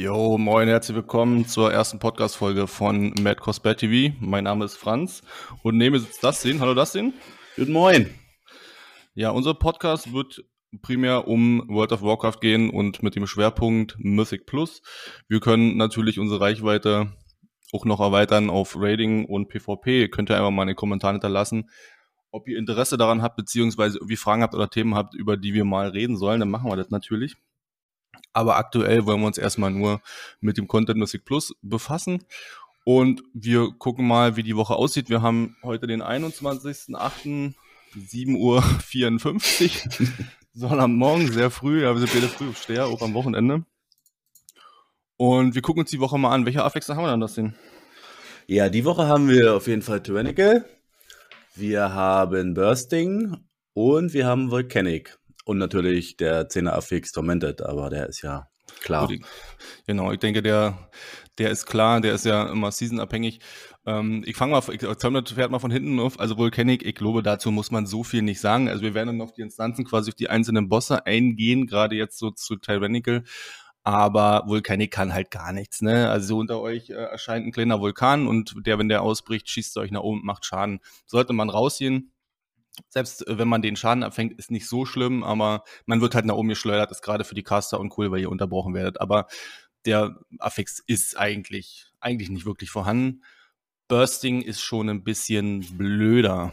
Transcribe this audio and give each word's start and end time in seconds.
Jo, 0.00 0.38
moin, 0.38 0.68
herzlich 0.68 0.94
willkommen 0.94 1.44
zur 1.48 1.72
ersten 1.72 1.98
Podcast-Folge 1.98 2.68
von 2.68 3.12
Mad 3.20 3.40
Cosplay 3.40 3.74
TV. 3.74 4.14
Mein 4.20 4.44
Name 4.44 4.64
ist 4.64 4.76
Franz 4.76 5.24
und 5.64 5.76
neben 5.76 5.94
mir 5.94 5.98
sitzt 5.98 6.22
Dustin. 6.22 6.60
Hallo 6.60 6.72
Dustin. 6.72 7.14
Guten 7.56 7.72
Moin. 7.72 8.08
Ja, 9.14 9.30
unser 9.30 9.54
Podcast 9.54 10.12
wird 10.12 10.44
primär 10.82 11.26
um 11.26 11.64
World 11.66 11.90
of 11.90 12.02
Warcraft 12.02 12.38
gehen 12.40 12.70
und 12.70 13.02
mit 13.02 13.16
dem 13.16 13.26
Schwerpunkt 13.26 13.96
Mythic 13.98 14.46
Plus. 14.46 14.82
Wir 15.26 15.40
können 15.40 15.76
natürlich 15.76 16.20
unsere 16.20 16.40
Reichweite 16.40 17.12
auch 17.72 17.84
noch 17.84 17.98
erweitern 17.98 18.50
auf 18.50 18.76
Raiding 18.76 19.24
und 19.24 19.48
PvP. 19.48 20.10
Könnt 20.10 20.30
ihr 20.30 20.36
einfach 20.36 20.52
mal 20.52 20.62
in 20.62 20.68
den 20.68 20.76
Kommentaren 20.76 21.16
hinterlassen, 21.16 21.70
ob 22.30 22.46
ihr 22.46 22.56
Interesse 22.56 22.98
daran 22.98 23.20
habt, 23.20 23.34
beziehungsweise 23.34 23.98
irgendwie 23.98 24.14
Fragen 24.14 24.44
habt 24.44 24.54
oder 24.54 24.70
Themen 24.70 24.94
habt, 24.94 25.16
über 25.16 25.36
die 25.36 25.54
wir 25.54 25.64
mal 25.64 25.88
reden 25.88 26.16
sollen. 26.16 26.38
Dann 26.38 26.50
machen 26.50 26.70
wir 26.70 26.76
das 26.76 26.90
natürlich. 26.90 27.34
Aber 28.32 28.56
aktuell 28.56 29.06
wollen 29.06 29.20
wir 29.20 29.26
uns 29.26 29.38
erstmal 29.38 29.70
nur 29.70 30.00
mit 30.40 30.58
dem 30.58 30.68
Content 30.68 30.98
Music 30.98 31.24
Plus 31.24 31.54
befassen. 31.62 32.24
Und 32.84 33.22
wir 33.34 33.70
gucken 33.78 34.06
mal, 34.06 34.36
wie 34.36 34.42
die 34.42 34.56
Woche 34.56 34.74
aussieht. 34.74 35.10
Wir 35.10 35.22
haben 35.22 35.56
heute 35.62 35.86
den 35.86 36.02
21.08. 36.02 37.54
7.54 37.96 38.36
Uhr. 38.36 40.08
Sonntagmorgen, 40.52 41.32
sehr 41.32 41.50
früh. 41.50 41.82
Ja, 41.82 41.94
wir 41.94 42.00
sind 42.00 42.12
beide 42.12 42.28
früh 42.28 42.48
auf 42.48 42.58
Steher, 42.58 42.86
auch 42.86 43.02
am 43.02 43.14
Wochenende. 43.14 43.64
Und 45.16 45.54
wir 45.54 45.62
gucken 45.62 45.80
uns 45.80 45.90
die 45.90 46.00
Woche 46.00 46.18
mal 46.18 46.32
an. 46.32 46.46
Welche 46.46 46.64
Affixer 46.64 46.96
haben 46.96 47.04
wir 47.04 47.10
dann 47.10 47.20
das 47.20 47.34
denn? 47.34 47.54
Ja, 48.46 48.68
die 48.68 48.84
Woche 48.84 49.06
haben 49.06 49.28
wir 49.28 49.54
auf 49.54 49.66
jeden 49.66 49.82
Fall 49.82 50.02
Tyrannical. 50.02 50.64
Wir 51.54 51.92
haben 51.92 52.54
Bursting 52.54 53.36
und 53.74 54.12
wir 54.12 54.26
haben 54.26 54.50
Volcanic. 54.50 55.17
Und 55.48 55.56
natürlich 55.56 56.18
der 56.18 56.50
10er 56.50 56.72
Affix 56.72 57.10
Tormented, 57.10 57.62
aber 57.62 57.88
der 57.88 58.06
ist 58.06 58.20
ja 58.20 58.50
klar. 58.82 59.08
Genau, 59.86 60.12
ich 60.12 60.18
denke, 60.18 60.42
der, 60.42 60.90
der 61.38 61.50
ist 61.50 61.64
klar, 61.64 62.02
der 62.02 62.12
ist 62.12 62.26
ja 62.26 62.52
immer 62.52 62.70
seasonabhängig. 62.70 63.40
Ähm, 63.86 64.24
ich 64.26 64.36
fange 64.36 64.52
mal, 64.52 64.62
ich 64.70 64.82
fährt 64.82 65.50
mal 65.50 65.58
von 65.58 65.70
hinten 65.70 66.00
auf. 66.00 66.20
Also 66.20 66.36
Volcanic, 66.36 66.84
ich 66.84 66.94
glaube, 66.94 67.22
dazu 67.22 67.50
muss 67.50 67.70
man 67.70 67.86
so 67.86 68.04
viel 68.04 68.20
nicht 68.20 68.42
sagen. 68.42 68.68
Also 68.68 68.82
wir 68.82 68.92
werden 68.92 69.06
dann 69.06 69.22
auf 69.22 69.32
die 69.32 69.40
Instanzen 69.40 69.86
quasi 69.86 70.10
auf 70.10 70.16
die 70.16 70.28
einzelnen 70.28 70.68
Bosse 70.68 71.06
eingehen, 71.06 71.66
gerade 71.66 71.96
jetzt 71.96 72.18
so 72.18 72.30
zu 72.30 72.56
Tyrannical. 72.56 73.24
Aber 73.84 74.42
Volcanic 74.48 74.90
kann 74.90 75.14
halt 75.14 75.30
gar 75.30 75.54
nichts, 75.54 75.80
ne? 75.80 76.10
Also 76.10 76.36
unter 76.36 76.60
euch 76.60 76.90
äh, 76.90 76.92
erscheint 76.92 77.46
ein 77.46 77.52
kleiner 77.52 77.80
Vulkan 77.80 78.26
und 78.26 78.54
der, 78.66 78.78
wenn 78.78 78.90
der 78.90 79.00
ausbricht, 79.00 79.48
schießt 79.48 79.78
euch 79.78 79.92
nach 79.92 80.02
oben, 80.02 80.26
macht 80.26 80.44
Schaden. 80.44 80.80
Sollte 81.06 81.32
man 81.32 81.48
rausgehen, 81.48 82.12
selbst 82.88 83.26
äh, 83.26 83.38
wenn 83.38 83.48
man 83.48 83.62
den 83.62 83.76
Schaden 83.76 84.02
abfängt, 84.02 84.38
ist 84.38 84.50
nicht 84.50 84.68
so 84.68 84.84
schlimm, 84.84 85.22
aber 85.22 85.64
man 85.86 86.00
wird 86.00 86.14
halt 86.14 86.24
nach 86.24 86.34
oben 86.34 86.48
geschleudert, 86.48 86.90
ist 86.90 87.02
gerade 87.02 87.24
für 87.24 87.34
die 87.34 87.42
Caster 87.42 87.80
uncool, 87.80 88.10
weil 88.10 88.20
ihr 88.20 88.30
unterbrochen 88.30 88.74
werdet. 88.74 89.00
Aber 89.00 89.26
der 89.84 90.18
Affix 90.38 90.82
ist 90.86 91.18
eigentlich, 91.18 91.86
eigentlich 92.00 92.30
nicht 92.30 92.46
wirklich 92.46 92.70
vorhanden. 92.70 93.22
Bursting 93.88 94.42
ist 94.42 94.60
schon 94.60 94.90
ein 94.90 95.02
bisschen 95.02 95.60
blöder. 95.78 96.52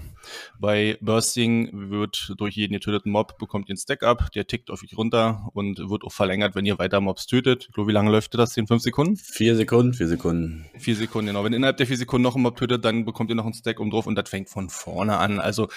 Bei 0.57 0.97
Bursting 1.01 1.89
wird 1.91 2.33
durch 2.37 2.55
jeden 2.55 2.71
getöteten 2.71 3.11
Mob 3.11 3.37
bekommt 3.37 3.67
ihr 3.67 3.73
einen 3.73 3.77
Stack-up, 3.77 4.31
der 4.31 4.47
tickt 4.47 4.71
auf 4.71 4.81
euch 4.83 4.97
runter 4.97 5.49
und 5.53 5.77
wird 5.89 6.05
auch 6.05 6.13
verlängert, 6.13 6.55
wenn 6.55 6.65
ihr 6.65 6.79
weiter 6.79 7.01
Mobs 7.01 7.27
tötet. 7.27 7.67
Ich 7.69 7.75
wie 7.87 7.91
lange 7.91 8.09
läuft 8.09 8.35
das? 8.35 8.55
In 8.55 8.67
fünf 8.67 8.81
Sekunden? 8.81 9.17
Vier 9.17 9.57
Sekunden, 9.57 9.93
vier 9.93 10.07
Sekunden. 10.07 10.65
Vier 10.79 10.95
Sekunden, 10.95 11.27
genau. 11.27 11.43
Wenn 11.43 11.51
innerhalb 11.51 11.75
der 11.75 11.87
vier 11.87 11.97
Sekunden 11.97 12.23
noch 12.23 12.37
ein 12.37 12.41
Mob 12.41 12.55
tötet, 12.55 12.85
dann 12.85 13.03
bekommt 13.03 13.29
ihr 13.29 13.35
noch 13.35 13.43
einen 13.43 13.53
Stack 13.53 13.81
um 13.81 13.91
drauf 13.91 14.07
und 14.07 14.15
das 14.15 14.29
fängt 14.29 14.49
von 14.49 14.69
vorne 14.69 15.17
an. 15.17 15.41
Also 15.41 15.67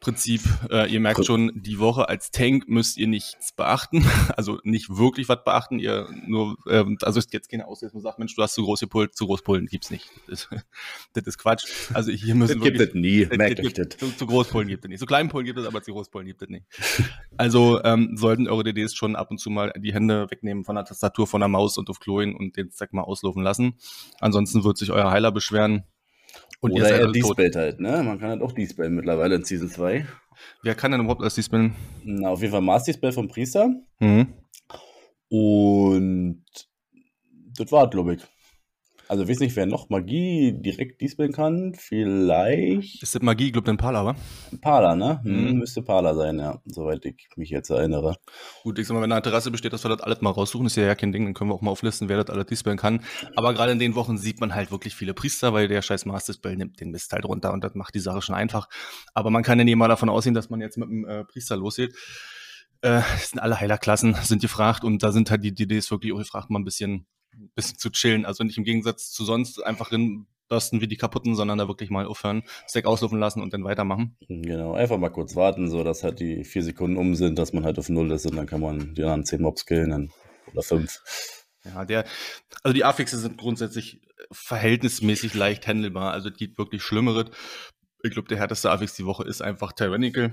Prinzip, 0.00 0.42
äh, 0.70 0.88
ihr 0.92 1.00
merkt 1.00 1.24
schon, 1.24 1.50
die 1.56 1.80
Woche 1.80 2.08
als 2.08 2.30
Tank 2.30 2.68
müsst 2.68 2.98
ihr 2.98 3.08
nichts 3.08 3.52
beachten, 3.52 4.04
also 4.36 4.60
nicht 4.62 4.96
wirklich 4.96 5.28
was 5.28 5.42
beachten, 5.42 5.80
ihr 5.80 6.08
nur, 6.24 6.56
ähm, 6.68 6.98
also 7.02 7.18
ist 7.18 7.32
jetzt 7.32 7.50
keine 7.50 7.66
Aussage, 7.66 7.92
man 7.94 8.02
sagt, 8.02 8.20
Mensch, 8.20 8.36
du 8.36 8.42
hast 8.42 8.54
zu 8.54 8.62
große 8.62 8.86
Pullen, 8.86 9.10
zu 9.12 9.26
groß 9.26 9.42
Pullen 9.42 9.66
gibt's 9.66 9.90
nicht. 9.90 10.08
Das, 10.28 10.46
das 11.14 11.26
ist 11.26 11.38
Quatsch. 11.38 11.64
Also 11.94 12.12
hier 12.12 12.34
müssen 12.34 12.60
das 12.60 12.68
gibt 12.68 12.80
es 12.80 12.94
nie, 12.94 13.26
merkt 13.26 13.60
euch 13.60 13.72
das. 13.72 13.88
Zu, 13.96 14.14
zu 14.14 14.26
groß 14.26 14.48
Pullen 14.48 14.68
gibt 14.68 14.84
es 14.84 14.88
nicht. 14.88 15.00
Zu 15.00 15.06
kleinen 15.06 15.30
Pullen 15.30 15.46
gibt 15.46 15.58
es, 15.58 15.66
aber 15.66 15.82
zu 15.82 15.92
groß 15.92 16.10
Pullen 16.10 16.26
gibt 16.26 16.42
es 16.42 16.48
nicht. 16.48 16.66
Also 17.38 17.82
ähm, 17.82 18.16
sollten 18.16 18.46
eure 18.46 18.62
DDs 18.62 18.94
schon 18.94 19.16
ab 19.16 19.30
und 19.30 19.38
zu 19.38 19.48
mal 19.48 19.72
die 19.78 19.94
Hände 19.94 20.30
wegnehmen 20.30 20.64
von 20.64 20.76
der 20.76 20.84
Tastatur, 20.84 21.26
von 21.26 21.40
der 21.40 21.48
Maus 21.48 21.78
und 21.78 21.88
auf 21.88 21.98
Kloien 21.98 22.36
und 22.36 22.56
den 22.56 22.70
Zack 22.70 22.92
mal 22.92 23.02
auslaufen 23.02 23.42
lassen. 23.42 23.78
Ansonsten 24.20 24.64
wird 24.64 24.76
sich 24.76 24.92
euer 24.92 25.10
Heiler 25.10 25.32
beschweren 25.32 25.84
und 26.60 26.72
Oder 26.72 26.90
er 26.90 27.12
dispellt 27.12 27.56
halt, 27.56 27.80
ne? 27.80 28.02
Man 28.02 28.18
kann 28.18 28.30
halt 28.30 28.42
auch 28.42 28.52
dispellen 28.52 28.94
mittlerweile 28.94 29.36
in 29.36 29.44
Season 29.44 29.68
2. 29.68 30.06
Wer 30.62 30.74
kann 30.74 30.92
denn 30.92 31.00
überhaupt 31.00 31.22
das 31.22 31.34
dispellen? 31.34 31.74
Na, 32.04 32.30
auf 32.30 32.40
jeden 32.40 32.52
Fall 32.52 32.60
Mass 32.60 32.84
Dispel 32.84 33.12
vom 33.12 33.28
Priester. 33.28 33.70
Mhm. 34.00 34.34
Und 35.28 36.44
das 37.56 37.70
war, 37.72 37.88
glaube 37.90 38.14
ich. 38.14 38.22
Also 39.08 39.28
weiß 39.28 39.40
nicht, 39.40 39.56
wer 39.56 39.66
noch 39.66 39.88
Magie 39.88 40.52
direkt 40.52 41.00
dispeln 41.00 41.32
kann. 41.32 41.74
Vielleicht. 41.74 43.02
Ist 43.02 43.14
das 43.14 43.22
Magie, 43.22 43.46
ich 43.46 43.52
glaube, 43.52 43.66
den 43.66 43.76
Pala, 43.76 44.04
wa? 44.04 44.14
Pala, 44.60 44.94
ne? 44.94 45.20
Hm, 45.22 45.52
mhm. 45.52 45.58
Müsste 45.58 45.82
Pala 45.82 46.14
sein, 46.14 46.38
ja. 46.38 46.60
Soweit 46.66 47.04
ich 47.04 47.28
mich 47.36 47.50
jetzt 47.50 47.70
erinnere. 47.70 48.16
Gut, 48.62 48.78
ich 48.78 48.86
sag 48.86 48.94
mal, 48.94 49.02
wenn 49.02 49.10
eine 49.10 49.18
Interesse 49.18 49.50
besteht, 49.50 49.72
dass 49.72 49.84
wir 49.84 49.88
das 49.88 50.00
alles 50.00 50.20
mal 50.20 50.30
raussuchen, 50.30 50.66
ist 50.66 50.76
ja 50.76 50.84
ja 50.84 50.94
kein 50.94 51.12
Ding, 51.12 51.24
dann 51.24 51.34
können 51.34 51.50
wir 51.50 51.54
auch 51.54 51.62
mal 51.62 51.70
auflisten, 51.70 52.08
wer 52.08 52.22
das 52.22 52.32
alles 52.32 52.46
dispeln 52.46 52.76
kann. 52.76 53.02
Aber 53.34 53.54
gerade 53.54 53.72
in 53.72 53.78
den 53.78 53.94
Wochen 53.94 54.18
sieht 54.18 54.40
man 54.40 54.54
halt 54.54 54.70
wirklich 54.70 54.94
viele 54.94 55.14
Priester, 55.14 55.52
weil 55.52 55.68
der 55.68 55.82
scheiß 55.82 56.04
Master 56.06 56.32
Dispel 56.32 56.56
nimmt 56.56 56.80
den 56.80 56.90
Mist 56.90 57.12
halt 57.12 57.24
runter 57.24 57.52
und 57.52 57.64
das 57.64 57.74
macht 57.74 57.94
die 57.94 58.00
Sache 58.00 58.22
schon 58.22 58.34
einfach. 58.34 58.68
Aber 59.14 59.30
man 59.30 59.42
kann 59.42 59.58
ja 59.58 59.64
nicht 59.64 59.76
mal 59.76 59.88
davon 59.88 60.08
ausgehen, 60.08 60.34
dass 60.34 60.50
man 60.50 60.60
jetzt 60.60 60.76
mit 60.76 60.88
dem 60.88 61.06
äh, 61.06 61.24
Priester 61.24 61.56
losgeht. 61.56 61.94
Äh, 62.80 63.00
sind 63.18 63.40
alle 63.40 63.58
Heilerklassen, 63.58 64.14
sind 64.22 64.42
gefragt 64.42 64.84
und 64.84 65.02
da 65.02 65.12
sind 65.12 65.30
halt 65.30 65.42
die 65.42 65.54
DDs 65.54 65.90
wirklich 65.90 66.12
auch 66.12 66.18
gefragt, 66.18 66.50
mal 66.50 66.60
ein 66.60 66.64
bisschen 66.64 67.06
bisschen 67.54 67.78
zu 67.78 67.90
chillen. 67.90 68.24
Also 68.24 68.44
nicht 68.44 68.58
im 68.58 68.64
Gegensatz 68.64 69.10
zu 69.10 69.24
sonst 69.24 69.64
einfach 69.64 69.92
rinbürsten 69.92 70.80
wie 70.80 70.88
die 70.88 70.96
kaputten, 70.96 71.34
sondern 71.34 71.58
da 71.58 71.68
wirklich 71.68 71.90
mal 71.90 72.06
aufhören, 72.06 72.42
Stack 72.68 72.86
auslaufen 72.86 73.18
lassen 73.18 73.42
und 73.42 73.52
dann 73.52 73.64
weitermachen. 73.64 74.16
Genau, 74.28 74.74
einfach 74.74 74.98
mal 74.98 75.10
kurz 75.10 75.36
warten, 75.36 75.70
so 75.70 75.84
dass 75.84 76.02
halt 76.02 76.20
die 76.20 76.44
vier 76.44 76.62
Sekunden 76.62 76.96
um 76.96 77.14
sind, 77.14 77.38
dass 77.38 77.52
man 77.52 77.64
halt 77.64 77.78
auf 77.78 77.88
Null 77.88 78.10
ist 78.12 78.26
und 78.26 78.36
dann 78.36 78.46
kann 78.46 78.60
man 78.60 78.94
die 78.94 79.02
anderen 79.02 79.24
zehn 79.24 79.42
Mobs 79.42 79.66
killen 79.66 80.10
oder 80.52 80.62
fünf. 80.62 81.00
Ja, 81.64 81.84
der, 81.84 82.04
also 82.62 82.72
die 82.72 82.84
Affixe 82.84 83.18
sind 83.18 83.38
grundsätzlich 83.38 84.00
verhältnismäßig 84.30 85.34
leicht 85.34 85.66
handelbar. 85.66 86.12
Also 86.12 86.28
es 86.28 86.36
gibt 86.36 86.58
wirklich 86.58 86.82
Schlimmere. 86.82 87.30
Ich 88.02 88.12
glaube, 88.12 88.28
der 88.28 88.38
härteste 88.38 88.70
Affix 88.70 88.94
die 88.94 89.06
Woche 89.06 89.24
ist 89.24 89.42
einfach 89.42 89.72
Tyrannical. 89.72 90.32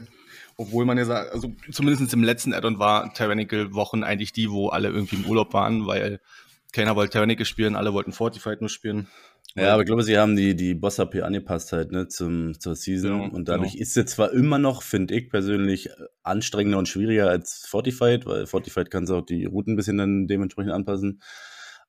Obwohl 0.58 0.86
man 0.86 0.98
ja 0.98 1.06
sagt, 1.06 1.34
also 1.34 1.54
zumindest 1.72 2.14
im 2.14 2.24
letzten 2.24 2.54
Addon 2.54 2.80
war 2.80 3.14
Tyrannical 3.14 3.74
Wochen 3.74 4.04
eigentlich 4.04 4.32
die, 4.32 4.50
wo 4.52 4.70
alle 4.70 4.90
irgendwie 4.90 5.18
im 5.18 5.26
Urlaub 5.26 5.54
waren, 5.54 5.86
weil 5.88 6.22
keiner 6.76 6.96
wollte 6.96 7.14
Tyrannical 7.14 7.46
spielen, 7.46 7.76
alle 7.76 7.94
wollten 7.94 8.12
Fortified 8.12 8.62
nur 8.62 8.70
spielen. 8.70 9.08
Ja, 9.56 9.74
aber 9.74 9.84
ich 9.84 9.88
glaube, 9.88 10.04
sie 10.04 10.18
haben 10.18 10.36
die, 10.36 10.56
die 10.56 10.74
Boss-AP 10.74 11.24
angepasst 11.24 11.72
halt, 11.72 11.92
ne, 11.92 12.10
zum, 12.10 12.60
zur 12.60 12.76
Season. 12.76 13.22
Genau, 13.22 13.34
und 13.34 13.48
dadurch 13.48 13.72
genau. 13.72 13.82
ist 13.82 13.94
sie 13.94 14.06
zwar 14.06 14.34
immer 14.34 14.60
noch, 14.60 14.84
finde 14.84 15.16
ich 15.16 15.30
persönlich, 15.30 15.90
anstrengender 16.24 16.78
und 16.78 16.90
schwieriger 16.90 17.30
als 17.30 17.66
Fortified, 17.66 18.26
weil 18.26 18.48
Fortified 18.48 18.92
kann 18.92 19.08
sie 19.08 19.16
auch 19.16 19.26
die 19.26 19.46
Routen 19.46 19.74
ein 19.74 19.76
bisschen 19.78 19.98
dann 19.98 20.28
dementsprechend 20.28 20.74
anpassen. 20.74 21.22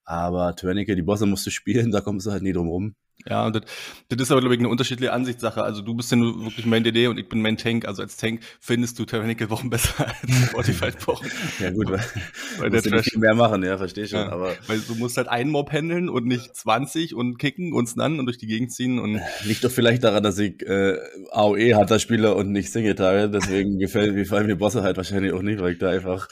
Aber 0.04 0.54
Tyrannical, 0.54 0.94
die 0.94 1.02
Bosse 1.02 1.26
musst 1.26 1.44
du 1.46 1.50
spielen, 1.50 1.90
da 1.90 2.00
kommst 2.00 2.26
du 2.26 2.30
halt 2.30 2.42
nie 2.42 2.52
drum 2.52 2.68
rum. 2.68 2.94
Ja, 3.24 3.50
das, 3.50 3.62
das 4.08 4.22
ist 4.22 4.30
aber, 4.30 4.40
glaube 4.40 4.54
ich, 4.54 4.60
eine 4.60 4.68
unterschiedliche 4.68 5.12
Ansichtssache. 5.12 5.62
Also 5.62 5.82
du 5.82 5.94
bist 5.94 6.10
ja 6.10 6.16
nur 6.16 6.44
wirklich 6.44 6.66
mein 6.66 6.84
DD 6.84 7.08
und 7.08 7.18
ich 7.18 7.28
bin 7.28 7.42
mein 7.42 7.56
Tank. 7.56 7.86
Also 7.86 8.02
als 8.02 8.16
Tank 8.16 8.40
findest 8.60 8.98
du 8.98 9.04
Tyrannical 9.04 9.50
Wochen 9.50 9.70
besser 9.70 10.06
als 10.06 10.44
Fortified 10.50 11.06
Wochen. 11.06 11.26
ja 11.58 11.70
gut, 11.70 11.90
weil, 11.90 12.04
weil 12.58 12.70
der 12.70 12.82
Trash 12.82 13.16
mehr 13.16 13.34
machen, 13.34 13.62
ja, 13.64 13.78
verstehe 13.78 14.06
schon. 14.06 14.20
Ja, 14.20 14.30
aber 14.30 14.54
weil 14.66 14.78
du 14.80 14.94
musst 14.94 15.16
halt 15.16 15.28
einen 15.28 15.50
Mob 15.50 15.72
handeln 15.72 16.08
und 16.08 16.26
nicht 16.26 16.54
20 16.54 17.14
und 17.14 17.38
kicken 17.38 17.72
und 17.72 17.88
stunnen 17.88 18.20
und 18.20 18.26
durch 18.26 18.38
die 18.38 18.46
Gegend 18.46 18.72
ziehen. 18.72 18.98
Und 18.98 19.20
Liegt 19.44 19.64
doch 19.64 19.70
vielleicht 19.70 20.04
daran, 20.04 20.22
dass 20.22 20.38
ich 20.38 20.62
äh, 20.62 20.98
AOE 21.32 21.84
das 21.86 22.02
Spieler 22.02 22.36
und 22.36 22.52
nicht 22.52 22.70
Single 22.70 22.94
Target. 22.94 23.34
Deswegen 23.34 23.78
gefällt, 23.78 24.14
gefallen 24.14 24.46
mir 24.46 24.56
Bosse 24.56 24.82
halt 24.82 24.96
wahrscheinlich 24.96 25.32
auch 25.32 25.42
nicht, 25.42 25.60
weil 25.60 25.72
ich 25.72 25.78
da 25.78 25.90
einfach 25.90 26.28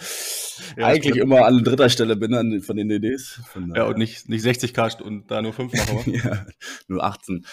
ja, 0.76 0.86
eigentlich 0.86 1.16
immer 1.16 1.46
an 1.46 1.64
dritter 1.64 1.88
Stelle 1.88 2.16
bin 2.16 2.34
an, 2.34 2.60
von 2.60 2.76
den 2.76 2.88
DDs. 2.88 3.40
Von 3.52 3.72
ja, 3.74 3.84
und 3.84 3.98
nicht, 3.98 4.28
nicht 4.28 4.42
60 4.42 4.74
Cast 4.74 5.02
und 5.02 5.30
da 5.30 5.42
nur 5.42 5.52
5 5.52 5.72
mache. 5.72 6.10
ja, 6.10 6.46
nur 6.88 7.04
18. 7.04 7.44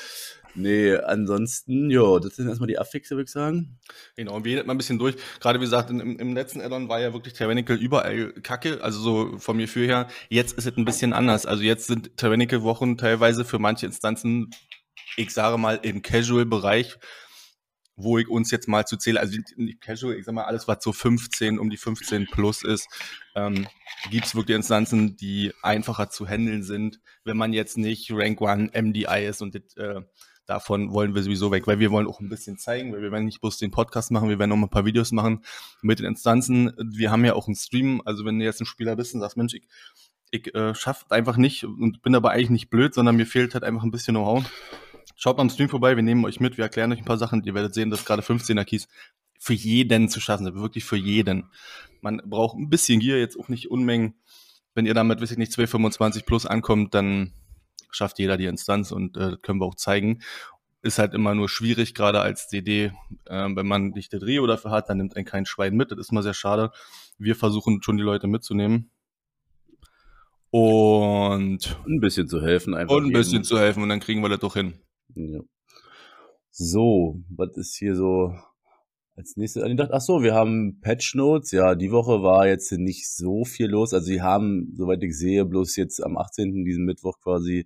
Nee, 0.53 0.95
ansonsten, 0.95 1.89
ja, 1.89 2.19
das 2.19 2.35
sind 2.35 2.47
erstmal 2.47 2.67
die 2.67 2.77
Affixe, 2.77 3.15
würde 3.15 3.23
ich 3.23 3.31
sagen. 3.31 3.79
Genau, 4.15 4.35
und 4.35 4.43
wir 4.43 4.55
gehen 4.55 4.67
mal 4.67 4.73
ein 4.73 4.77
bisschen 4.77 4.99
durch. 4.99 5.15
Gerade 5.39 5.59
wie 5.59 5.63
gesagt, 5.63 5.89
im, 5.89 6.19
im 6.19 6.33
letzten 6.33 6.61
Addon 6.61 6.89
war 6.89 6.99
ja 6.99 7.13
wirklich 7.13 7.33
Tyrannical 7.33 7.77
überall 7.77 8.33
kacke, 8.33 8.83
also 8.83 8.99
so 8.99 9.37
vom 9.37 9.57
Gefühl 9.59 9.87
her. 9.87 10.07
Jetzt 10.29 10.57
ist 10.57 10.67
es 10.67 10.77
ein 10.77 10.85
bisschen 10.85 11.13
anders. 11.13 11.45
Also 11.45 11.63
jetzt 11.63 11.87
sind 11.87 12.17
Tyrannical-Wochen 12.17 12.97
teilweise 12.97 13.45
für 13.45 13.59
manche 13.59 13.85
Instanzen, 13.85 14.51
ich 15.15 15.31
sage 15.31 15.57
mal, 15.57 15.79
im 15.83 16.01
Casual-Bereich 16.01 16.97
wo 18.03 18.17
ich 18.17 18.27
uns 18.27 18.51
jetzt 18.51 18.67
mal 18.67 18.85
zu 18.85 18.97
zähle, 18.97 19.19
also 19.19 19.37
Casual, 19.79 20.15
ich 20.15 20.25
sag 20.25 20.33
mal, 20.33 20.43
alles, 20.43 20.67
was 20.67 20.83
so 20.83 20.91
15, 20.91 21.59
um 21.59 21.69
die 21.69 21.77
15 21.77 22.27
plus 22.27 22.63
ist, 22.63 22.87
ähm, 23.35 23.67
gibt 24.09 24.25
es 24.25 24.35
wirklich 24.35 24.55
Instanzen, 24.55 25.17
die 25.17 25.53
einfacher 25.61 26.09
zu 26.09 26.27
handeln 26.27 26.63
sind, 26.63 26.99
wenn 27.23 27.37
man 27.37 27.53
jetzt 27.53 27.77
nicht 27.77 28.11
Rank 28.11 28.41
1 28.41 28.71
MDI 28.73 29.27
ist 29.27 29.41
und 29.41 29.55
das, 29.55 29.75
äh, 29.77 30.01
davon 30.45 30.91
wollen 30.91 31.15
wir 31.15 31.23
sowieso 31.23 31.51
weg, 31.51 31.67
weil 31.67 31.79
wir 31.79 31.91
wollen 31.91 32.07
auch 32.07 32.19
ein 32.19 32.29
bisschen 32.29 32.57
zeigen, 32.57 32.91
weil 32.91 33.01
wir 33.01 33.11
werden 33.11 33.25
nicht 33.25 33.41
bloß 33.41 33.57
den 33.57 33.71
Podcast 33.71 34.11
machen, 34.11 34.29
wir 34.29 34.39
werden 34.39 34.51
auch 34.51 34.57
mal 34.57 34.67
ein 34.67 34.71
paar 34.71 34.85
Videos 34.85 35.11
machen 35.11 35.43
mit 35.81 35.99
den 35.99 36.05
Instanzen. 36.05 36.73
Wir 36.77 37.11
haben 37.11 37.23
ja 37.23 37.33
auch 37.33 37.47
einen 37.47 37.55
Stream, 37.55 38.01
also 38.05 38.25
wenn 38.25 38.37
du 38.37 38.45
jetzt 38.45 38.59
ein 38.59 38.65
Spieler 38.65 38.95
bist 38.95 39.13
und 39.13 39.21
sagst, 39.21 39.37
Mensch, 39.37 39.53
ich 39.53 39.67
Ich 40.31 40.53
äh, 40.55 40.73
schaffe 40.75 41.05
einfach 41.09 41.37
nicht 41.37 41.63
und 41.63 42.01
bin 42.01 42.15
aber 42.15 42.31
eigentlich 42.31 42.49
nicht 42.49 42.69
blöd, 42.69 42.93
sondern 42.93 43.15
mir 43.15 43.25
fehlt 43.25 43.53
halt 43.53 43.63
einfach 43.63 43.83
ein 43.83 43.91
bisschen 43.91 44.15
Know-how. 44.15 44.43
Schaut 45.23 45.37
mal 45.37 45.43
am 45.43 45.51
Stream 45.51 45.69
vorbei, 45.69 45.95
wir 45.95 46.01
nehmen 46.01 46.25
euch 46.25 46.39
mit, 46.39 46.57
wir 46.57 46.63
erklären 46.63 46.91
euch 46.91 46.97
ein 46.97 47.05
paar 47.05 47.19
Sachen. 47.19 47.43
Ihr 47.43 47.53
werdet 47.53 47.75
sehen, 47.75 47.91
dass 47.91 48.05
gerade 48.05 48.23
15er 48.23 48.65
Keys 48.65 48.87
für 49.37 49.53
jeden 49.53 50.09
zu 50.09 50.19
schaffen 50.19 50.45
sind, 50.45 50.55
wirklich 50.55 50.83
für 50.83 50.95
jeden. 50.97 51.51
Man 52.01 52.23
braucht 52.25 52.57
ein 52.57 52.71
bisschen 52.71 52.99
Gier, 52.99 53.19
jetzt 53.19 53.39
auch 53.39 53.47
nicht 53.47 53.69
Unmengen. 53.69 54.15
Wenn 54.73 54.87
ihr 54.87 54.95
damit, 54.95 55.21
weiß 55.21 55.29
ich 55.29 55.37
nicht, 55.37 55.51
225 55.51 56.25
plus 56.25 56.47
ankommt, 56.47 56.95
dann 56.95 57.33
schafft 57.91 58.17
jeder 58.17 58.35
die 58.35 58.47
Instanz 58.47 58.91
und 58.91 59.15
äh, 59.15 59.37
können 59.39 59.59
wir 59.59 59.67
auch 59.67 59.75
zeigen. 59.75 60.23
Ist 60.81 60.97
halt 60.97 61.13
immer 61.13 61.35
nur 61.35 61.49
schwierig, 61.49 61.93
gerade 61.93 62.21
als 62.21 62.47
DD, 62.47 62.85
äh, 62.85 62.91
wenn 63.27 63.67
man 63.67 63.89
nicht 63.89 64.13
der 64.13 64.21
Dreh 64.21 64.43
dafür 64.47 64.71
hat, 64.71 64.89
dann 64.89 64.97
nimmt 64.97 65.15
einen 65.15 65.25
kein 65.25 65.45
Schwein 65.45 65.75
mit. 65.75 65.91
Das 65.91 65.99
ist 65.99 66.11
immer 66.11 66.23
sehr 66.23 66.33
schade. 66.33 66.71
Wir 67.19 67.35
versuchen 67.35 67.83
schon 67.83 67.97
die 67.97 68.03
Leute 68.03 68.25
mitzunehmen. 68.25 68.89
Und 70.49 71.79
ein 71.85 71.99
bisschen 71.99 72.27
zu 72.27 72.41
helfen 72.41 72.73
einfach. 72.73 72.95
Und 72.95 73.05
ein 73.05 73.13
bisschen 73.13 73.43
zu 73.43 73.59
helfen 73.59 73.83
und 73.83 73.89
dann 73.89 73.99
kriegen 73.99 74.23
wir 74.23 74.29
das 74.29 74.39
doch 74.39 74.55
hin. 74.55 74.81
Ja. 75.15 75.39
So, 76.49 77.21
was 77.29 77.55
ist 77.57 77.77
hier 77.77 77.95
so 77.95 78.33
als 79.15 79.35
nächstes 79.37 79.63
an 79.63 79.79
Ach 79.91 80.01
so, 80.01 80.23
wir 80.23 80.33
haben 80.33 80.79
Patch 80.81 81.15
Notes. 81.15 81.51
Ja, 81.51 81.75
die 81.75 81.91
Woche 81.91 82.23
war 82.23 82.47
jetzt 82.47 82.71
nicht 82.71 83.09
so 83.09 83.45
viel 83.45 83.67
los. 83.67 83.93
Also 83.93 84.07
sie 84.07 84.21
haben, 84.21 84.73
soweit 84.75 85.03
ich 85.03 85.17
sehe, 85.17 85.45
bloß 85.45 85.75
jetzt 85.75 86.03
am 86.03 86.17
18. 86.17 86.65
diesen 86.65 86.85
Mittwoch 86.85 87.19
quasi 87.21 87.65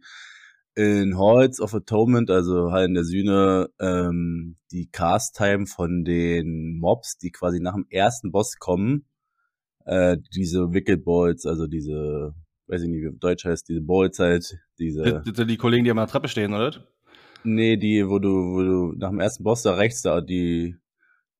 in 0.75 1.17
Halls 1.17 1.61
of 1.61 1.73
Atonement, 1.73 2.29
also 2.29 2.67
in 2.75 2.93
der 2.93 3.05
Sühne, 3.05 3.69
ähm, 3.79 4.57
die 4.71 4.89
Cast-Time 4.91 5.67
von 5.67 6.03
den 6.03 6.77
Mobs, 6.79 7.17
die 7.17 7.31
quasi 7.31 7.61
nach 7.61 7.75
dem 7.75 7.85
ersten 7.89 8.31
Boss 8.31 8.57
kommen, 8.59 9.05
äh, 9.85 10.17
diese 10.35 10.73
Wicked 10.73 11.05
Balls, 11.05 11.45
also 11.45 11.65
diese, 11.67 12.35
weiß 12.67 12.81
ich 12.81 12.89
nicht, 12.89 13.03
wie 13.03 13.17
Deutsch 13.17 13.45
heißt, 13.45 13.69
diese 13.69 13.81
Balls 13.81 14.19
halt, 14.19 14.57
diese... 14.77 15.23
Die, 15.25 15.47
die 15.47 15.57
Kollegen, 15.57 15.85
die 15.85 15.91
am 15.91 15.97
der 15.97 16.07
Treppe 16.07 16.27
stehen, 16.27 16.53
oder? 16.53 16.85
Nee, 17.45 17.77
die, 17.77 18.07
wo 18.09 18.17
du, 18.17 18.29
wo 18.29 18.63
du 18.63 18.93
nach 18.97 19.09
dem 19.09 19.19
ersten 19.19 19.43
Boss 19.43 19.61
da 19.61 19.75
rechts 19.75 20.01
da, 20.01 20.19
die, 20.19 20.77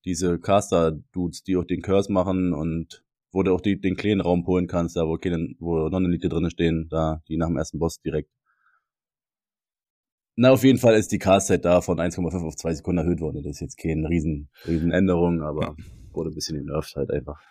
diese 0.06 0.40
Caster-Dudes, 0.40 1.44
die 1.44 1.58
auch 1.58 1.66
den 1.66 1.82
Curse 1.82 2.12
machen 2.12 2.54
und 2.54 3.04
wo 3.32 3.42
du 3.42 3.54
auch 3.54 3.62
die, 3.62 3.82
den 3.82 3.96
kleinen 3.96 4.22
Raum 4.22 4.46
holen 4.46 4.68
kannst, 4.68 4.96
da 4.96 5.08
wo, 5.08 5.18
keine, 5.18 5.56
wo 5.60 5.90
Non-Elite 5.90 6.30
drinne 6.30 6.52
stehen, 6.52 6.88
da, 6.90 7.24
die 7.28 7.38
nach 7.38 7.48
dem 7.48 7.58
ersten 7.58 7.80
Boss 7.80 8.00
direkt. 8.02 8.30
Na, 10.36 10.52
auf 10.52 10.64
jeden 10.64 10.78
Fall 10.78 10.96
ist 10.96 11.12
die 11.12 11.18
Castzeit 11.18 11.66
da 11.66 11.82
von 11.82 11.98
1,5 11.98 12.46
auf 12.46 12.56
2 12.56 12.76
Sekunden 12.76 13.00
erhöht 13.00 13.22
worden. 13.22 13.42
Das 13.42 13.56
ist 13.56 13.62
jetzt 13.62 13.78
keine 13.78 14.08
riesen, 14.08 14.50
riesen 14.68 14.92
Änderung, 14.92 15.42
aber 15.42 15.76
wurde 16.12 16.30
ein 16.30 16.36
bisschen 16.36 16.58
genervt 16.58 16.96
halt 16.96 17.10
einfach. 17.10 17.42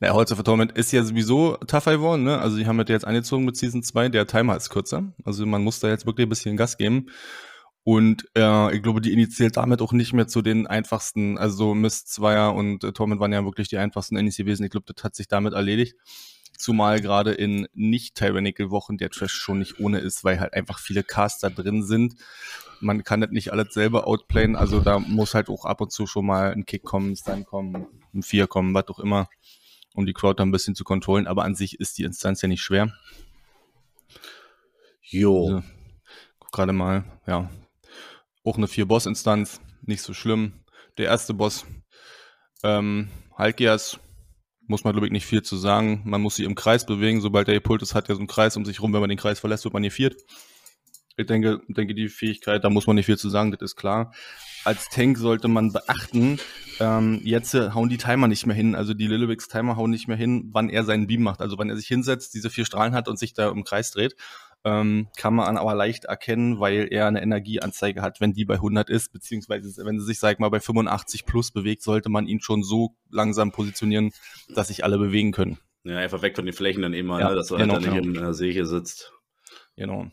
Ja, 0.00 0.14
Holz 0.14 0.32
of 0.32 0.40
Atonement 0.40 0.72
ist 0.72 0.92
ja 0.92 1.02
sowieso 1.02 1.56
tougher 1.66 1.92
geworden, 1.92 2.22
ne? 2.22 2.38
Also 2.38 2.56
die 2.56 2.66
haben 2.66 2.78
jetzt 2.88 3.04
angezogen 3.04 3.44
mit 3.44 3.56
Season 3.56 3.82
2, 3.82 4.08
der 4.08 4.26
Timer 4.26 4.56
ist 4.56 4.70
kürzer. 4.70 5.12
Also 5.24 5.44
man 5.44 5.62
muss 5.62 5.80
da 5.80 5.88
jetzt 5.88 6.06
wirklich 6.06 6.26
ein 6.26 6.30
bisschen 6.30 6.56
Gas 6.56 6.78
geben. 6.78 7.10
Und 7.90 8.24
äh, 8.36 8.76
ich 8.76 8.84
glaube, 8.84 9.00
die 9.00 9.12
initiiert 9.12 9.56
damit 9.56 9.82
auch 9.82 9.92
nicht 9.92 10.12
mehr 10.12 10.28
zu 10.28 10.42
den 10.42 10.68
einfachsten, 10.68 11.36
also 11.38 11.74
Mist 11.74 12.06
Zweier 12.12 12.54
und 12.54 12.84
äh, 12.84 12.92
Torment 12.92 13.20
waren 13.20 13.32
ja 13.32 13.44
wirklich 13.44 13.66
die 13.66 13.78
einfachsten 13.78 14.14
NEC 14.14 14.36
gewesen. 14.36 14.62
Ich 14.62 14.70
glaube, 14.70 14.92
das 14.94 15.02
hat 15.02 15.16
sich 15.16 15.26
damit 15.26 15.54
erledigt. 15.54 15.96
Zumal 16.56 17.00
gerade 17.00 17.32
in 17.32 17.66
nicht 17.74 18.14
Tyrannical 18.14 18.70
Wochen 18.70 18.96
der 18.96 19.10
Trash 19.10 19.32
schon 19.32 19.58
nicht 19.58 19.80
ohne 19.80 19.98
ist, 19.98 20.22
weil 20.22 20.38
halt 20.38 20.54
einfach 20.54 20.78
viele 20.78 21.02
Caster 21.02 21.50
drin 21.50 21.82
sind. 21.82 22.14
Man 22.78 23.02
kann 23.02 23.22
das 23.22 23.32
nicht 23.32 23.52
alles 23.52 23.74
selber 23.74 24.06
outplayen, 24.06 24.54
also 24.54 24.78
da 24.78 25.00
muss 25.00 25.34
halt 25.34 25.48
auch 25.48 25.64
ab 25.64 25.80
und 25.80 25.90
zu 25.90 26.06
schon 26.06 26.26
mal 26.26 26.52
ein 26.52 26.66
Kick 26.66 26.84
kommen, 26.84 27.10
ein 27.10 27.16
Stun 27.16 27.44
kommen, 27.44 27.88
ein 28.14 28.22
Vier 28.22 28.46
kommen, 28.46 28.72
was 28.72 28.86
auch 28.86 29.00
immer, 29.00 29.28
um 29.96 30.06
die 30.06 30.12
Crowd 30.12 30.36
da 30.38 30.44
ein 30.44 30.52
bisschen 30.52 30.76
zu 30.76 30.84
kontrollen. 30.84 31.26
Aber 31.26 31.42
an 31.42 31.56
sich 31.56 31.80
ist 31.80 31.98
die 31.98 32.04
Instanz 32.04 32.40
ja 32.40 32.46
nicht 32.46 32.62
schwer. 32.62 32.94
Jo. 35.00 35.56
Also, 35.56 35.62
gerade 36.52 36.72
mal, 36.72 37.02
ja, 37.26 37.50
auch 38.44 38.56
eine 38.56 38.68
Vier-Boss-Instanz, 38.68 39.60
nicht 39.82 40.02
so 40.02 40.14
schlimm. 40.14 40.64
Der 40.98 41.06
erste 41.06 41.34
Boss, 41.34 41.66
ähm, 42.62 43.08
Halkias, 43.36 43.98
muss 44.66 44.84
man, 44.84 44.92
glaube 44.92 45.06
ich, 45.06 45.12
nicht 45.12 45.26
viel 45.26 45.42
zu 45.42 45.56
sagen. 45.56 46.02
Man 46.04 46.22
muss 46.22 46.36
sie 46.36 46.44
im 46.44 46.54
Kreis 46.54 46.86
bewegen. 46.86 47.20
Sobald 47.20 47.48
der 47.48 47.58
Pultus 47.60 47.94
hat 47.94 48.08
ja 48.08 48.14
so 48.14 48.20
einen 48.20 48.28
Kreis 48.28 48.56
um 48.56 48.64
sich 48.64 48.80
rum. 48.80 48.92
Wenn 48.92 49.00
man 49.00 49.08
den 49.08 49.18
Kreis 49.18 49.40
verlässt, 49.40 49.64
wird 49.64 49.74
man 49.74 49.82
hier 49.82 49.90
viert. 49.90 50.16
Ich 51.16 51.26
denke, 51.26 51.60
denke, 51.68 51.94
die 51.94 52.08
Fähigkeit, 52.08 52.62
da 52.62 52.70
muss 52.70 52.86
man 52.86 52.96
nicht 52.96 53.06
viel 53.06 53.18
zu 53.18 53.28
sagen, 53.28 53.50
das 53.50 53.60
ist 53.60 53.76
klar. 53.76 54.14
Als 54.64 54.88
Tank 54.88 55.18
sollte 55.18 55.48
man 55.48 55.72
beachten, 55.72 56.38
ähm, 56.78 57.20
jetzt 57.24 57.52
hauen 57.52 57.88
die 57.88 57.98
Timer 57.98 58.28
nicht 58.28 58.46
mehr 58.46 58.54
hin, 58.54 58.74
also 58.74 58.94
die 58.94 59.06
Lilywix 59.06 59.48
Timer 59.48 59.76
hauen 59.76 59.90
nicht 59.90 60.06
mehr 60.06 60.16
hin, 60.16 60.50
wann 60.52 60.70
er 60.70 60.84
seinen 60.84 61.08
Beam 61.08 61.22
macht. 61.22 61.40
Also 61.40 61.58
wann 61.58 61.68
er 61.68 61.76
sich 61.76 61.88
hinsetzt, 61.88 62.34
diese 62.34 62.48
vier 62.48 62.64
Strahlen 62.64 62.94
hat 62.94 63.08
und 63.08 63.18
sich 63.18 63.34
da 63.34 63.50
im 63.50 63.64
Kreis 63.64 63.90
dreht 63.90 64.14
ähm, 64.64 65.08
kann 65.16 65.34
man 65.34 65.56
aber 65.56 65.74
leicht 65.74 66.04
erkennen, 66.04 66.60
weil 66.60 66.88
er 66.90 67.06
eine 67.06 67.22
Energieanzeige 67.22 68.02
hat, 68.02 68.20
wenn 68.20 68.32
die 68.32 68.44
bei 68.44 68.54
100 68.54 68.90
ist, 68.90 69.12
beziehungsweise 69.12 69.84
wenn 69.84 69.98
sie 69.98 70.06
sich, 70.06 70.18
sag 70.18 70.38
mal, 70.38 70.50
bei 70.50 70.60
85 70.60 71.24
plus 71.24 71.50
bewegt, 71.50 71.82
sollte 71.82 72.10
man 72.10 72.26
ihn 72.26 72.40
schon 72.40 72.62
so 72.62 72.96
langsam 73.10 73.52
positionieren, 73.52 74.12
dass 74.54 74.68
sich 74.68 74.84
alle 74.84 74.98
bewegen 74.98 75.32
können. 75.32 75.58
Ja, 75.84 75.98
einfach 75.98 76.20
weg 76.20 76.36
von 76.36 76.44
den 76.44 76.54
Flächen 76.54 76.82
dann 76.82 76.92
immer, 76.92 77.20
ja, 77.20 77.30
ne, 77.30 77.36
dass 77.36 77.50
er 77.50 77.58
genau, 77.58 77.74
halt 77.74 77.86
dann 77.86 77.94
genau. 77.94 78.06
nicht 78.06 78.16
in 78.16 78.22
der 78.22 78.34
Seche 78.34 78.66
sitzt. 78.66 79.12
Genau. 79.76 80.10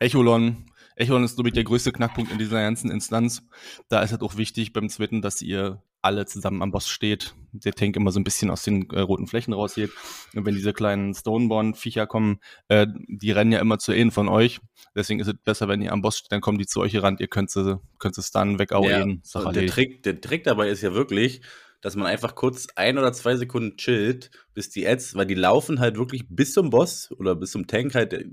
Echolon, 0.00 0.66
Echolon 0.96 1.24
ist, 1.24 1.36
glaube 1.36 1.50
ich, 1.50 1.54
der 1.54 1.64
größte 1.64 1.92
Knackpunkt 1.92 2.32
in 2.32 2.38
dieser 2.38 2.60
ganzen 2.60 2.90
Instanz. 2.90 3.42
Da 3.88 4.02
ist 4.02 4.10
halt 4.10 4.22
auch 4.22 4.36
wichtig 4.36 4.72
beim 4.72 4.88
zweiten, 4.88 5.22
dass 5.22 5.40
ihr 5.40 5.82
alle 6.02 6.26
zusammen 6.26 6.62
am 6.62 6.70
Boss 6.70 6.88
steht, 6.88 7.34
der 7.52 7.72
Tank 7.72 7.96
immer 7.96 8.12
so 8.12 8.20
ein 8.20 8.24
bisschen 8.24 8.50
aus 8.50 8.62
den 8.62 8.88
äh, 8.90 9.00
roten 9.00 9.26
Flächen 9.26 9.52
rausgeht. 9.52 9.90
Und 10.34 10.46
wenn 10.46 10.54
diese 10.54 10.72
kleinen 10.72 11.14
Stoneborn-Viecher 11.14 12.06
kommen, 12.06 12.38
äh, 12.68 12.86
die 13.08 13.32
rennen 13.32 13.52
ja 13.52 13.60
immer 13.60 13.78
zu 13.78 13.92
innen 13.92 14.10
von 14.10 14.28
euch. 14.28 14.60
Deswegen 14.94 15.20
ist 15.20 15.26
es 15.26 15.34
besser, 15.42 15.68
wenn 15.68 15.82
ihr 15.82 15.92
am 15.92 16.02
Boss 16.02 16.18
steht, 16.18 16.32
dann 16.32 16.40
kommen 16.40 16.58
die 16.58 16.66
zu 16.66 16.80
euch 16.80 16.96
ran. 17.02 17.16
Ihr 17.18 17.28
könnt 17.28 17.50
sie, 17.50 17.80
könnt 17.98 18.14
sie 18.14 18.22
dann 18.32 18.58
wegauen. 18.58 19.22
Ja, 19.34 19.52
der, 19.52 19.66
Trick, 19.66 20.02
der 20.02 20.20
Trick 20.20 20.44
dabei 20.44 20.68
ist 20.68 20.82
ja 20.82 20.94
wirklich, 20.94 21.40
dass 21.80 21.96
man 21.96 22.06
einfach 22.06 22.34
kurz 22.34 22.68
ein 22.76 22.98
oder 22.98 23.12
zwei 23.12 23.36
Sekunden 23.36 23.76
chillt, 23.76 24.30
bis 24.54 24.70
die 24.70 24.86
Ads, 24.86 25.14
weil 25.14 25.26
die 25.26 25.34
laufen 25.34 25.80
halt 25.80 25.96
wirklich 25.98 26.24
bis 26.28 26.52
zum 26.52 26.70
Boss 26.70 27.10
oder 27.18 27.34
bis 27.34 27.50
zum 27.50 27.66
Tank 27.66 27.94
halt 27.94 28.12
äh, 28.12 28.24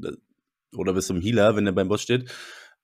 oder 0.75 0.94
bis 0.94 1.07
zum 1.07 1.21
Healer, 1.21 1.56
wenn 1.56 1.65
der 1.65 1.71
beim 1.71 1.88
Boss 1.88 2.01
steht. 2.01 2.32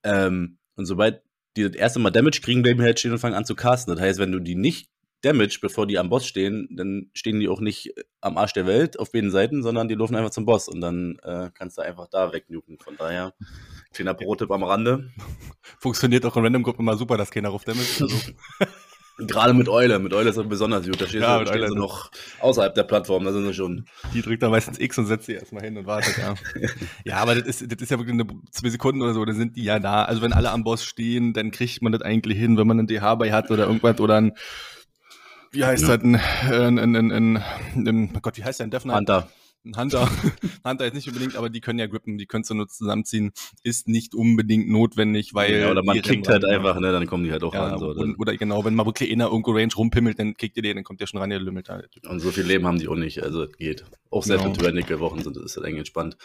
Ähm, 0.03 0.57
und 0.75 0.85
sobald 0.85 1.21
die 1.57 1.63
das 1.63 1.75
erste 1.75 1.99
Mal 1.99 2.11
Damage 2.11 2.41
kriegen, 2.41 2.61
bleiben 2.61 2.81
halt 2.81 2.99
stehen 2.99 3.11
und 3.11 3.19
fangen 3.19 3.35
an 3.35 3.45
zu 3.45 3.55
casten. 3.55 3.93
Das 3.95 4.01
heißt, 4.03 4.19
wenn 4.19 4.31
du 4.31 4.39
die 4.39 4.55
nicht 4.55 4.89
Damage, 5.21 5.59
bevor 5.61 5.85
die 5.85 5.97
am 5.97 6.09
Boss 6.09 6.25
stehen, 6.25 6.69
dann 6.71 7.09
stehen 7.13 7.39
die 7.39 7.49
auch 7.49 7.59
nicht 7.59 7.97
äh, 7.97 8.03
am 8.21 8.37
Arsch 8.37 8.53
der 8.53 8.65
Welt 8.65 8.97
auf 8.99 9.11
beiden 9.11 9.31
Seiten, 9.31 9.63
sondern 9.63 9.89
die 9.89 9.95
laufen 9.95 10.15
einfach 10.15 10.29
zum 10.29 10.45
Boss 10.45 10.69
und 10.69 10.79
dann 10.79 11.19
äh, 11.23 11.49
kannst 11.53 11.77
du 11.77 11.81
einfach 11.81 12.07
da 12.07 12.31
wegnuken. 12.31 12.77
Von 12.79 12.95
daher, 12.95 13.33
kleiner 13.93 14.13
Pro-Tipp 14.13 14.49
am 14.51 14.63
Rande. 14.63 15.09
Funktioniert 15.79 16.25
auch 16.25 16.37
in 16.37 16.43
Random-Gruppen 16.43 16.81
immer 16.81 16.95
super, 16.95 17.17
dass 17.17 17.31
keiner 17.31 17.51
auf 17.51 17.65
Damage. 17.65 18.01
Also. 18.01 18.15
Gerade 19.19 19.53
mit 19.53 19.67
Eule. 19.69 19.99
Mit 19.99 20.13
Eule 20.13 20.29
ist 20.29 20.37
das 20.37 20.47
besonders 20.47 20.85
gut. 20.85 21.01
Da 21.01 21.07
stehst 21.07 21.23
ja, 21.23 21.39
du, 21.39 21.47
stehst 21.47 21.69
du 21.69 21.75
noch 21.75 22.11
außerhalb 22.39 22.73
der 22.73 22.83
Plattform. 22.83 23.25
Da 23.25 23.31
sind 23.31 23.45
sie 23.45 23.53
schon. 23.53 23.85
Die 24.13 24.21
drückt 24.21 24.43
da 24.43 24.49
meistens 24.49 24.79
X 24.79 24.97
und 24.97 25.07
setzt 25.07 25.25
sie 25.25 25.33
erstmal 25.33 25.63
hin 25.63 25.77
und 25.77 25.85
wartet, 25.85 26.17
ja. 26.17 26.35
ja, 27.05 27.17
aber 27.17 27.35
das 27.35 27.45
ist, 27.45 27.71
das 27.71 27.81
ist 27.81 27.91
ja 27.91 27.99
wirklich 27.99 28.13
eine, 28.13 28.25
zwei 28.51 28.69
Sekunden 28.69 29.01
oder 29.01 29.13
so, 29.13 29.23
dann 29.25 29.35
sind 29.35 29.55
die 29.55 29.63
ja 29.63 29.79
da. 29.79 30.03
Also 30.03 30.21
wenn 30.21 30.33
alle 30.33 30.51
am 30.51 30.63
Boss 30.63 30.83
stehen, 30.83 31.33
dann 31.33 31.51
kriegt 31.51 31.81
man 31.81 31.91
das 31.91 32.01
eigentlich 32.01 32.37
hin, 32.37 32.57
wenn 32.57 32.67
man 32.67 32.79
einen 32.79 32.87
DH 32.87 33.15
bei 33.15 33.31
hat 33.31 33.51
oder 33.51 33.67
irgendwas 33.67 33.99
oder 33.99 34.15
ein, 34.15 34.33
wie 35.51 35.65
heißt 35.65 35.87
ja. 35.87 35.97
das, 35.97 36.03
ein, 36.03 36.15
ein, 36.15 36.79
ein, 36.79 36.95
ein, 36.95 37.11
ein, 37.11 37.43
ein, 37.75 38.13
oh 38.15 38.19
Gott, 38.21 38.37
wie 38.37 38.43
heißt 38.43 38.59
der, 38.59 38.67
ein 38.67 38.71
Death 38.71 38.85
Hunter. 38.85 39.27
Ein 39.69 39.81
Hunter, 39.81 40.09
Hunter 40.65 40.85
jetzt 40.85 40.93
nicht 40.93 41.07
unbedingt, 41.07 41.35
aber 41.35 41.49
die 41.49 41.61
können 41.61 41.79
ja 41.79 41.87
grippen, 41.87 42.17
die 42.17 42.25
können 42.25 42.43
du 42.47 42.53
nur 42.55 42.67
zusammenziehen, 42.67 43.31
ist 43.63 43.87
nicht 43.87 44.15
unbedingt 44.15 44.69
notwendig, 44.69 45.33
weil. 45.33 45.59
Ja, 45.59 45.71
oder 45.71 45.83
man 45.83 46.01
kickt 46.01 46.27
halt 46.27 46.45
einfach, 46.45 46.79
ne, 46.79 46.91
dann 46.91 47.05
kommen 47.07 47.23
die 47.23 47.31
halt 47.31 47.43
auch 47.43 47.53
ja, 47.53 47.67
ran. 47.67 47.79
So, 47.79 47.89
und, 47.89 48.19
oder 48.19 48.35
genau, 48.35 48.65
wenn 48.65 48.75
mal 48.75 48.85
wirklich 48.85 49.11
einer 49.11 49.27
irgendwo 49.27 49.51
Range 49.51 49.73
rumpimmelt, 49.75 50.17
dann 50.19 50.35
kickt 50.35 50.57
ihr 50.57 50.63
den, 50.63 50.75
dann 50.75 50.83
kommt 50.83 51.01
der 51.01 51.07
schon 51.07 51.19
ran, 51.19 51.29
der 51.29 51.39
lümmelt 51.39 51.69
halt. 51.69 51.89
Und 52.07 52.19
so 52.19 52.31
viel 52.31 52.45
Leben 52.45 52.65
haben 52.65 52.79
die 52.79 52.87
auch 52.87 52.95
nicht, 52.95 53.21
also 53.21 53.47
geht. 53.57 53.85
Auch 54.09 54.23
selbst 54.23 54.43
genau. 54.43 54.55
wenn 54.55 54.61
Tyrannical-Wochen 54.61 55.21
sind, 55.21 55.37
ist 55.37 55.55
das 55.55 55.63
eigentlich 55.63 55.79
entspannt. 55.79 56.17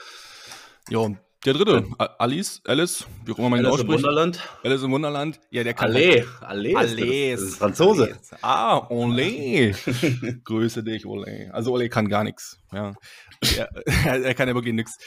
Ja, 0.89 1.11
der 1.45 1.53
dritte, 1.53 1.85
Alice, 2.19 2.63
Alice, 2.65 3.07
wie 3.27 3.33
auch 3.33 3.39
immer 3.39 3.51
man 3.51 3.61
ihn 3.61 3.67
ausspricht. 3.67 3.91
Alice 3.91 4.01
im 4.01 4.05
Wunderland. 4.07 4.41
Alice 4.63 4.83
im 4.83 4.93
Wunderland. 4.93 5.41
Ja, 5.51 5.63
der 5.63 5.75
kann. 5.75 5.91
Allez, 5.91 6.27
Allez. 6.41 6.75
Allez. 6.75 7.41
Das 7.41 7.49
ist 7.51 7.57
Franzose. 7.57 8.05
Allez. 8.05 8.31
Ah, 8.41 8.79
Olé. 8.89 9.77
Grüße 10.45 10.83
dich, 10.83 11.05
Olé. 11.05 11.51
Also 11.51 11.75
Olé 11.75 11.91
kann 11.91 12.09
gar 12.09 12.25
nichts. 12.25 12.59
Ja. 12.73 12.95
Er, 14.05 14.23
er 14.23 14.35
kann 14.35 14.49
ja 14.49 14.55
wirklich 14.55 14.75
nichts. 14.75 14.99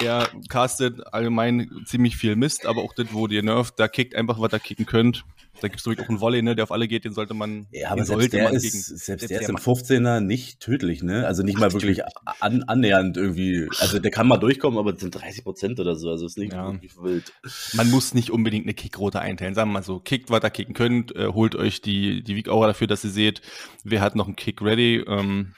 Er 0.00 0.28
castet 0.48 1.00
allgemein 1.12 1.70
ziemlich 1.86 2.16
viel 2.16 2.36
Mist, 2.36 2.66
aber 2.66 2.82
auch 2.82 2.92
das, 2.94 3.06
wo 3.12 3.26
ihr 3.26 3.42
nervt, 3.42 3.74
da 3.78 3.88
kickt 3.88 4.14
einfach, 4.14 4.38
was 4.40 4.52
ihr 4.52 4.58
kicken 4.58 4.86
könnt. 4.86 5.24
Da 5.60 5.68
gibt 5.68 5.80
es 5.80 5.86
wirklich 5.86 6.06
auch 6.06 6.10
einen 6.10 6.20
Volley, 6.20 6.42
ne, 6.42 6.54
der 6.54 6.64
auf 6.64 6.72
alle 6.72 6.86
geht, 6.86 7.04
den 7.04 7.12
sollte 7.12 7.34
man. 7.34 7.66
Ja, 7.72 7.90
aber 7.90 8.04
selbst 8.04 8.32
der, 8.32 8.50
ist, 8.50 8.62
gegen, 8.62 8.78
selbst, 8.78 9.06
selbst 9.06 9.30
der 9.30 9.40
ist 9.40 9.48
im 9.48 9.56
15er 9.56 10.20
nicht 10.20 10.60
tödlich, 10.60 11.02
ne? 11.02 11.26
Also 11.26 11.42
nicht 11.42 11.58
mal 11.58 11.72
wirklich 11.72 12.02
an, 12.40 12.62
annähernd 12.64 13.16
irgendwie. 13.16 13.68
Also 13.80 13.98
der 13.98 14.10
kann 14.10 14.28
mal 14.28 14.36
durchkommen, 14.36 14.78
aber 14.78 14.92
das 14.92 15.00
sind 15.00 15.14
30 15.14 15.42
Prozent 15.42 15.80
oder 15.80 15.96
so. 15.96 16.10
Also 16.10 16.26
ist 16.26 16.38
nicht 16.38 16.52
ja. 16.52 16.72
wirklich 16.72 16.96
wild. 16.96 17.32
Man 17.72 17.90
muss 17.90 18.14
nicht 18.14 18.30
unbedingt 18.30 18.66
eine 18.66 18.74
Kickrote 18.74 19.20
einteilen. 19.20 19.54
Sagen 19.54 19.70
wir 19.70 19.74
mal 19.74 19.82
so, 19.82 19.98
kickt, 19.98 20.30
was 20.30 20.44
ihr 20.44 20.50
kicken 20.50 20.74
könnt, 20.74 21.14
äh, 21.16 21.28
holt 21.28 21.56
euch 21.56 21.80
die, 21.80 22.22
die 22.22 22.36
Weak 22.36 22.48
Aura 22.48 22.68
dafür, 22.68 22.86
dass 22.86 23.04
ihr 23.04 23.10
seht, 23.10 23.42
wer 23.84 24.00
hat 24.00 24.14
noch 24.14 24.26
einen 24.26 24.36
Kick 24.36 24.62
ready. 24.62 25.02
Ähm, 25.06 25.54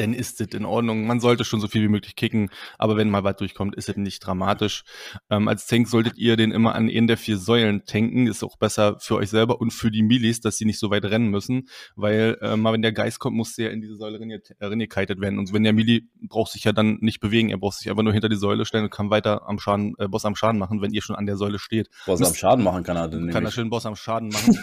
dann 0.00 0.14
ist 0.14 0.40
es 0.40 0.48
in 0.48 0.64
Ordnung. 0.64 1.06
Man 1.06 1.20
sollte 1.20 1.44
schon 1.44 1.60
so 1.60 1.68
viel 1.68 1.82
wie 1.82 1.88
möglich 1.88 2.16
kicken, 2.16 2.50
aber 2.78 2.96
wenn 2.96 3.10
mal 3.10 3.24
was 3.24 3.36
durchkommt, 3.36 3.74
ist 3.74 3.88
es 3.88 3.96
nicht 3.96 4.20
dramatisch. 4.20 4.82
Ähm, 5.28 5.48
als 5.48 5.66
Tank 5.66 5.88
solltet 5.88 6.16
ihr 6.16 6.36
den 6.36 6.50
immer 6.52 6.74
an 6.74 6.88
einen 6.88 7.06
der 7.06 7.16
vier 7.16 7.36
Säulen 7.36 7.84
tanken. 7.84 8.26
Ist 8.26 8.42
auch 8.42 8.56
besser 8.56 8.98
für 9.00 9.16
euch 9.16 9.30
selber 9.30 9.60
und 9.60 9.72
für 9.72 9.90
die 9.90 10.02
Milis, 10.02 10.40
dass 10.40 10.56
sie 10.56 10.64
nicht 10.64 10.78
so 10.78 10.90
weit 10.90 11.04
rennen 11.04 11.28
müssen, 11.28 11.68
weil 11.96 12.38
äh, 12.40 12.56
mal 12.56 12.72
wenn 12.72 12.82
der 12.82 12.92
Geist 12.92 13.18
kommt, 13.18 13.36
muss 13.36 13.54
der 13.54 13.72
in 13.72 13.80
diese 13.80 13.96
Säule 13.96 14.18
reingekitet 14.60 15.20
werden. 15.20 15.38
Und 15.38 15.52
wenn 15.52 15.62
der 15.62 15.72
Mili 15.72 16.08
braucht 16.22 16.52
sich 16.52 16.64
ja 16.64 16.72
dann 16.72 16.98
nicht 17.00 17.20
bewegen, 17.20 17.50
er 17.50 17.58
braucht 17.58 17.78
sich 17.78 17.90
einfach 17.90 18.02
nur 18.02 18.12
hinter 18.12 18.28
die 18.28 18.36
Säule 18.36 18.64
stellen 18.64 18.84
und 18.84 18.90
kann 18.90 19.10
weiter 19.10 19.46
am 19.48 19.58
Schaden, 19.58 19.94
äh, 19.98 20.08
Boss 20.08 20.24
am 20.24 20.36
Schaden 20.36 20.58
machen, 20.58 20.80
wenn 20.80 20.92
ihr 20.92 21.02
schon 21.02 21.16
an 21.16 21.26
der 21.26 21.36
Säule 21.36 21.58
steht. 21.58 21.90
Boss 22.06 22.20
Müsst, 22.20 22.32
am 22.32 22.36
Schaden 22.36 22.64
machen 22.64 22.82
kann 22.82 22.96
er 22.96 23.08
dann 23.08 23.30
Kann 23.30 23.44
er 23.44 23.52
schön 23.52 23.70
Boss 23.70 23.86
am 23.86 23.96
Schaden 23.96 24.30
machen. 24.30 24.56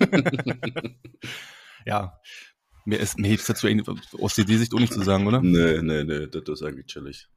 ja, 1.86 2.18
Mehr 2.84 3.00
ist 3.00 3.18
mir 3.18 3.28
hilft 3.28 3.48
dazu 3.48 3.66
aus 4.20 4.34
der 4.34 4.46
Sicht 4.46 4.74
auch 4.74 4.80
nicht 4.80 4.92
zu 4.92 5.02
sagen, 5.02 5.26
oder? 5.26 5.40
Nee, 5.40 5.80
nee, 5.82 6.04
nee, 6.04 6.26
das 6.26 6.42
ist 6.48 6.62
eigentlich 6.62 6.86
chillig. 6.86 7.28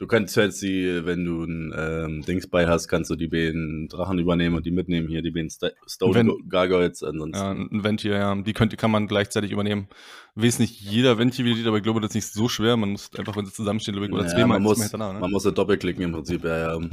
Du 0.00 0.06
kannst 0.06 0.34
jetzt 0.36 0.62
die, 0.62 1.04
wenn 1.04 1.26
du 1.26 1.44
ein 1.44 1.74
ähm, 1.76 2.22
Dings 2.22 2.46
bei 2.46 2.66
hast, 2.66 2.88
kannst 2.88 3.10
du 3.10 3.16
die 3.16 3.28
beiden 3.28 3.86
Drachen 3.88 4.18
übernehmen 4.18 4.56
und 4.56 4.64
die 4.64 4.70
mitnehmen 4.70 5.08
hier, 5.08 5.20
die 5.20 5.30
beiden 5.30 5.50
St 5.50 5.72
Stone 5.86 6.38
Gargoyles. 6.48 7.02
Ansonsten. 7.02 7.36
Ja, 7.36 7.50
ein 7.50 7.84
Ventil, 7.84 8.12
ja. 8.12 8.34
Die, 8.34 8.54
könnt, 8.54 8.72
die 8.72 8.78
kann 8.78 8.90
man 8.90 9.08
gleichzeitig 9.08 9.50
übernehmen. 9.50 9.88
Weiß 10.36 10.58
nicht 10.58 10.80
jeder 10.80 11.18
Ventil, 11.18 11.68
aber 11.68 11.76
ich 11.76 11.82
glaube, 11.82 12.00
das 12.00 12.12
ist 12.12 12.14
nicht 12.14 12.32
so 12.32 12.48
schwer. 12.48 12.78
Man 12.78 12.92
muss 12.92 13.10
einfach, 13.14 13.36
wenn 13.36 13.44
sie 13.44 13.52
zusammenstehen, 13.52 13.94
glaube 13.94 14.06
ich, 14.06 14.12
oder 14.14 14.22
ja, 14.22 14.30
zweimal 14.30 14.58
man 14.58 14.62
muss, 14.62 14.90
ne? 14.90 14.98
Man 14.98 15.30
muss 15.30 15.44
ja 15.44 15.50
doppelklicken 15.50 16.02
im 16.02 16.12
Prinzip, 16.12 16.44
ja, 16.44 16.72
ja. 16.72 16.88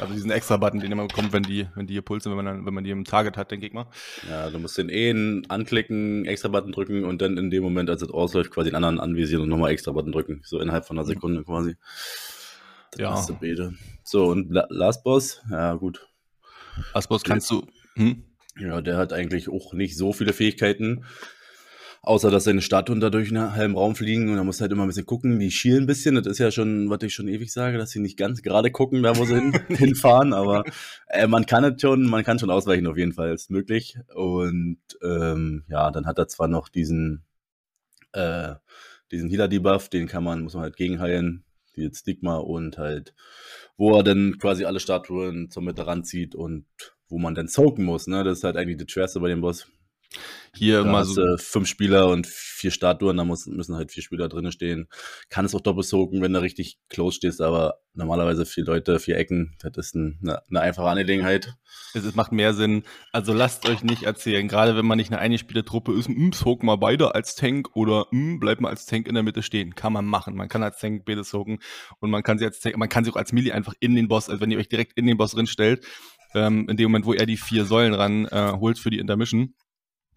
Also 0.00 0.14
diesen 0.14 0.30
extra 0.30 0.56
Button, 0.56 0.80
den 0.80 0.90
immer 0.90 1.06
bekommt, 1.06 1.32
wenn 1.32 1.44
die, 1.44 1.68
wenn 1.74 1.86
die 1.86 1.94
hier 1.94 2.02
pulsen, 2.02 2.30
wenn 2.30 2.36
man, 2.36 2.46
dann, 2.46 2.66
wenn 2.66 2.74
man 2.74 2.82
die 2.82 2.90
im 2.90 3.04
Target 3.04 3.36
hat, 3.36 3.50
denke 3.50 3.66
ich 3.66 3.72
mal. 3.72 3.86
Ja, 4.28 4.50
du 4.50 4.58
musst 4.58 4.76
den 4.76 4.88
eh 4.88 5.42
anklicken, 5.48 6.24
extra 6.24 6.48
Button 6.48 6.72
drücken 6.72 7.04
und 7.04 7.22
dann 7.22 7.36
in 7.36 7.50
dem 7.50 7.62
Moment, 7.62 7.88
als 7.88 8.02
es 8.02 8.10
ausläuft, 8.10 8.50
quasi 8.50 8.70
den 8.70 8.76
anderen 8.76 8.98
anvisieren 8.98 9.42
und 9.42 9.48
nochmal 9.48 9.70
extra 9.70 9.92
Button 9.92 10.12
drücken. 10.12 10.40
So 10.44 10.58
innerhalb 10.60 10.86
von 10.86 10.98
einer 10.98 11.04
mhm. 11.04 11.12
Sekunde 11.12 11.44
quasi. 11.44 11.76
Das 12.92 13.28
ja. 13.28 13.34
Bede. 13.34 13.74
So, 14.04 14.26
und 14.26 14.50
Last 14.50 15.04
Boss, 15.04 15.42
ja 15.50 15.74
gut. 15.74 16.06
Last 16.94 17.08
Boss 17.08 17.22
kannst 17.22 17.50
du. 17.50 17.66
Hm? 17.94 18.24
Ja, 18.58 18.80
der 18.80 18.96
hat 18.96 19.12
eigentlich 19.12 19.48
auch 19.48 19.72
nicht 19.72 19.96
so 19.96 20.12
viele 20.12 20.32
Fähigkeiten. 20.32 21.04
Außer, 22.04 22.32
dass 22.32 22.44
seine 22.44 22.62
Statuen 22.62 22.98
da 22.98 23.10
durch 23.10 23.28
einen 23.30 23.54
halben 23.54 23.76
Raum 23.76 23.94
fliegen 23.94 24.28
und 24.28 24.36
da 24.36 24.42
muss 24.42 24.60
halt 24.60 24.72
immer 24.72 24.82
ein 24.82 24.88
bisschen 24.88 25.06
gucken. 25.06 25.38
Die 25.38 25.52
schielen 25.52 25.84
ein 25.84 25.86
bisschen. 25.86 26.16
Das 26.16 26.26
ist 26.26 26.38
ja 26.38 26.50
schon, 26.50 26.90
was 26.90 27.00
ich 27.04 27.14
schon 27.14 27.28
ewig 27.28 27.52
sage, 27.52 27.78
dass 27.78 27.90
sie 27.90 28.00
nicht 28.00 28.16
ganz 28.16 28.42
gerade 28.42 28.72
gucken, 28.72 29.04
da 29.04 29.16
wo 29.16 29.24
sie 29.24 29.36
hin, 29.36 29.52
hinfahren. 29.68 30.32
Aber 30.32 30.64
äh, 31.06 31.28
man 31.28 31.46
kann 31.46 31.62
es 31.62 31.80
schon, 31.80 32.02
man 32.02 32.24
kann 32.24 32.40
schon 32.40 32.50
ausweichen 32.50 32.88
auf 32.88 32.96
jeden 32.96 33.12
Fall, 33.12 33.32
ist 33.32 33.52
möglich. 33.52 33.98
Und 34.14 34.80
ähm, 35.00 35.64
ja, 35.68 35.92
dann 35.92 36.06
hat 36.06 36.18
er 36.18 36.26
zwar 36.26 36.48
noch 36.48 36.68
diesen, 36.68 37.22
äh, 38.12 38.54
diesen 39.12 39.30
Healer-Debuff, 39.30 39.88
den 39.88 40.08
kann 40.08 40.24
man, 40.24 40.42
muss 40.42 40.54
man 40.54 40.64
halt 40.64 40.76
gegenheilen, 40.76 41.44
die 41.76 41.82
jetzt 41.82 42.00
Stigma 42.00 42.38
und 42.38 42.78
halt, 42.78 43.14
wo 43.76 43.96
er 43.96 44.02
dann 44.02 44.38
quasi 44.38 44.64
alle 44.64 44.80
Statuen 44.80 45.50
zur 45.50 45.62
Mitte 45.62 45.86
ranzieht 45.86 46.34
und 46.34 46.66
wo 47.08 47.18
man 47.18 47.36
dann 47.36 47.46
soaken 47.46 47.84
muss, 47.84 48.08
ne? 48.08 48.24
Das 48.24 48.38
ist 48.38 48.44
halt 48.44 48.56
eigentlich 48.56 48.78
das 48.78 48.90
Schwerste 48.90 49.20
bei 49.20 49.28
dem 49.28 49.40
Boss. 49.40 49.68
Hier 50.54 50.84
da 50.84 50.90
mal 50.90 51.04
so. 51.04 51.36
fünf 51.38 51.66
Spieler 51.66 52.08
und 52.08 52.26
vier 52.26 52.70
Statuen, 52.70 53.16
da 53.16 53.24
muss, 53.24 53.46
müssen 53.46 53.74
halt 53.74 53.90
vier 53.90 54.02
Spieler 54.02 54.28
drinnen 54.28 54.52
stehen. 54.52 54.86
Kann 55.30 55.44
es 55.44 55.54
auch 55.54 55.60
doppelt 55.60 55.86
soaken, 55.86 56.20
wenn 56.20 56.32
du 56.32 56.42
richtig 56.42 56.78
close 56.88 57.16
stehst, 57.16 57.40
aber 57.40 57.80
normalerweise 57.94 58.46
vier 58.46 58.64
Leute, 58.64 58.98
vier 58.98 59.16
Ecken, 59.16 59.56
das 59.60 59.72
ist 59.76 59.94
ein, 59.94 60.18
eine, 60.22 60.42
eine, 60.48 60.60
einfache 60.60 60.88
Angelegenheit. 60.88 61.54
Es 61.94 62.14
macht 62.14 62.32
mehr 62.32 62.54
Sinn. 62.54 62.84
Also 63.12 63.32
lasst 63.32 63.68
euch 63.68 63.82
nicht 63.82 64.02
erzählen, 64.02 64.46
gerade 64.46 64.76
wenn 64.76 64.86
man 64.86 64.98
nicht 64.98 65.10
eine 65.10 65.20
eingespielte 65.20 65.64
Truppe 65.64 65.92
ist, 65.92 66.08
hm, 66.08 66.32
soak 66.32 66.62
mal 66.62 66.76
beide 66.76 67.14
als 67.14 67.34
Tank 67.34 67.70
oder 67.74 68.06
hm, 68.10 68.38
bleibt 68.38 68.60
mal 68.60 68.70
als 68.70 68.86
Tank 68.86 69.08
in 69.08 69.14
der 69.14 69.22
Mitte 69.22 69.42
stehen. 69.42 69.74
Kann 69.74 69.92
man 69.92 70.04
machen. 70.04 70.36
Man 70.36 70.48
kann 70.48 70.62
als 70.62 70.78
Tank 70.78 71.04
beide 71.04 71.24
soaken 71.24 71.58
und 72.00 72.10
man 72.10 72.22
kann 72.22 72.38
sie 72.38 72.44
als 72.44 72.60
Tank, 72.60 72.76
man 72.76 72.88
kann 72.88 73.04
sie 73.04 73.10
auch 73.10 73.16
als 73.16 73.32
Melee 73.32 73.52
einfach 73.52 73.74
in 73.80 73.94
den 73.94 74.08
Boss, 74.08 74.28
also 74.28 74.40
wenn 74.40 74.50
ihr 74.50 74.58
euch 74.58 74.68
direkt 74.68 74.96
in 74.98 75.06
den 75.06 75.16
Boss 75.16 75.32
drin 75.32 75.46
stellt, 75.46 75.84
ähm, 76.34 76.68
in 76.68 76.76
dem 76.76 76.90
Moment, 76.90 77.06
wo 77.06 77.12
er 77.12 77.26
die 77.26 77.36
vier 77.36 77.64
Säulen 77.64 77.94
ran 77.94 78.26
äh, 78.26 78.52
holt 78.58 78.78
für 78.78 78.90
die 78.90 78.98
Intermission, 78.98 79.54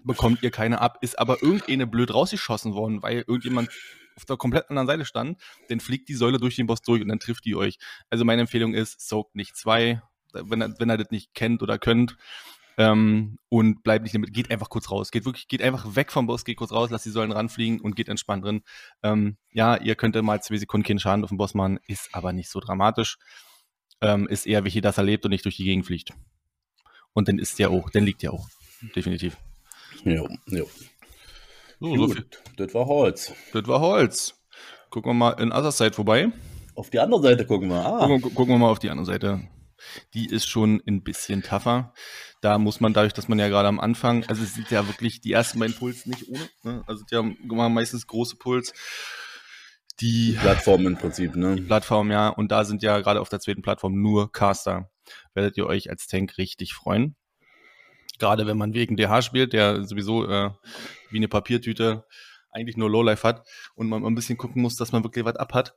bekommt 0.06 0.44
ihr 0.44 0.52
keine 0.52 0.82
ab, 0.82 1.00
ist 1.02 1.20
aber 1.20 1.42
irgendeine 1.42 1.88
blöd 1.88 2.14
rausgeschossen 2.14 2.74
worden, 2.74 3.04
weil 3.04 3.24
irgendjemand 3.28 3.70
auf 4.16 4.26
der 4.26 4.38
komplett 4.38 4.70
anderen 4.70 4.88
Seite 4.88 5.06
stand, 5.06 5.42
dann 5.70 5.80
fliegt 5.80 6.08
die 6.08 6.14
Säule 6.14 6.40
durch 6.40 6.56
den 6.56 6.68
Boss 6.68 6.82
durch 6.82 7.02
und 7.02 7.10
dann 7.10 7.20
trifft 7.20 7.46
die 7.46 7.56
euch. 7.56 7.78
Also 8.10 8.24
meine 8.24 8.42
Empfehlung 8.42 8.74
ist, 8.74 9.08
soakt 9.08 9.36
nicht 9.36 9.56
zwei, 9.56 10.02
wenn 10.34 10.62
er, 10.62 10.80
wenn 10.80 10.90
er 10.90 10.98
das 10.98 11.12
nicht 11.12 11.34
kennt 11.34 11.62
oder 11.62 11.78
könnt. 11.78 12.16
Ähm, 12.78 13.38
und 13.48 13.84
bleibt 13.84 14.04
nicht 14.04 14.14
damit, 14.16 14.34
geht 14.34 14.52
einfach 14.52 14.70
kurz 14.70 14.92
raus. 14.92 15.12
Geht 15.12 15.24
wirklich, 15.24 15.48
geht 15.48 15.62
einfach 15.62 15.96
weg 15.96 16.12
vom 16.12 16.28
Boss, 16.28 16.44
geht 16.44 16.58
kurz 16.58 16.74
raus, 16.74 16.90
lasst 16.90 17.06
die 17.06 17.10
Säulen 17.10 17.32
ranfliegen 17.32 17.80
und 17.80 17.96
geht 17.96 18.10
entspannt 18.10 18.44
drin. 18.44 18.64
Ähm, 19.02 19.38
ja, 19.54 19.78
ihr 19.78 19.96
könnt 19.96 20.22
mal 20.22 20.42
zwei 20.42 20.58
Sekunden 20.58 20.86
keinen 20.86 21.00
Schaden 21.00 21.24
auf 21.24 21.30
den 21.30 21.38
Boss 21.38 21.54
machen, 21.54 21.80
ist 21.88 22.14
aber 22.14 22.34
nicht 22.34 22.50
so 22.50 22.60
dramatisch. 22.60 23.18
Ähm, 24.02 24.28
ist 24.28 24.46
eher 24.46 24.66
wichtig, 24.66 24.82
dass 24.82 24.98
er 24.98 25.06
lebt 25.06 25.24
und 25.24 25.32
nicht 25.32 25.46
durch 25.46 25.56
die 25.56 25.64
Gegend 25.64 25.86
fliegt. 25.86 26.12
Und 27.14 27.30
dann 27.30 27.40
ist 27.40 27.60
der 27.60 27.70
auch, 27.70 27.90
dann 27.92 28.04
liegt 28.04 28.24
der 28.24 28.34
auch. 28.34 28.50
Definitiv. 28.94 29.38
Ja, 30.04 30.24
ja. 30.48 30.64
So, 31.80 31.96
so 31.96 32.08
viel. 32.10 32.26
Das 32.58 32.74
war 32.74 32.86
Holz. 32.86 33.34
Das 33.54 33.68
war 33.68 33.80
Holz. 33.80 34.42
Gucken 34.90 35.12
wir 35.12 35.14
mal 35.14 35.32
in 35.32 35.52
Other 35.52 35.72
Side 35.72 35.94
vorbei. 35.94 36.32
Auf 36.76 36.90
die 36.90 37.00
andere 37.00 37.22
Seite 37.22 37.46
gucken 37.46 37.70
wir. 37.70 37.86
Ah. 37.86 38.08
Gucken, 38.08 38.34
gucken 38.34 38.54
wir 38.54 38.60
mal 38.60 38.70
auf 38.70 38.80
die 38.80 38.90
andere 38.90 39.06
Seite. 39.06 39.48
Die 40.14 40.26
ist 40.26 40.48
schon 40.48 40.82
ein 40.88 41.04
bisschen 41.04 41.44
tougher. 41.44 41.94
Da 42.42 42.58
muss 42.58 42.80
man 42.80 42.94
dadurch, 42.94 43.14
dass 43.14 43.28
man 43.28 43.40
ja 43.40 43.50
gerade 43.50 43.68
am 43.68 43.80
Anfang, 43.80 44.24
also 44.26 44.44
es 44.44 44.54
sind 44.54 44.72
ja 44.72 44.88
wirklich 44.88 45.22
die 45.22 45.32
ersten 45.32 45.60
beiden 45.60 45.76
Puls 45.76 46.06
nicht 46.06 46.28
ohne. 46.28 46.50
Ne? 46.64 46.84
Also 46.88 47.04
die 47.10 47.16
haben 47.16 47.38
meistens 47.74 48.08
große 48.08 48.38
Puls. 48.38 48.74
Die 50.02 50.38
Plattform 50.40 50.86
im 50.88 50.98
Prinzip, 50.98 51.36
ne? 51.38 51.56
Plattform, 51.56 52.12
ja. 52.12 52.28
Und 52.28 52.52
da 52.52 52.66
sind 52.66 52.84
ja 52.84 53.00
gerade 53.00 53.22
auf 53.22 53.30
der 53.30 53.40
zweiten 53.40 53.62
Plattform 53.62 54.02
nur 54.02 54.32
Caster. 54.32 54.90
Werdet 55.34 55.56
ihr 55.56 55.66
euch 55.66 55.90
als 55.90 56.08
Tank 56.08 56.38
richtig 56.38 56.74
freuen. 56.74 57.16
Gerade 58.20 58.48
wenn 58.48 58.58
man 58.58 58.74
wegen 58.74 58.98
DH 58.98 59.22
spielt, 59.22 59.54
der 59.54 59.84
sowieso 59.84 60.28
äh, 60.28 60.52
wie 61.10 61.18
eine 61.18 61.28
Papiertüte 61.28 62.06
eigentlich 62.52 62.78
nur 62.78 62.90
Lowlife 62.90 63.28
hat 63.28 63.46
und 63.76 63.90
man 63.90 64.06
ein 64.06 64.16
bisschen 64.16 64.38
gucken 64.38 64.62
muss, 64.62 64.76
dass 64.76 64.92
man 64.92 65.04
wirklich 65.04 65.26
was 65.26 65.36
abhat. 65.36 65.76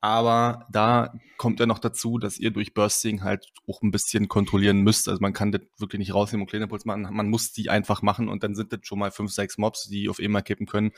Aber 0.00 0.66
da 0.70 1.12
kommt 1.38 1.58
ja 1.58 1.66
noch 1.66 1.80
dazu, 1.80 2.18
dass 2.18 2.38
ihr 2.38 2.52
durch 2.52 2.72
Bursting 2.72 3.24
halt 3.24 3.46
auch 3.66 3.82
ein 3.82 3.90
bisschen 3.90 4.28
kontrollieren 4.28 4.82
müsst. 4.82 5.08
Also 5.08 5.20
man 5.20 5.32
kann 5.32 5.50
das 5.50 5.62
wirklich 5.78 5.98
nicht 5.98 6.14
rausnehmen 6.14 6.42
und 6.42 6.50
Clean 6.50 6.68
machen. 6.84 7.08
Man 7.10 7.28
muss 7.28 7.52
die 7.52 7.68
einfach 7.68 8.00
machen 8.02 8.28
und 8.28 8.44
dann 8.44 8.54
sind 8.54 8.72
das 8.72 8.80
schon 8.84 9.00
mal 9.00 9.10
fünf, 9.10 9.32
sechs 9.32 9.58
Mobs, 9.58 9.88
die 9.88 10.08
auf 10.08 10.20
einmal 10.20 10.42
kippen 10.42 10.66
können. 10.66 10.92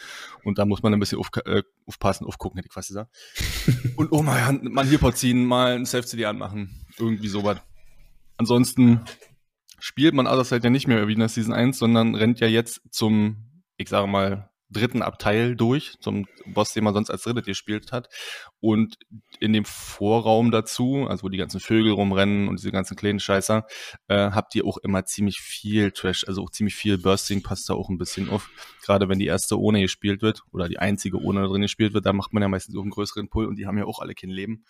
Und 0.44 0.58
da 0.58 0.66
muss 0.66 0.82
man 0.82 0.92
ein 0.92 1.00
bisschen 1.00 1.18
auf, 1.18 1.30
äh, 1.46 1.62
aufpassen, 1.86 2.26
aufgucken, 2.26 2.58
hätte 2.58 2.68
ich 2.68 2.74
fast 2.74 2.88
gesagt. 2.88 3.10
und 3.96 4.12
oh 4.12 4.22
mal, 4.22 4.52
mal 4.62 4.84
hier 4.84 5.00
ziehen, 5.14 5.46
mal 5.46 5.76
ein 5.76 5.86
Self-CD 5.86 6.26
anmachen. 6.26 6.84
Irgendwie 6.98 7.28
sowas. 7.28 7.58
Ansonsten 8.36 9.00
spielt 9.80 10.14
man 10.14 10.26
Otherside 10.26 10.64
ja 10.64 10.70
nicht 10.70 10.86
mehr 10.86 11.06
wie 11.08 11.14
in 11.14 11.18
der 11.18 11.28
Season 11.28 11.52
1, 11.52 11.78
sondern 11.78 12.14
rennt 12.14 12.40
ja 12.40 12.46
jetzt 12.46 12.80
zum, 12.90 13.62
ich 13.76 13.88
sage 13.88 14.06
mal, 14.06 14.50
dritten 14.70 15.02
Abteil 15.02 15.56
durch, 15.56 15.96
zum 16.00 16.26
Boss, 16.46 16.72
den 16.72 16.84
man 16.84 16.94
sonst 16.94 17.10
als 17.10 17.22
drittes 17.22 17.44
gespielt 17.44 17.92
hat. 17.92 18.08
Und 18.60 18.98
in 19.40 19.52
dem 19.52 19.64
Vorraum 19.64 20.50
dazu, 20.50 21.06
also 21.08 21.24
wo 21.24 21.28
die 21.28 21.38
ganzen 21.38 21.60
Vögel 21.60 21.92
rumrennen 21.92 22.48
und 22.48 22.60
diese 22.60 22.70
ganzen 22.70 22.96
kleinen 22.96 23.20
Scheißer, 23.20 23.66
äh, 24.08 24.30
habt 24.30 24.54
ihr 24.54 24.64
auch 24.64 24.78
immer 24.78 25.04
ziemlich 25.04 25.40
viel 25.40 25.90
Trash, 25.90 26.24
also 26.26 26.42
auch 26.42 26.50
ziemlich 26.50 26.76
viel 26.76 26.98
Bursting 26.98 27.42
passt 27.42 27.68
da 27.68 27.74
auch 27.74 27.88
ein 27.88 27.98
bisschen 27.98 28.28
auf. 28.28 28.48
Gerade 28.82 29.08
wenn 29.08 29.18
die 29.18 29.26
erste 29.26 29.58
ohne 29.58 29.80
gespielt 29.80 30.22
wird 30.22 30.42
oder 30.52 30.68
die 30.68 30.78
einzige 30.78 31.20
ohne 31.20 31.46
drin 31.48 31.62
gespielt 31.62 31.92
wird, 31.92 32.06
da 32.06 32.12
macht 32.12 32.32
man 32.32 32.42
ja 32.42 32.48
meistens 32.48 32.76
auch 32.76 32.82
einen 32.82 32.90
größeren 32.90 33.28
Pull 33.28 33.46
und 33.46 33.56
die 33.56 33.66
haben 33.66 33.78
ja 33.78 33.84
auch 33.84 33.98
alle 33.98 34.14
kein 34.14 34.30
Leben. 34.30 34.64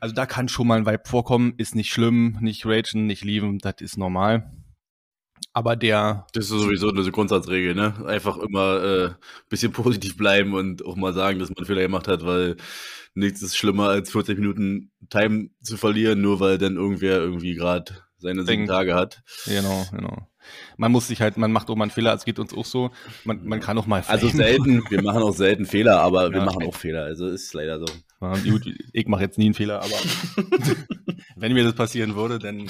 Also 0.00 0.14
da 0.14 0.26
kann 0.26 0.48
schon 0.48 0.66
mal 0.66 0.78
ein 0.78 0.86
Vibe 0.86 1.02
vorkommen, 1.06 1.54
ist 1.56 1.74
nicht 1.74 1.90
schlimm, 1.90 2.38
nicht 2.40 2.66
ragen, 2.66 3.06
nicht 3.06 3.24
lieben, 3.24 3.58
das 3.58 3.80
ist 3.80 3.96
normal. 3.96 4.50
Aber 5.52 5.76
der. 5.76 6.26
Das 6.34 6.44
ist 6.44 6.50
sowieso 6.50 6.90
eine 6.90 7.10
Grundsatzregel, 7.10 7.74
ne? 7.74 7.94
Einfach 8.06 8.36
immer 8.38 8.82
äh, 8.82 9.10
bisschen 9.48 9.72
positiv 9.72 10.16
bleiben 10.16 10.54
und 10.54 10.84
auch 10.84 10.96
mal 10.96 11.12
sagen, 11.12 11.38
dass 11.38 11.50
man 11.54 11.64
Fehler 11.64 11.82
gemacht 11.82 12.06
hat, 12.06 12.24
weil 12.24 12.56
nichts 13.14 13.42
ist 13.42 13.56
schlimmer 13.56 13.88
als 13.88 14.10
40 14.12 14.38
Minuten 14.38 14.92
Time 15.10 15.50
zu 15.62 15.76
verlieren, 15.76 16.20
nur 16.20 16.38
weil 16.40 16.58
dann 16.58 16.76
irgendwer 16.76 17.18
irgendwie 17.18 17.54
gerade 17.54 17.96
seine 18.18 18.44
sieben 18.44 18.66
Tage 18.66 18.94
hat. 18.94 19.22
Genau, 19.46 19.84
genau. 19.90 20.28
Man 20.76 20.92
muss 20.92 21.08
sich 21.08 21.20
halt, 21.20 21.36
man 21.36 21.52
macht 21.52 21.68
auch 21.70 21.76
mal 21.76 21.84
einen 21.84 21.90
Fehler, 21.90 22.14
es 22.14 22.24
geht 22.24 22.38
uns 22.38 22.54
auch 22.54 22.64
so. 22.64 22.90
Man, 23.24 23.44
man 23.44 23.60
kann 23.60 23.76
auch 23.78 23.86
mal 23.86 24.02
Also 24.06 24.28
selten, 24.28 24.82
wir 24.88 25.02
machen 25.02 25.22
auch 25.22 25.34
selten 25.34 25.66
Fehler, 25.66 26.00
aber 26.00 26.28
ja, 26.28 26.32
wir 26.32 26.42
machen 26.42 26.66
auch 26.66 26.74
Fehler. 26.74 27.04
Also 27.04 27.26
ist 27.26 27.52
leider 27.52 27.78
so. 27.78 27.86
Ja, 28.20 28.36
gut, 28.36 28.66
ich 28.92 29.06
mache 29.06 29.22
jetzt 29.22 29.38
nie 29.38 29.46
einen 29.46 29.54
Fehler, 29.54 29.78
aber 29.78 29.94
wenn 31.36 31.52
mir 31.52 31.64
das 31.64 31.74
passieren 31.74 32.16
würde, 32.16 32.38
dann 32.38 32.68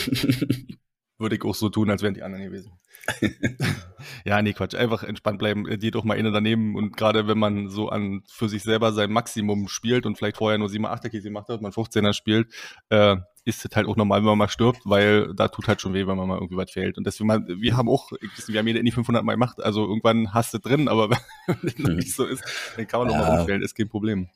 würde 1.18 1.36
ich 1.36 1.44
auch 1.44 1.54
so 1.54 1.68
tun, 1.68 1.90
als 1.90 2.02
wären 2.02 2.14
die 2.14 2.22
anderen 2.22 2.44
gewesen. 2.44 2.72
ja, 4.24 4.40
nee, 4.42 4.52
Quatsch. 4.52 4.74
Einfach 4.74 5.02
entspannt 5.02 5.38
bleiben, 5.38 5.64
geht 5.64 5.94
doch 5.94 6.04
mal 6.04 6.16
innen 6.16 6.32
daneben. 6.32 6.76
Und 6.76 6.96
gerade 6.96 7.26
wenn 7.26 7.38
man 7.38 7.68
so 7.68 7.88
an 7.88 8.22
für 8.28 8.48
sich 8.48 8.62
selber 8.62 8.92
sein 8.92 9.10
Maximum 9.10 9.68
spielt 9.68 10.06
und 10.06 10.16
vielleicht 10.16 10.36
vorher 10.36 10.58
nur 10.58 10.68
7 10.68 10.84
8 10.84 11.10
Käse 11.10 11.24
gemacht 11.24 11.48
hat, 11.48 11.62
man 11.62 11.72
15er 11.72 12.12
spielt, 12.12 12.52
äh, 12.90 13.16
ist 13.44 13.64
es 13.64 13.74
halt 13.74 13.86
auch 13.86 13.96
normal, 13.96 14.20
wenn 14.20 14.26
man 14.26 14.38
mal 14.38 14.48
stirbt, 14.48 14.80
weil 14.84 15.34
da 15.34 15.48
tut 15.48 15.68
halt 15.68 15.80
schon 15.80 15.94
weh, 15.94 16.06
wenn 16.06 16.16
man 16.16 16.28
mal 16.28 16.36
irgendwie 16.36 16.56
was 16.56 16.70
fehlt. 16.70 16.98
Und 16.98 17.06
deswegen, 17.06 17.28
mal, 17.28 17.44
wir 17.46 17.76
haben 17.76 17.88
auch, 17.88 18.12
wir 18.46 18.58
haben 18.58 18.66
jeder 18.66 18.82
die 18.82 18.90
500 18.90 19.24
Mal 19.24 19.32
gemacht, 19.32 19.62
also 19.62 19.86
irgendwann 19.86 20.34
hast 20.34 20.52
du 20.54 20.58
drin, 20.58 20.88
aber 20.88 21.10
wenn 21.46 21.58
das 21.62 21.78
noch 21.78 21.90
nicht 21.90 22.14
so 22.14 22.26
ist, 22.26 22.44
dann 22.76 22.86
kann 22.86 23.00
man 23.00 23.10
ja. 23.10 23.18
noch 23.18 23.26
mal 23.26 23.40
umfällen, 23.40 23.62
ist 23.62 23.74
kein 23.74 23.88
Problem. 23.88 24.28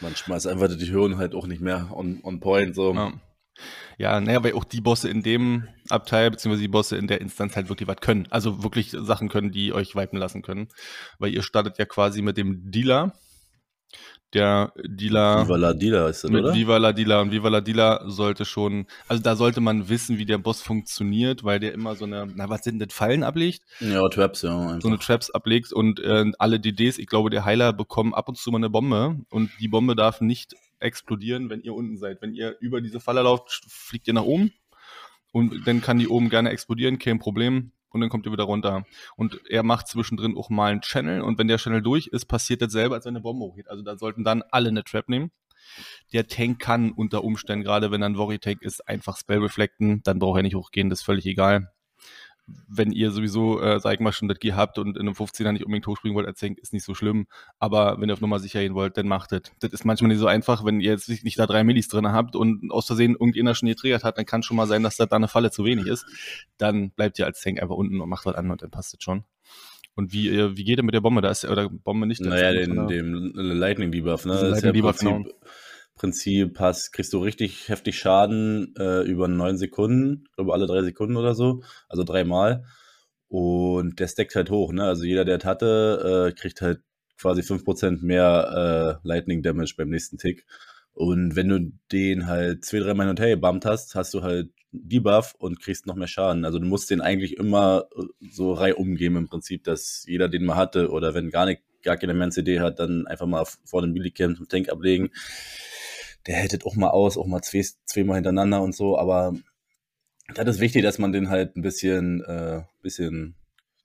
Manchmal 0.00 0.38
ist 0.38 0.46
einfach 0.46 0.68
die 0.68 0.90
Höhen 0.90 1.18
halt 1.18 1.34
auch 1.34 1.46
nicht 1.46 1.60
mehr 1.60 1.88
on, 1.92 2.20
on 2.22 2.40
point, 2.40 2.74
so. 2.74 2.94
Ja. 2.94 3.12
Ja, 3.98 4.20
naja, 4.20 4.44
weil 4.44 4.52
auch 4.52 4.64
die 4.64 4.82
Bosse 4.82 5.08
in 5.08 5.22
dem 5.22 5.66
Abteil, 5.88 6.30
beziehungsweise 6.30 6.62
die 6.62 6.68
Bosse 6.68 6.96
in 6.96 7.06
der 7.06 7.22
Instanz 7.22 7.56
halt 7.56 7.70
wirklich 7.70 7.88
was 7.88 7.96
können. 7.96 8.26
Also 8.30 8.62
wirklich 8.62 8.90
Sachen 8.90 9.30
können, 9.30 9.50
die 9.50 9.72
euch 9.72 9.96
wipen 9.96 10.18
lassen 10.18 10.42
können. 10.42 10.68
Weil 11.18 11.32
ihr 11.32 11.42
startet 11.42 11.78
ja 11.78 11.86
quasi 11.86 12.20
mit 12.20 12.36
dem 12.36 12.70
Dealer, 12.70 13.14
der 14.36 14.72
Dealer. 14.84 15.44
Viva 15.44 15.56
la 15.56 15.72
Dealer 15.72 16.08
ist 16.08 16.24
das, 16.24 16.30
mit 16.30 16.44
oder? 16.44 16.54
Viva 16.54 16.76
la 16.76 16.92
Dealer. 16.92 17.20
Und 17.20 17.32
Viva 17.32 17.48
la 17.48 17.60
Dealer 17.60 18.02
sollte 18.06 18.44
schon, 18.44 18.86
also 19.08 19.22
da 19.22 19.36
sollte 19.36 19.60
man 19.60 19.88
wissen, 19.88 20.18
wie 20.18 20.26
der 20.26 20.38
Boss 20.38 20.62
funktioniert, 20.62 21.44
weil 21.44 21.58
der 21.58 21.72
immer 21.72 21.96
so 21.96 22.04
eine, 22.04 22.28
na, 22.34 22.48
was 22.48 22.64
sind 22.64 22.78
das, 22.78 22.92
Fallen 22.92 23.22
ablegt? 23.22 23.62
Ja, 23.80 24.08
Traps, 24.08 24.42
ja. 24.42 24.58
Einfach. 24.58 24.82
So 24.82 24.88
eine 24.88 24.98
Traps 24.98 25.30
ablegt 25.30 25.72
und 25.72 26.00
äh, 26.00 26.30
alle 26.38 26.60
DDs, 26.60 26.98
ich 26.98 27.06
glaube, 27.06 27.30
der 27.30 27.44
Heiler 27.44 27.72
bekommen 27.72 28.14
ab 28.14 28.28
und 28.28 28.36
zu 28.36 28.50
mal 28.50 28.58
eine 28.58 28.70
Bombe 28.70 29.20
und 29.30 29.50
die 29.60 29.68
Bombe 29.68 29.96
darf 29.96 30.20
nicht 30.20 30.54
explodieren, 30.78 31.50
wenn 31.50 31.62
ihr 31.62 31.74
unten 31.74 31.96
seid. 31.96 32.20
Wenn 32.20 32.34
ihr 32.34 32.56
über 32.60 32.80
diese 32.80 33.00
Falle 33.00 33.22
lauft, 33.22 33.64
fliegt 33.68 34.06
ihr 34.06 34.14
nach 34.14 34.22
oben 34.22 34.52
und 35.32 35.66
dann 35.66 35.80
kann 35.80 35.98
die 35.98 36.08
oben 36.08 36.28
gerne 36.28 36.50
explodieren, 36.50 36.98
kein 36.98 37.18
Problem 37.18 37.72
und 37.90 38.00
dann 38.00 38.10
kommt 38.10 38.26
ihr 38.26 38.32
wieder 38.32 38.44
runter. 38.44 38.84
Und 39.16 39.40
er 39.48 39.62
macht 39.62 39.88
zwischendrin 39.88 40.36
auch 40.36 40.50
mal 40.50 40.72
einen 40.72 40.80
Channel 40.82 41.22
und 41.22 41.38
wenn 41.38 41.48
der 41.48 41.58
Channel 41.58 41.82
durch 41.82 42.06
ist, 42.08 42.26
passiert 42.26 42.62
das 42.62 42.72
selber, 42.72 42.96
als 42.96 43.04
wenn 43.04 43.12
eine 43.12 43.22
Bombe 43.22 43.44
hochgeht. 43.44 43.68
Also 43.68 43.82
da 43.82 43.96
sollten 43.96 44.24
dann 44.24 44.42
alle 44.50 44.68
eine 44.68 44.84
Trap 44.84 45.08
nehmen. 45.08 45.30
Der 46.12 46.28
Tank 46.28 46.60
kann 46.60 46.92
unter 46.92 47.24
Umständen, 47.24 47.64
gerade 47.64 47.90
wenn 47.90 48.02
er 48.02 48.08
ein 48.08 48.18
Worry-Tank 48.18 48.62
ist, 48.62 48.86
einfach 48.88 49.16
Spell 49.16 49.40
reflecten, 49.40 50.02
dann 50.04 50.18
braucht 50.18 50.38
er 50.38 50.42
nicht 50.42 50.54
hochgehen, 50.54 50.90
das 50.90 51.00
ist 51.00 51.04
völlig 51.04 51.26
egal 51.26 51.72
wenn 52.46 52.92
ihr 52.92 53.10
sowieso, 53.10 53.60
äh, 53.60 53.80
sag 53.80 53.94
ich 53.94 54.00
mal, 54.00 54.12
schon 54.12 54.28
das 54.28 54.38
Gear 54.38 54.56
habt 54.56 54.78
und 54.78 54.96
in 54.96 55.02
einem 55.02 55.14
15er 55.14 55.52
nicht 55.52 55.64
unbedingt 55.64 55.86
hochspringen 55.86 56.16
wollt 56.16 56.26
als 56.26 56.38
Tank, 56.38 56.58
ist 56.58 56.72
nicht 56.72 56.84
so 56.84 56.94
schlimm. 56.94 57.26
Aber 57.58 58.00
wenn 58.00 58.08
ihr 58.08 58.12
auf 58.12 58.20
Nummer 58.20 58.38
sicher 58.38 58.60
gehen 58.60 58.74
wollt, 58.74 58.96
dann 58.96 59.08
macht 59.08 59.32
das. 59.32 59.42
Das 59.60 59.72
ist 59.72 59.84
manchmal 59.84 60.08
nicht 60.08 60.18
so 60.18 60.26
einfach, 60.26 60.64
wenn 60.64 60.80
ihr 60.80 60.92
jetzt 60.92 61.08
nicht 61.08 61.38
da 61.38 61.46
drei 61.46 61.64
Millis 61.64 61.88
drin 61.88 62.12
habt 62.12 62.36
und 62.36 62.70
aus 62.70 62.86
Versehen 62.86 63.12
irgendjemand 63.12 63.56
schon 63.56 63.68
getriggert 63.68 64.04
hat, 64.04 64.18
dann 64.18 64.26
kann 64.26 64.42
schon 64.42 64.56
mal 64.56 64.66
sein, 64.66 64.82
dass 64.82 64.96
da 64.96 65.06
eine 65.06 65.28
Falle 65.28 65.50
zu 65.50 65.64
wenig 65.64 65.86
ist. 65.86 66.06
Dann 66.58 66.90
bleibt 66.90 67.18
ihr 67.18 67.26
als 67.26 67.40
Tank 67.40 67.60
einfach 67.60 67.76
unten 67.76 68.00
und 68.00 68.08
macht 68.08 68.26
was 68.26 68.36
an 68.36 68.50
und 68.50 68.62
dann 68.62 68.70
passt 68.70 68.92
das 68.92 69.02
schon. 69.02 69.24
Und 69.96 70.12
wie, 70.12 70.30
wie 70.56 70.64
geht 70.64 70.78
ihr 70.78 70.84
mit 70.84 70.94
der 70.94 71.00
Bombe? 71.00 71.22
Da 71.22 71.30
ist 71.30 71.44
oder 71.46 71.70
Bombe 71.70 72.06
nicht. 72.06 72.20
Naja, 72.20 72.52
den, 72.52 72.86
dem 72.86 73.32
Lightning 73.34 73.90
Debuff, 73.90 74.26
ne? 74.26 74.50
Lightning 74.50 74.74
Debuff, 74.74 74.98
genau. 74.98 75.24
Prinzip 75.96 76.60
hast, 76.60 76.92
kriegst 76.92 77.12
du 77.12 77.18
richtig 77.18 77.68
heftig 77.68 77.98
Schaden 77.98 78.74
äh, 78.78 79.00
über 79.02 79.28
neun 79.28 79.56
Sekunden, 79.56 80.24
glaube 80.34 80.52
alle 80.52 80.66
drei 80.66 80.82
Sekunden 80.82 81.16
oder 81.16 81.34
so, 81.34 81.62
also 81.88 82.04
dreimal. 82.04 82.64
Und 83.28 83.98
der 83.98 84.06
stackt 84.06 84.36
halt 84.36 84.50
hoch, 84.50 84.72
ne? 84.72 84.84
Also 84.84 85.04
jeder, 85.04 85.24
der 85.24 85.38
es 85.38 85.44
hatte, 85.44 86.28
äh, 86.30 86.38
kriegt 86.38 86.60
halt 86.60 86.80
quasi 87.18 87.42
fünf 87.42 87.64
Prozent 87.64 88.02
mehr 88.02 89.00
äh, 89.02 89.08
Lightning 89.08 89.42
Damage 89.42 89.74
beim 89.76 89.88
nächsten 89.88 90.18
Tick. 90.18 90.44
Und 90.92 91.34
wenn 91.34 91.48
du 91.48 91.72
den 91.92 92.26
halt 92.26 92.64
zwei, 92.64 92.78
drei 92.78 92.94
Mal 92.94 93.04
hin 93.04 93.10
und 93.10 93.20
her 93.20 93.30
gebumpt 93.30 93.64
hast, 93.64 93.94
hast 93.94 94.14
du 94.14 94.22
halt 94.22 94.50
Debuff 94.72 95.34
und 95.38 95.60
kriegst 95.60 95.86
noch 95.86 95.96
mehr 95.96 96.08
Schaden. 96.08 96.44
Also 96.44 96.58
du 96.58 96.66
musst 96.66 96.90
den 96.90 97.00
eigentlich 97.00 97.36
immer 97.38 97.86
äh, 97.96 98.02
so 98.30 98.52
rei 98.52 98.74
umgeben 98.74 99.16
im 99.16 99.28
Prinzip, 99.28 99.64
dass 99.64 100.04
jeder 100.06 100.28
den 100.28 100.44
mal 100.44 100.56
hatte 100.56 100.90
oder 100.90 101.14
wenn 101.14 101.30
gar 101.30 101.46
nicht, 101.46 101.62
gar 101.82 101.96
keine 101.96 102.14
Man 102.14 102.32
CD 102.32 102.60
hat, 102.60 102.78
dann 102.80 103.06
einfach 103.06 103.26
mal 103.26 103.44
vor 103.64 103.80
dem 103.80 103.92
Millicamp 103.92 104.36
zum 104.36 104.48
Tank 104.48 104.68
ablegen 104.68 105.10
der 106.26 106.36
hält 106.36 106.64
auch 106.64 106.76
mal 106.76 106.90
aus, 106.90 107.16
auch 107.16 107.26
mal 107.26 107.42
zwei, 107.42 107.64
zweimal 107.84 108.16
hintereinander 108.16 108.62
und 108.62 108.74
so, 108.74 108.98
aber 108.98 109.34
das 110.34 110.56
ist 110.56 110.60
wichtig, 110.60 110.82
dass 110.82 110.98
man 110.98 111.12
den 111.12 111.28
halt 111.28 111.56
ein 111.56 111.62
bisschen, 111.62 112.22
äh, 112.24 112.62
bisschen 112.82 113.36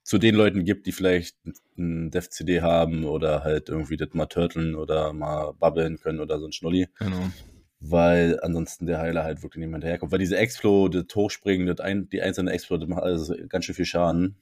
zu 0.02 0.18
den 0.18 0.34
Leuten 0.34 0.64
gibt, 0.64 0.86
die 0.86 0.92
vielleicht 0.92 1.36
ein 1.78 2.10
Dev-CD 2.10 2.60
haben 2.60 3.04
oder 3.04 3.44
halt 3.44 3.68
irgendwie 3.68 3.96
das 3.96 4.08
mal 4.12 4.26
turteln 4.26 4.74
oder 4.74 5.12
mal 5.12 5.52
babbeln 5.52 5.98
können 5.98 6.20
oder 6.20 6.40
so 6.40 6.46
ein 6.46 6.52
Schnulli. 6.52 6.88
Genau. 6.98 7.30
Weil 7.78 8.38
ansonsten 8.42 8.86
der 8.86 8.98
Heiler 8.98 9.24
halt 9.24 9.42
wirklich 9.42 9.60
niemand 9.60 9.84
herkommt. 9.84 10.12
Weil 10.12 10.18
diese 10.18 10.36
Explo, 10.36 10.88
das 10.88 11.04
Hochspringen, 11.14 11.66
das 11.66 11.80
ein, 11.80 12.08
die 12.08 12.22
einzelne 12.22 12.52
Explo, 12.52 12.78
das 12.78 12.88
macht 12.88 13.02
alles 13.02 13.32
ganz 13.48 13.64
schön 13.64 13.74
viel 13.74 13.86
Schaden. 13.86 14.36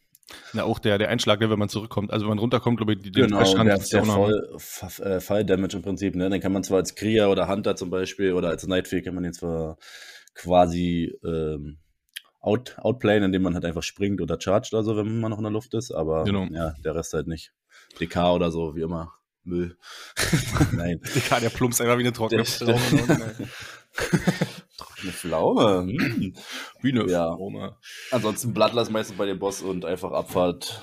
Na, 0.52 0.64
auch 0.64 0.78
der, 0.78 0.98
der 0.98 1.08
Einschlag, 1.08 1.40
wenn 1.40 1.58
man 1.58 1.68
zurückkommt. 1.68 2.12
Also 2.12 2.24
wenn 2.24 2.30
man 2.30 2.38
runterkommt, 2.38 2.78
glaube 2.78 2.94
ich, 2.94 3.00
die, 3.00 3.12
genau, 3.12 3.42
der, 3.42 3.64
der, 3.64 3.78
der 3.78 4.04
Voll, 4.04 4.56
äh, 5.00 5.20
Fall 5.20 5.44
Damage 5.44 5.76
im 5.76 5.82
Prinzip, 5.82 6.14
ne? 6.14 6.30
Den 6.30 6.40
kann 6.40 6.52
man 6.52 6.64
zwar 6.64 6.78
als 6.78 6.94
Krieger 6.94 7.30
oder 7.30 7.48
Hunter 7.48 7.76
zum 7.76 7.90
Beispiel 7.90 8.32
oder 8.32 8.48
als 8.48 8.66
Nightfee 8.66 9.02
kann 9.02 9.14
man 9.14 9.24
den 9.24 9.32
zwar 9.32 9.76
quasi 10.34 11.12
ähm, 11.24 11.78
out, 12.40 12.76
outplayen, 12.78 13.24
indem 13.24 13.42
man 13.42 13.54
halt 13.54 13.64
einfach 13.64 13.82
springt 13.82 14.20
oder 14.20 14.40
charged 14.40 14.72
oder 14.72 14.82
so, 14.82 14.96
wenn 14.96 15.20
man 15.20 15.30
noch 15.30 15.38
in 15.38 15.44
der 15.44 15.52
Luft 15.52 15.74
ist, 15.74 15.90
aber 15.92 16.24
genau. 16.24 16.46
ja, 16.50 16.74
der 16.84 16.94
Rest 16.94 17.12
halt 17.12 17.26
nicht. 17.26 17.52
DK 18.00 18.34
oder 18.34 18.50
so, 18.50 18.74
wie 18.74 18.82
immer. 18.82 19.12
Müll. 19.42 19.76
Nein. 20.72 21.00
DK, 21.14 21.40
der 21.40 21.50
plumpst 21.50 21.80
einfach 21.80 21.98
wie 21.98 22.02
eine 22.02 22.12
trockene 22.12 22.44
Pflaume. 22.44 22.78
trockene 24.80 25.12
Pflaume. 25.12 25.80
Hm. 25.80 26.34
Wie 26.80 26.90
eine 26.90 27.06
ja. 27.10 27.34
Pflaume. 27.34 27.76
Ansonsten 28.10 28.52
Bloodlust 28.52 28.90
meistens 28.90 29.16
bei 29.16 29.26
dem 29.26 29.38
Boss 29.38 29.62
und 29.62 29.84
einfach 29.84 30.12
Abfahrt. 30.12 30.82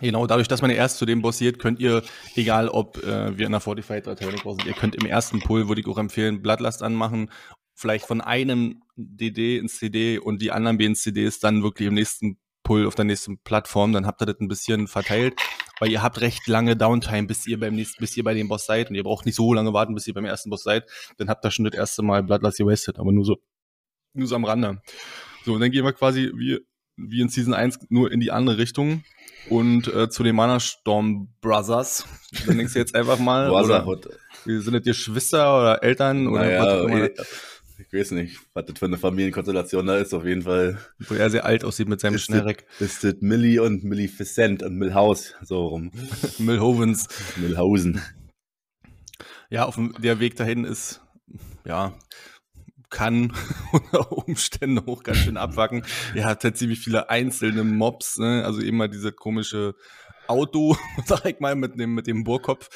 Genau, 0.00 0.26
dadurch, 0.26 0.48
dass 0.48 0.60
man 0.60 0.70
ja 0.70 0.76
erst 0.76 0.98
zu 0.98 1.06
dem 1.06 1.22
bossiert, 1.22 1.58
könnt 1.58 1.78
ihr, 1.78 2.02
egal 2.34 2.68
ob 2.68 2.98
äh, 3.04 3.38
wir 3.38 3.46
in 3.46 3.52
der 3.52 3.60
Fortified 3.60 4.06
oder 4.06 4.16
Tonic 4.16 4.42
sind, 4.42 4.66
ihr 4.66 4.72
könnt 4.72 4.96
im 4.96 5.06
ersten 5.06 5.38
Pull, 5.38 5.68
würde 5.68 5.80
ich 5.80 5.86
auch 5.86 5.98
empfehlen, 5.98 6.42
Bloodlust 6.42 6.82
anmachen, 6.82 7.30
vielleicht 7.74 8.04
von 8.04 8.20
einem 8.20 8.82
DD 8.96 9.58
ins 9.58 9.78
CD 9.78 10.18
und 10.18 10.42
die 10.42 10.50
anderen 10.50 10.78
beiden 10.78 10.96
CDs 10.96 11.38
dann 11.38 11.62
wirklich 11.62 11.86
im 11.88 11.94
nächsten 11.94 12.38
Pull 12.64 12.86
auf 12.86 12.96
der 12.96 13.04
nächsten 13.04 13.38
Plattform, 13.38 13.92
dann 13.92 14.06
habt 14.06 14.20
ihr 14.20 14.26
das 14.26 14.40
ein 14.40 14.48
bisschen 14.48 14.88
verteilt, 14.88 15.34
weil 15.80 15.90
ihr 15.90 16.02
habt 16.02 16.20
recht 16.20 16.46
lange 16.46 16.76
Downtime, 16.76 17.26
bis 17.26 17.46
ihr 17.46 17.58
beim 17.58 17.74
nächsten, 17.74 18.00
bis 18.00 18.16
ihr 18.16 18.24
bei 18.24 18.34
dem 18.34 18.48
Boss 18.48 18.66
seid 18.66 18.90
und 18.90 18.96
ihr 18.96 19.02
braucht 19.02 19.26
nicht 19.26 19.34
so 19.34 19.52
lange 19.52 19.72
warten, 19.72 19.94
bis 19.94 20.06
ihr 20.06 20.14
beim 20.14 20.24
ersten 20.24 20.50
Boss 20.50 20.62
seid, 20.62 20.88
dann 21.18 21.28
habt 21.28 21.44
ihr 21.44 21.50
schon 21.50 21.64
das 21.64 21.74
erste 21.74 22.02
Mal 22.02 22.22
Bloodlust 22.22 22.58
gewastet, 22.58 22.98
aber 22.98 23.12
nur 23.12 23.24
so, 23.24 23.36
nur 24.12 24.26
so 24.26 24.36
am 24.36 24.44
Rande. 24.44 24.80
So, 25.44 25.54
und 25.54 25.60
dann 25.60 25.70
gehen 25.70 25.84
wir 25.84 25.92
quasi 25.92 26.32
wie, 26.34 26.60
wie 26.96 27.20
in 27.20 27.28
Season 27.28 27.54
1 27.54 27.80
nur 27.88 28.10
in 28.10 28.20
die 28.20 28.30
andere 28.30 28.58
Richtung 28.58 29.04
und 29.50 29.88
äh, 29.88 30.08
zu 30.08 30.22
den 30.22 30.36
Mana 30.36 30.60
Storm 30.60 31.28
Brothers. 31.40 32.06
Dann 32.46 32.56
denkst 32.58 32.72
du 32.72 32.78
jetzt 32.78 32.94
einfach 32.94 33.18
mal, 33.18 33.50
oder, 33.50 33.86
wir 34.44 34.60
sind 34.60 34.74
das 34.74 34.82
dir 34.82 34.94
Schwester 34.94 35.58
oder 35.58 35.82
Eltern 35.82 36.26
oder 36.28 36.44
naja, 36.44 36.62
was 36.62 36.68
auch 36.68 36.84
immer. 36.84 37.08
Ich 37.86 37.98
weiß 37.98 38.12
nicht, 38.12 38.40
was 38.54 38.66
das 38.66 38.78
für 38.78 38.86
eine 38.86 38.98
Familienkonstellation 38.98 39.86
da 39.86 39.98
ist, 39.98 40.14
auf 40.14 40.24
jeden 40.24 40.42
Fall. 40.42 40.78
Wo 40.98 41.14
er 41.14 41.30
sehr 41.30 41.44
alt 41.44 41.64
aussieht 41.64 41.88
mit 41.88 42.00
seinem 42.00 42.18
Schnellreck. 42.18 42.66
Ist 42.80 43.04
das 43.04 43.16
Millie 43.20 43.62
und 43.62 43.84
Maleficent 43.84 44.62
und 44.62 44.76
Millhaus, 44.76 45.34
so 45.42 45.66
rum. 45.66 45.90
Millhovens. 46.38 47.08
Millhausen. 47.36 48.00
Ja, 49.50 49.64
auf 49.64 49.76
dem, 49.76 49.94
der 50.00 50.20
Weg 50.20 50.36
dahin 50.36 50.64
ist, 50.64 51.02
ja, 51.64 51.94
kann 52.90 53.32
unter 53.72 54.12
Umständen 54.12 54.78
auch 54.88 55.02
ganz 55.02 55.18
schön 55.18 55.36
abwacken. 55.36 55.84
Er 56.14 56.26
hat 56.26 56.44
halt 56.44 56.56
ziemlich 56.56 56.80
viele 56.80 57.10
einzelne 57.10 57.64
Mobs, 57.64 58.18
ne? 58.18 58.44
also 58.44 58.60
immer 58.60 58.88
diese 58.88 59.12
komische 59.12 59.74
Auto, 60.28 60.76
sag 61.04 61.24
ich 61.26 61.40
mal, 61.40 61.54
mit 61.54 61.78
dem, 61.78 61.94
mit 61.94 62.06
dem 62.06 62.24
Bohrkopf. 62.24 62.68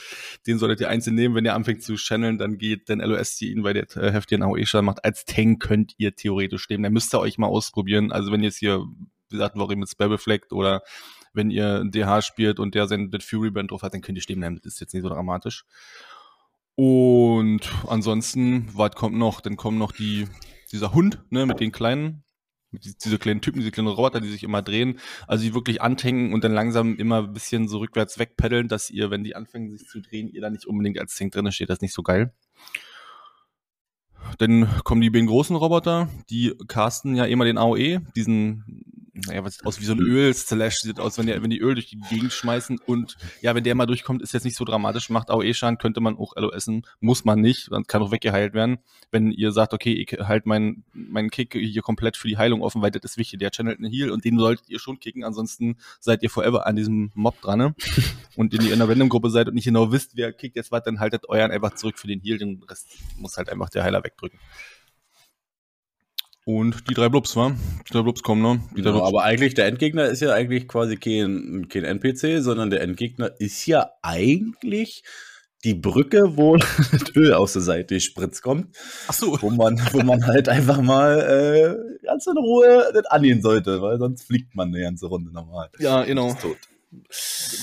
Den 0.47 0.59
solltet 0.59 0.81
ihr 0.81 0.89
einzeln 0.89 1.17
nehmen. 1.17 1.35
Wenn 1.35 1.45
ihr 1.45 1.55
anfängt 1.55 1.83
zu 1.83 1.97
channeln, 1.97 2.39
dann 2.39 2.59
geht 2.59 2.89
den 2.89 3.01
LOS 3.01 3.41
ihn, 3.43 3.65
weil 3.65 3.75
der 3.75 3.85
äh, 3.97 4.13
heftigen 4.13 4.43
AOE-Schaden 4.43 4.87
macht. 4.87 5.05
Als 5.05 5.25
Tank 5.25 5.63
könnt 5.63 5.95
ihr 5.99 6.15
theoretisch 6.15 6.69
nehmen. 6.69 6.83
Dann 6.83 6.93
müsst 6.93 7.15
ihr 7.15 7.21
euch 7.21 7.39
mal 7.39 7.47
ausprobieren. 7.47 8.13
Also 8.13 8.33
wenn 8.33 8.41
ihr 8.41 8.49
jetzt 8.49 8.59
hier, 8.59 8.79
wie 8.79 9.37
gesagt, 9.37 9.57
Worry 9.57 9.77
mit 9.77 9.89
Spell 9.89 10.09
Reflect 10.09 10.53
oder 10.53 10.83
wenn 11.33 11.51
ihr 11.51 11.85
DH 11.85 12.23
spielt 12.23 12.59
und 12.59 12.75
der 12.75 12.87
sein 12.87 13.11
Fury 13.21 13.51
Band 13.51 13.71
drauf 13.71 13.83
hat, 13.83 13.95
dann 13.95 14.01
könnt 14.01 14.19
ihr 14.19 14.23
stehen. 14.23 14.41
Das 14.41 14.75
ist 14.75 14.81
jetzt 14.81 14.95
nicht 14.95 15.03
so 15.03 15.09
dramatisch. 15.09 15.65
Und 16.75 17.61
ansonsten, 17.89 18.69
was 18.73 18.93
kommt 18.93 19.17
noch? 19.17 19.41
Dann 19.41 19.57
kommen 19.57 19.79
noch 19.79 19.93
die, 19.93 20.27
dieser 20.71 20.93
Hund, 20.93 21.21
ne, 21.31 21.45
mit 21.45 21.61
den 21.61 21.73
kleinen 21.73 22.23
diese 22.73 23.19
kleinen 23.19 23.41
Typen, 23.41 23.61
diese 23.61 23.71
kleinen 23.71 23.89
Roboter, 23.89 24.21
die 24.21 24.29
sich 24.29 24.43
immer 24.43 24.63
drehen, 24.63 24.99
also 25.27 25.45
die 25.45 25.55
wirklich 25.55 25.81
antanken 25.81 26.33
und 26.33 26.45
dann 26.45 26.53
langsam 26.53 26.97
immer 26.97 27.19
ein 27.25 27.33
bisschen 27.33 27.69
so 27.69 27.79
rückwärts 27.79 28.19
wegpeddeln, 28.19 28.69
dass 28.69 28.91
ihr, 28.91 29.11
wenn 29.11 29.25
die 29.25 29.35
anfangen 29.35 29.71
sich 29.71 29.89
zu 29.89 30.01
drehen, 30.01 30.29
ihr 30.29 30.41
da 30.41 30.51
nicht 30.51 30.67
unbedingt 30.67 30.99
als 30.99 31.15
Tank 31.15 31.33
drin 31.33 31.51
steht, 31.53 31.71
das 31.71 31.79
ist 31.79 31.83
nicht 31.83 31.95
so 31.95 32.03
geil. 32.03 32.33
Dann 34.39 34.69
kommen 34.85 35.01
die 35.01 35.11
beiden 35.11 35.29
großen 35.29 35.57
Roboter, 35.57 36.09
die 36.29 36.55
casten 36.67 37.17
ja 37.17 37.25
immer 37.25 37.45
den 37.45 37.57
AOE, 37.57 38.01
diesen 38.15 38.98
naja, 39.27 39.45
was 39.45 39.55
sieht 39.55 39.67
aus 39.67 39.81
wie 39.81 39.85
so 39.85 39.93
ein 39.93 40.01
Öl-Slash, 40.01 40.77
sieht 40.77 41.01
aus, 41.01 41.19
wenn, 41.19 41.27
der, 41.27 41.43
wenn 41.43 41.51
die 41.51 41.59
Öl 41.59 41.75
durch 41.75 41.87
die 41.87 42.01
Gegend 42.11 42.33
schmeißen 42.33 42.79
und 42.87 43.17
ja, 43.41 43.55
wenn 43.55 43.65
der 43.65 43.75
mal 43.75 43.87
durchkommt, 43.87 44.23
ist 44.23 44.33
jetzt 44.33 44.45
nicht 44.45 44.57
so 44.57 44.65
dramatisch, 44.65 45.11
macht 45.11 45.31
AOE-Schaden, 45.31 45.79
könnte 45.79 46.01
man 46.01 46.17
auch 46.17 46.35
LOSen, 46.37 46.87
muss 47.01 47.25
man 47.25 47.41
nicht, 47.41 47.71
kann 47.87 48.03
auch 48.03 48.11
weggeheilt 48.11 48.55
werden. 48.55 48.79
Wenn 49.11 49.31
ihr 49.31 49.53
sagt, 49.53 49.75
okay, 49.75 49.93
ich 49.93 50.19
halt 50.21 50.47
meinen 50.47 50.85
mein 50.93 51.31
Kick 51.31 51.55
hier 51.55 51.83
komplett 51.83 52.17
für 52.17 52.29
die 52.29 52.39
Heilung 52.39 52.63
offen, 52.63 52.83
weil 52.83 52.91
das 52.91 53.03
ist 53.05 53.19
wichtig, 53.19 53.39
der 53.41 53.51
channelt 53.51 53.79
einen 53.79 53.91
Heal 53.91 54.11
und 54.11 54.25
den 54.25 54.39
solltet 54.39 54.69
ihr 54.69 54.79
schon 54.79 55.01
kicken, 55.01 55.25
ansonsten 55.25 55.77
seid 56.01 56.23
ihr 56.23 56.31
forever 56.31 56.67
an 56.67 56.77
diesem 56.77 57.11
Mob 57.15 57.41
dran, 57.41 57.59
ne? 57.59 57.75
Und 58.37 58.53
wenn 58.53 58.61
ihr 58.61 58.73
in 58.73 58.81
einer 58.81 58.89
Random-Gruppe 58.89 59.31
seid 59.31 59.49
und 59.49 59.55
nicht 59.55 59.65
genau 59.65 59.91
wisst, 59.91 60.17
wer 60.17 60.33
kickt 60.33 60.55
jetzt 60.55 60.71
was, 60.71 60.85
dann 60.85 61.01
haltet 61.01 61.29
euren 61.29 61.51
einfach 61.51 61.75
zurück 61.75 61.99
für 61.99 62.07
den 62.07 62.21
Heal, 62.21 62.39
den 62.39 62.63
Rest 62.69 62.87
muss 63.17 63.37
halt 63.37 63.49
einfach 63.49 63.69
der 63.69 63.83
Heiler 63.83 64.05
wegdrücken. 64.05 64.39
Und 66.49 66.89
die 66.89 66.95
drei 66.95 67.11
Blubs, 67.11 67.37
wa? 67.37 67.55
Die 67.87 67.93
drei 67.93 68.01
Blubs 68.01 68.23
kommen, 68.23 68.41
ne? 68.41 68.63
Die 68.75 68.81
genau, 68.81 69.05
aber 69.05 69.23
eigentlich, 69.23 69.53
der 69.53 69.67
Endgegner 69.67 70.07
ist 70.07 70.21
ja 70.21 70.33
eigentlich 70.33 70.67
quasi 70.67 70.97
kein, 70.97 71.69
kein 71.69 71.85
NPC, 71.85 72.43
sondern 72.43 72.71
der 72.71 72.81
Endgegner 72.81 73.39
ist 73.39 73.67
ja 73.67 73.91
eigentlich 74.01 75.05
die 75.63 75.75
Brücke, 75.75 76.39
wo 76.39 76.57
das 76.91 77.15
Öl 77.15 77.35
aus 77.35 77.53
der 77.53 77.61
Seite 77.61 78.01
spritzt 78.01 78.43
kommt. 78.43 78.75
Ach 79.09 79.13
so. 79.13 79.37
Wo 79.43 79.51
man, 79.51 79.79
wo 79.93 80.01
man 80.01 80.25
halt 80.25 80.49
einfach 80.49 80.81
mal 80.81 81.21
äh, 81.21 82.07
ganz 82.07 82.27
in 82.27 82.39
Ruhe 82.39 82.93
das 82.95 83.05
angehen 83.05 83.43
sollte, 83.43 83.83
weil 83.83 83.99
sonst 83.99 84.23
fliegt 84.23 84.55
man 84.55 84.69
eine 84.69 84.81
ganze 84.81 85.05
Runde 85.05 85.31
normal. 85.31 85.69
Ja, 85.79 86.05
genau. 86.05 86.35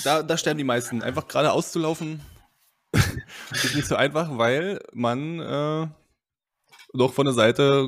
Da, 0.03 0.21
da 0.21 0.37
sterben 0.37 0.59
die 0.59 0.63
meisten. 0.63 1.01
Einfach 1.01 1.27
gerade 1.27 1.53
auszulaufen 1.53 2.19
ist 3.51 3.75
nicht 3.75 3.87
so 3.87 3.95
einfach, 3.95 4.37
weil 4.37 4.79
man 4.93 5.39
äh, 5.39 5.87
doch 6.97 7.13
von 7.13 7.25
der 7.25 7.33
Seite 7.33 7.87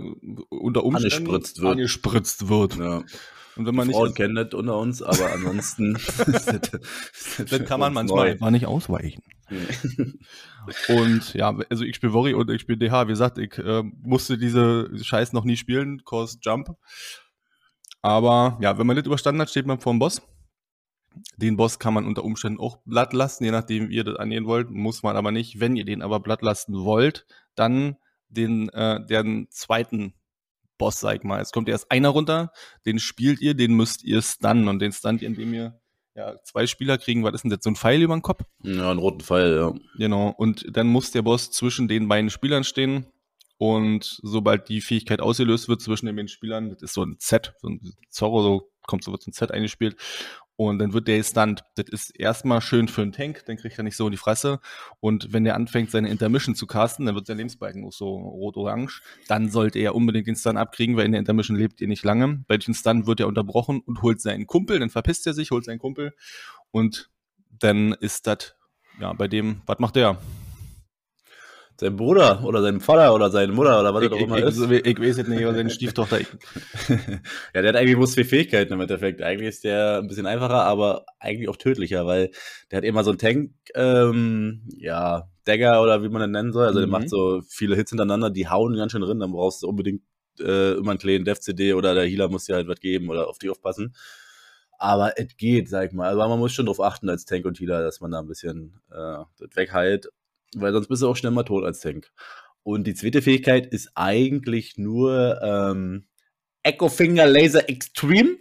unter 0.49 0.83
Umständen 0.83 1.27
angespritzt 1.27 1.61
wird. 1.61 1.71
Angespritzt 1.71 2.49
wird. 2.49 2.75
Ja. 2.77 3.03
Und 3.57 3.65
wenn 3.65 3.75
man 3.75 3.87
die 3.87 3.93
Frauen 3.93 4.07
nicht 4.07 4.17
kennen 4.17 4.35
das 4.35 4.53
unter 4.53 4.77
uns, 4.77 5.01
aber 5.01 5.31
ansonsten 5.33 5.97
dann 7.49 7.65
kann 7.65 7.79
man 7.79 7.93
manchmal 7.93 8.29
einfach 8.29 8.51
nicht 8.51 8.67
ausweichen. 8.67 9.23
und 10.89 11.33
ja, 11.33 11.57
also 11.69 11.83
ich 11.83 11.95
spiele 11.95 12.13
Worry 12.13 12.33
und 12.33 12.51
ich 12.51 12.61
spiele 12.61 12.77
DH. 12.77 13.07
Wie 13.07 13.11
gesagt, 13.11 13.37
ich 13.37 13.57
äh, 13.57 13.83
musste 14.01 14.37
diese 14.37 14.89
Scheiß 15.01 15.33
noch 15.33 15.43
nie 15.43 15.57
spielen, 15.57 16.03
Cause 16.05 16.37
Jump. 16.41 16.75
Aber 18.01 18.57
ja, 18.61 18.77
wenn 18.77 18.85
man 18.85 18.95
nicht 18.95 19.07
überstanden 19.07 19.41
hat, 19.41 19.49
steht 19.49 19.65
man 19.65 19.79
vor 19.79 19.93
dem 19.93 19.99
Boss. 19.99 20.21
Den 21.37 21.57
Boss 21.57 21.79
kann 21.79 21.95
man 21.95 22.05
unter 22.05 22.23
Umständen 22.23 22.59
auch 22.59 22.77
blatt 22.85 23.13
lassen, 23.13 23.43
je 23.43 23.51
nachdem, 23.51 23.89
wie 23.89 23.95
ihr 23.95 24.03
das 24.03 24.17
angehen 24.17 24.45
wollt. 24.45 24.69
Muss 24.69 25.01
man 25.01 25.15
aber 25.15 25.31
nicht. 25.31 25.59
Wenn 25.59 25.75
ihr 25.75 25.85
den 25.85 26.03
aber 26.03 26.19
blatt 26.19 26.43
lassen 26.43 26.75
wollt, 26.75 27.25
dann 27.55 27.97
den, 28.29 28.69
äh, 28.69 29.05
den 29.05 29.47
zweiten 29.49 30.13
Boss, 30.77 30.99
sag 30.99 31.17
ich 31.17 31.23
mal. 31.23 31.41
Es 31.41 31.51
kommt 31.51 31.69
erst 31.69 31.91
einer 31.91 32.09
runter, 32.09 32.51
den 32.85 32.99
spielt 32.99 33.41
ihr, 33.41 33.53
den 33.53 33.73
müsst 33.73 34.03
ihr 34.03 34.21
stunnen 34.21 34.67
und 34.67 34.79
den 34.79 34.91
stunt 34.91 35.21
ihr, 35.21 35.27
indem 35.27 35.53
ihr 35.53 35.79
ja, 36.15 36.35
zwei 36.43 36.65
Spieler 36.65 36.97
kriegen, 36.97 37.23
was 37.23 37.35
ist 37.35 37.43
denn 37.43 37.51
das, 37.51 37.59
so 37.61 37.69
ein 37.69 37.75
Pfeil 37.75 38.01
über 38.01 38.15
den 38.15 38.23
Kopf? 38.23 38.43
Ja, 38.63 38.89
einen 38.89 38.99
roten 38.99 39.21
Pfeil, 39.21 39.55
ja. 39.55 39.73
Genau, 39.97 40.29
und 40.29 40.65
dann 40.75 40.87
muss 40.87 41.11
der 41.11 41.21
Boss 41.21 41.51
zwischen 41.51 41.87
den 41.87 42.07
beiden 42.07 42.31
Spielern 42.31 42.63
stehen 42.63 43.05
und 43.57 44.19
sobald 44.23 44.67
die 44.67 44.81
Fähigkeit 44.81 45.21
ausgelöst 45.21 45.69
wird 45.69 45.81
zwischen 45.81 46.07
den 46.07 46.15
beiden 46.15 46.27
Spielern, 46.27 46.69
das 46.71 46.81
ist 46.81 46.93
so 46.93 47.03
ein 47.03 47.17
Z, 47.19 47.53
so 47.61 47.69
ein 47.69 47.93
Zorro, 48.09 48.41
so 48.41 48.71
kommt 48.87 49.03
so 49.03 49.11
wird 49.11 49.21
so 49.21 49.29
ein 49.29 49.33
Z 49.33 49.51
eingespielt 49.51 49.95
und 50.57 50.79
dann 50.79 50.91
wird 50.91 51.07
der 51.07 51.19
gestunt. 51.19 51.63
Das 51.75 51.85
ist 51.89 52.09
erstmal 52.19 52.61
schön 52.61 52.87
für 52.87 53.03
einen 53.03 53.13
Tank, 53.13 53.43
dann 53.45 53.57
kriegt 53.57 53.77
er 53.77 53.83
nicht 53.83 53.95
so 53.95 54.07
in 54.07 54.11
die 54.11 54.17
Fresse. 54.17 54.59
Und 54.99 55.31
wenn 55.31 55.43
der 55.43 55.55
anfängt, 55.55 55.91
seine 55.91 56.09
Intermission 56.09 56.55
zu 56.55 56.65
casten, 56.65 57.05
dann 57.05 57.15
wird 57.15 57.27
sein 57.27 57.37
Lebensbalken 57.37 57.85
auch 57.85 57.93
so 57.93 58.15
rot-orange. 58.15 59.01
Dann 59.27 59.49
sollte 59.49 59.79
er 59.79 59.95
unbedingt 59.95 60.27
den 60.27 60.35
Stun 60.35 60.57
abkriegen, 60.57 60.97
weil 60.97 61.05
in 61.05 61.11
der 61.11 61.19
Intermission 61.19 61.55
lebt 61.55 61.79
ihr 61.79 61.87
nicht 61.87 62.03
lange. 62.03 62.43
Bei 62.47 62.57
den 62.57 62.73
Stun 62.73 63.05
wird 63.05 63.19
er 63.19 63.27
unterbrochen 63.27 63.79
und 63.81 64.01
holt 64.01 64.19
seinen 64.19 64.47
Kumpel, 64.47 64.79
dann 64.79 64.89
verpisst 64.89 65.27
er 65.27 65.33
sich, 65.33 65.51
holt 65.51 65.63
seinen 65.63 65.79
Kumpel. 65.79 66.13
Und 66.71 67.09
dann 67.59 67.93
ist 67.93 68.27
das, 68.27 68.55
ja, 68.99 69.13
bei 69.13 69.27
dem, 69.27 69.61
was 69.67 69.79
macht 69.79 69.95
der? 69.95 70.17
Sein 71.79 71.95
Bruder 71.95 72.43
oder 72.43 72.61
sein 72.61 72.79
Vater 72.79 73.13
oder 73.13 73.29
seine 73.29 73.53
Mutter 73.53 73.79
oder 73.79 73.93
was 73.93 74.03
ich, 74.03 74.11
auch 74.11 74.17
immer 74.17 74.37
ich, 74.37 74.45
ist. 74.45 74.59
Ich, 74.59 74.85
ich 74.85 74.99
weiß 74.99 75.17
jetzt 75.17 75.27
nicht, 75.27 75.41
oder 75.41 75.55
seine 75.55 75.69
Stieftochter. 75.69 76.19
ja, 76.89 77.61
der 77.61 77.67
hat 77.67 77.75
eigentlich 77.75 77.95
bloß 77.95 78.13
zwei 78.13 78.23
Fähigkeiten 78.23 78.73
im 78.73 78.81
Endeffekt. 78.81 79.21
Eigentlich 79.21 79.49
ist 79.49 79.63
der 79.63 79.99
ein 79.99 80.07
bisschen 80.07 80.25
einfacher, 80.25 80.63
aber 80.63 81.05
eigentlich 81.19 81.49
auch 81.49 81.55
tödlicher, 81.55 82.05
weil 82.05 82.31
der 82.71 82.77
hat 82.77 82.83
immer 82.83 83.03
so 83.03 83.11
einen 83.11 83.19
Tank, 83.19 83.51
ähm, 83.75 84.63
ja, 84.75 85.29
Dagger 85.45 85.81
oder 85.81 86.01
wie 86.01 86.09
man 86.09 86.21
den 86.21 86.31
nennen 86.31 86.51
soll. 86.51 86.65
Also 86.65 86.79
mhm. 86.79 86.83
der 86.83 86.89
macht 86.89 87.09
so 87.09 87.41
viele 87.47 87.75
Hits 87.75 87.91
hintereinander, 87.91 88.31
die 88.31 88.49
hauen 88.49 88.75
ganz 88.75 88.91
schön 88.91 89.01
drin, 89.01 89.19
dann 89.19 89.31
brauchst 89.31 89.61
du 89.61 89.67
unbedingt 89.67 90.01
äh, 90.39 90.73
immer 90.73 90.91
einen 90.91 90.99
kleinen 90.99 91.25
Dev-CD 91.25 91.73
oder 91.73 91.93
der 91.93 92.05
Healer 92.05 92.29
muss 92.29 92.45
dir 92.45 92.55
halt 92.55 92.67
was 92.67 92.79
geben 92.79 93.09
oder 93.09 93.27
auf 93.27 93.37
die 93.37 93.49
aufpassen. 93.49 93.95
Aber 94.79 95.13
es 95.17 95.35
geht, 95.37 95.69
sag 95.69 95.89
ich 95.89 95.93
mal. 95.93 96.11
Aber 96.11 96.27
man 96.27 96.39
muss 96.39 96.53
schon 96.53 96.65
darauf 96.65 96.81
achten 96.81 97.09
als 97.09 97.25
Tank 97.25 97.45
und 97.45 97.59
Healer, 97.59 97.81
dass 97.81 97.99
man 97.99 98.11
da 98.11 98.19
ein 98.19 98.27
bisschen 98.27 98.79
äh, 98.91 99.23
das 99.39 99.55
wegheilt 99.55 100.09
weil 100.55 100.73
sonst 100.73 100.87
bist 100.87 101.01
du 101.01 101.07
auch 101.07 101.15
schnell 101.15 101.31
mal 101.31 101.43
tot 101.43 101.63
als 101.63 101.79
Tank. 101.79 102.11
Und 102.63 102.85
die 102.85 102.93
zweite 102.93 103.21
Fähigkeit 103.21 103.65
ist 103.67 103.91
eigentlich 103.95 104.77
nur 104.77 105.41
ähm, 105.41 106.05
Echo 106.63 106.89
Finger 106.89 107.25
Laser 107.25 107.69
Extreme. 107.69 108.37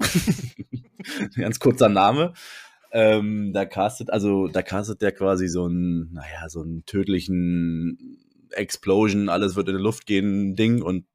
Ganz 1.37 1.61
kurzer 1.61 1.89
Name. 1.89 2.33
Ähm, 2.93 3.53
da 3.53 3.65
castet, 3.67 4.11
also 4.11 4.49
da 4.49 4.63
castet 4.63 5.03
der 5.03 5.13
quasi 5.13 5.49
so 5.49 5.67
einen, 5.67 6.13
naja, 6.13 6.49
so 6.49 6.63
einen 6.63 6.85
tödlichen 6.87 8.19
Explosion, 8.51 9.29
alles 9.29 9.55
wird 9.55 9.69
in 9.69 9.77
die 9.77 9.83
Luft 9.83 10.07
gehen, 10.07 10.57
Ding 10.57 10.83
und 10.83 11.07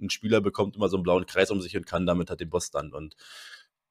ein 0.00 0.10
Spieler 0.10 0.40
bekommt 0.40 0.76
immer 0.76 0.88
so 0.88 0.96
einen 0.96 1.02
blauen 1.02 1.26
Kreis 1.26 1.50
um 1.50 1.60
sich 1.60 1.76
und 1.76 1.86
kann 1.86 2.06
damit 2.06 2.30
halt 2.30 2.40
den 2.40 2.50
Boss 2.50 2.70
dann. 2.70 2.92
Und 2.92 3.16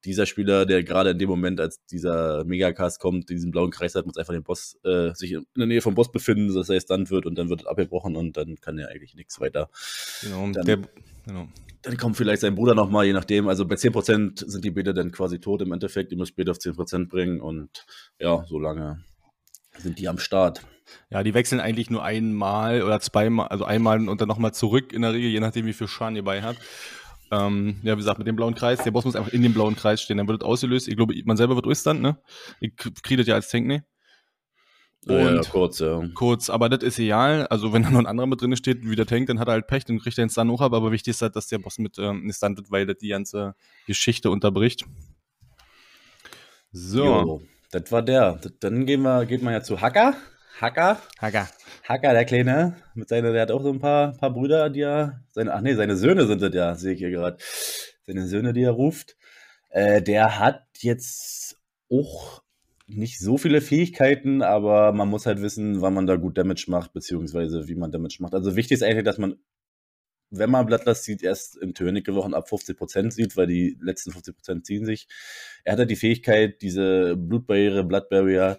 dieser 0.04 0.26
Spieler, 0.26 0.66
der 0.66 0.82
gerade 0.82 1.10
in 1.10 1.18
dem 1.18 1.28
Moment, 1.28 1.60
als 1.60 1.84
dieser 1.86 2.44
Megacast 2.44 3.00
kommt, 3.00 3.30
diesen 3.30 3.50
blauen 3.50 3.70
Kreis 3.70 3.94
hat, 3.94 4.06
muss 4.06 4.16
einfach 4.16 4.32
den 4.34 4.42
Boss, 4.42 4.78
äh, 4.84 5.14
sich 5.14 5.32
in 5.32 5.46
der 5.56 5.66
Nähe 5.66 5.80
vom 5.80 5.94
Boss 5.94 6.12
befinden, 6.12 6.54
dass 6.54 6.68
er 6.68 6.80
dann 6.80 7.10
wird 7.10 7.26
und 7.26 7.36
dann 7.36 7.48
wird 7.48 7.62
es 7.62 7.66
abgebrochen 7.66 8.16
und 8.16 8.36
dann 8.36 8.56
kann 8.60 8.78
er 8.78 8.88
eigentlich 8.90 9.14
nichts 9.14 9.40
weiter. 9.40 9.70
Genau, 10.22 10.50
dann, 10.52 10.66
der, 10.66 10.78
genau. 11.26 11.48
Dann 11.82 11.96
kommt 11.96 12.16
vielleicht 12.16 12.40
sein 12.40 12.54
Bruder 12.54 12.74
nochmal, 12.74 13.04
je 13.06 13.12
nachdem. 13.12 13.48
Also 13.48 13.66
bei 13.66 13.74
10% 13.74 14.48
sind 14.48 14.64
die 14.64 14.70
Beta 14.70 14.92
dann 14.92 15.12
quasi 15.12 15.38
tot 15.38 15.60
im 15.62 15.72
Endeffekt. 15.72 16.12
Die 16.12 16.16
muss 16.16 16.28
später 16.28 16.52
auf 16.52 16.58
10% 16.58 17.08
bringen 17.08 17.40
und 17.40 17.86
ja, 18.18 18.44
so 18.46 18.58
lange 18.58 19.04
sind 19.78 19.98
die 19.98 20.08
am 20.08 20.18
Start. 20.18 20.62
Ja, 21.10 21.22
die 21.22 21.34
wechseln 21.34 21.60
eigentlich 21.60 21.90
nur 21.90 22.02
einmal 22.02 22.82
oder 22.82 23.00
zweimal, 23.00 23.48
also 23.48 23.64
einmal 23.64 24.08
und 24.08 24.20
dann 24.20 24.28
nochmal 24.28 24.54
zurück 24.54 24.92
in 24.92 25.02
der 25.02 25.12
Regel, 25.12 25.30
je 25.30 25.40
nachdem, 25.40 25.66
wie 25.66 25.72
viel 25.72 25.88
Schaden 25.88 26.16
ihr 26.16 26.24
bei 26.24 26.42
habt. 26.42 26.60
Ähm, 27.30 27.76
ja, 27.82 27.94
wie 27.94 27.98
gesagt, 27.98 28.18
mit 28.18 28.26
dem 28.26 28.36
blauen 28.36 28.54
Kreis. 28.54 28.82
Der 28.82 28.90
Boss 28.90 29.04
muss 29.04 29.16
einfach 29.16 29.32
in 29.32 29.42
dem 29.42 29.54
blauen 29.54 29.76
Kreis 29.76 30.00
stehen. 30.02 30.18
Dann 30.18 30.28
wird 30.28 30.42
es 30.42 30.46
ausgelöst. 30.46 30.88
Ich 30.88 30.96
glaube, 30.96 31.14
man 31.24 31.36
selber 31.36 31.54
wird 31.56 31.66
durchstand, 31.66 32.02
ne? 32.02 32.18
Ich 32.60 32.76
kriege 32.76 33.18
das 33.18 33.26
ja 33.26 33.34
als 33.34 33.48
Tank, 33.48 33.66
ne? 33.66 33.84
Und 35.06 35.16
ja, 35.16 35.34
ja, 35.34 35.40
kurz, 35.42 35.80
ja. 35.80 36.02
Kurz, 36.14 36.48
aber 36.48 36.70
das 36.70 36.82
ist 36.82 36.98
egal. 36.98 37.46
Also, 37.48 37.72
wenn 37.72 37.82
da 37.82 37.90
noch 37.90 37.98
ein 37.98 38.06
anderer 38.06 38.26
mit 38.26 38.40
drin 38.40 38.56
steht, 38.56 38.88
wie 38.88 38.96
der 38.96 39.06
Tank, 39.06 39.26
dann 39.26 39.38
hat 39.38 39.48
er 39.48 39.52
halt 39.52 39.66
Pech, 39.66 39.84
dann 39.84 39.98
kriegt 39.98 40.16
er 40.18 40.24
den 40.24 40.30
Stun 40.30 40.50
hoch 40.50 40.62
ab. 40.62 40.72
Aber 40.72 40.92
wichtig 40.92 41.10
ist 41.10 41.22
halt, 41.22 41.36
dass 41.36 41.48
der 41.48 41.58
Boss 41.58 41.78
mit 41.78 41.98
ähm, 41.98 42.30
Stun 42.32 42.56
wird, 42.56 42.70
weil 42.70 42.86
das 42.86 42.98
die 42.98 43.08
ganze 43.08 43.54
Geschichte 43.86 44.30
unterbricht. 44.30 44.84
So. 46.72 47.04
Jo, 47.04 47.42
das 47.70 47.92
war 47.92 48.02
der. 48.02 48.40
Dann 48.60 48.86
gehen 48.86 49.02
wir, 49.02 49.26
geht 49.26 49.42
man 49.42 49.52
ja 49.52 49.62
zu 49.62 49.80
Hacker. 49.80 50.14
Hacker. 50.60 51.00
Hacker. 51.20 51.48
Hacker, 51.84 52.14
der 52.14 52.24
Kleine, 52.24 52.76
mit 52.94 53.10
seiner, 53.10 53.32
der 53.32 53.42
hat 53.42 53.50
auch 53.50 53.62
so 53.62 53.70
ein 53.70 53.78
paar, 53.78 54.16
paar 54.16 54.32
Brüder, 54.32 54.70
die 54.70 54.80
er, 54.80 55.22
seine, 55.28 55.52
ach 55.52 55.60
nee, 55.60 55.74
seine 55.74 55.96
Söhne 55.96 56.26
sind 56.26 56.40
das 56.40 56.54
ja, 56.54 56.74
sehe 56.76 56.94
ich 56.94 56.98
hier 56.98 57.10
gerade. 57.10 57.36
Seine 58.06 58.26
Söhne, 58.26 58.54
die 58.54 58.62
er 58.62 58.70
ruft. 58.70 59.18
Äh, 59.68 60.00
der 60.00 60.38
hat 60.38 60.64
jetzt 60.78 61.58
auch 61.90 62.42
nicht 62.86 63.18
so 63.18 63.36
viele 63.36 63.60
Fähigkeiten, 63.60 64.40
aber 64.40 64.92
man 64.92 65.08
muss 65.08 65.26
halt 65.26 65.42
wissen, 65.42 65.82
wann 65.82 65.92
man 65.92 66.06
da 66.06 66.16
gut 66.16 66.38
Damage 66.38 66.66
macht, 66.68 66.94
beziehungsweise 66.94 67.68
wie 67.68 67.74
man 67.74 67.92
Damage 67.92 68.16
macht. 68.20 68.34
Also 68.34 68.56
wichtig 68.56 68.76
ist 68.76 68.82
eigentlich, 68.82 69.04
dass 69.04 69.18
man, 69.18 69.36
wenn 70.30 70.50
man 70.50 70.64
Bloodlust 70.64 71.04
sieht, 71.04 71.22
erst 71.22 71.58
in 71.58 71.74
Tönige 71.74 72.14
Wochen 72.14 72.32
ab 72.32 72.48
50% 72.48 73.10
sieht, 73.10 73.36
weil 73.36 73.46
die 73.46 73.76
letzten 73.82 74.10
50% 74.10 74.62
ziehen 74.62 74.86
sich. 74.86 75.06
Er 75.64 75.72
hat 75.72 75.80
halt 75.80 75.90
die 75.90 75.96
Fähigkeit, 75.96 76.62
diese 76.62 77.14
Blutbarriere, 77.14 77.84
Blood 77.84 78.08
Barrier, 78.08 78.56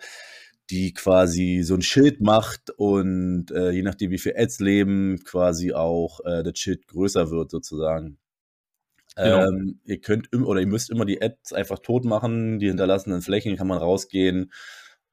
die 0.70 0.94
quasi 0.94 1.62
so 1.64 1.76
ein 1.76 1.82
Schild 1.82 2.22
macht 2.22 2.72
und 2.72 3.52
äh, 3.52 3.72
je 3.72 3.84
nachdem, 3.84 4.12
wie 4.12 4.18
viel 4.18 4.34
Ads 4.36 4.60
leben, 4.60 5.24
quasi 5.24 5.74
auch 5.74 6.20
äh, 6.26 6.44
das 6.44 6.58
Schild 6.58 6.88
größer 6.88 7.30
wird, 7.30 7.52
sozusagen. 7.52 8.18
Genau. 9.16 9.48
Ähm, 9.48 9.80
ihr 9.86 10.02
könnt 10.02 10.34
oder 10.36 10.60
ihr 10.60 10.68
müsst 10.68 10.90
immer 10.90 11.06
die 11.06 11.22
Ads 11.22 11.54
einfach 11.54 11.80
tot 11.80 12.04
machen, 12.04 12.60
die 12.60 12.68
hinterlassenen 12.68 13.22
Flächen 13.22 13.56
kann 13.56 13.68
man 13.68 13.78
rausgehen. 13.78 14.52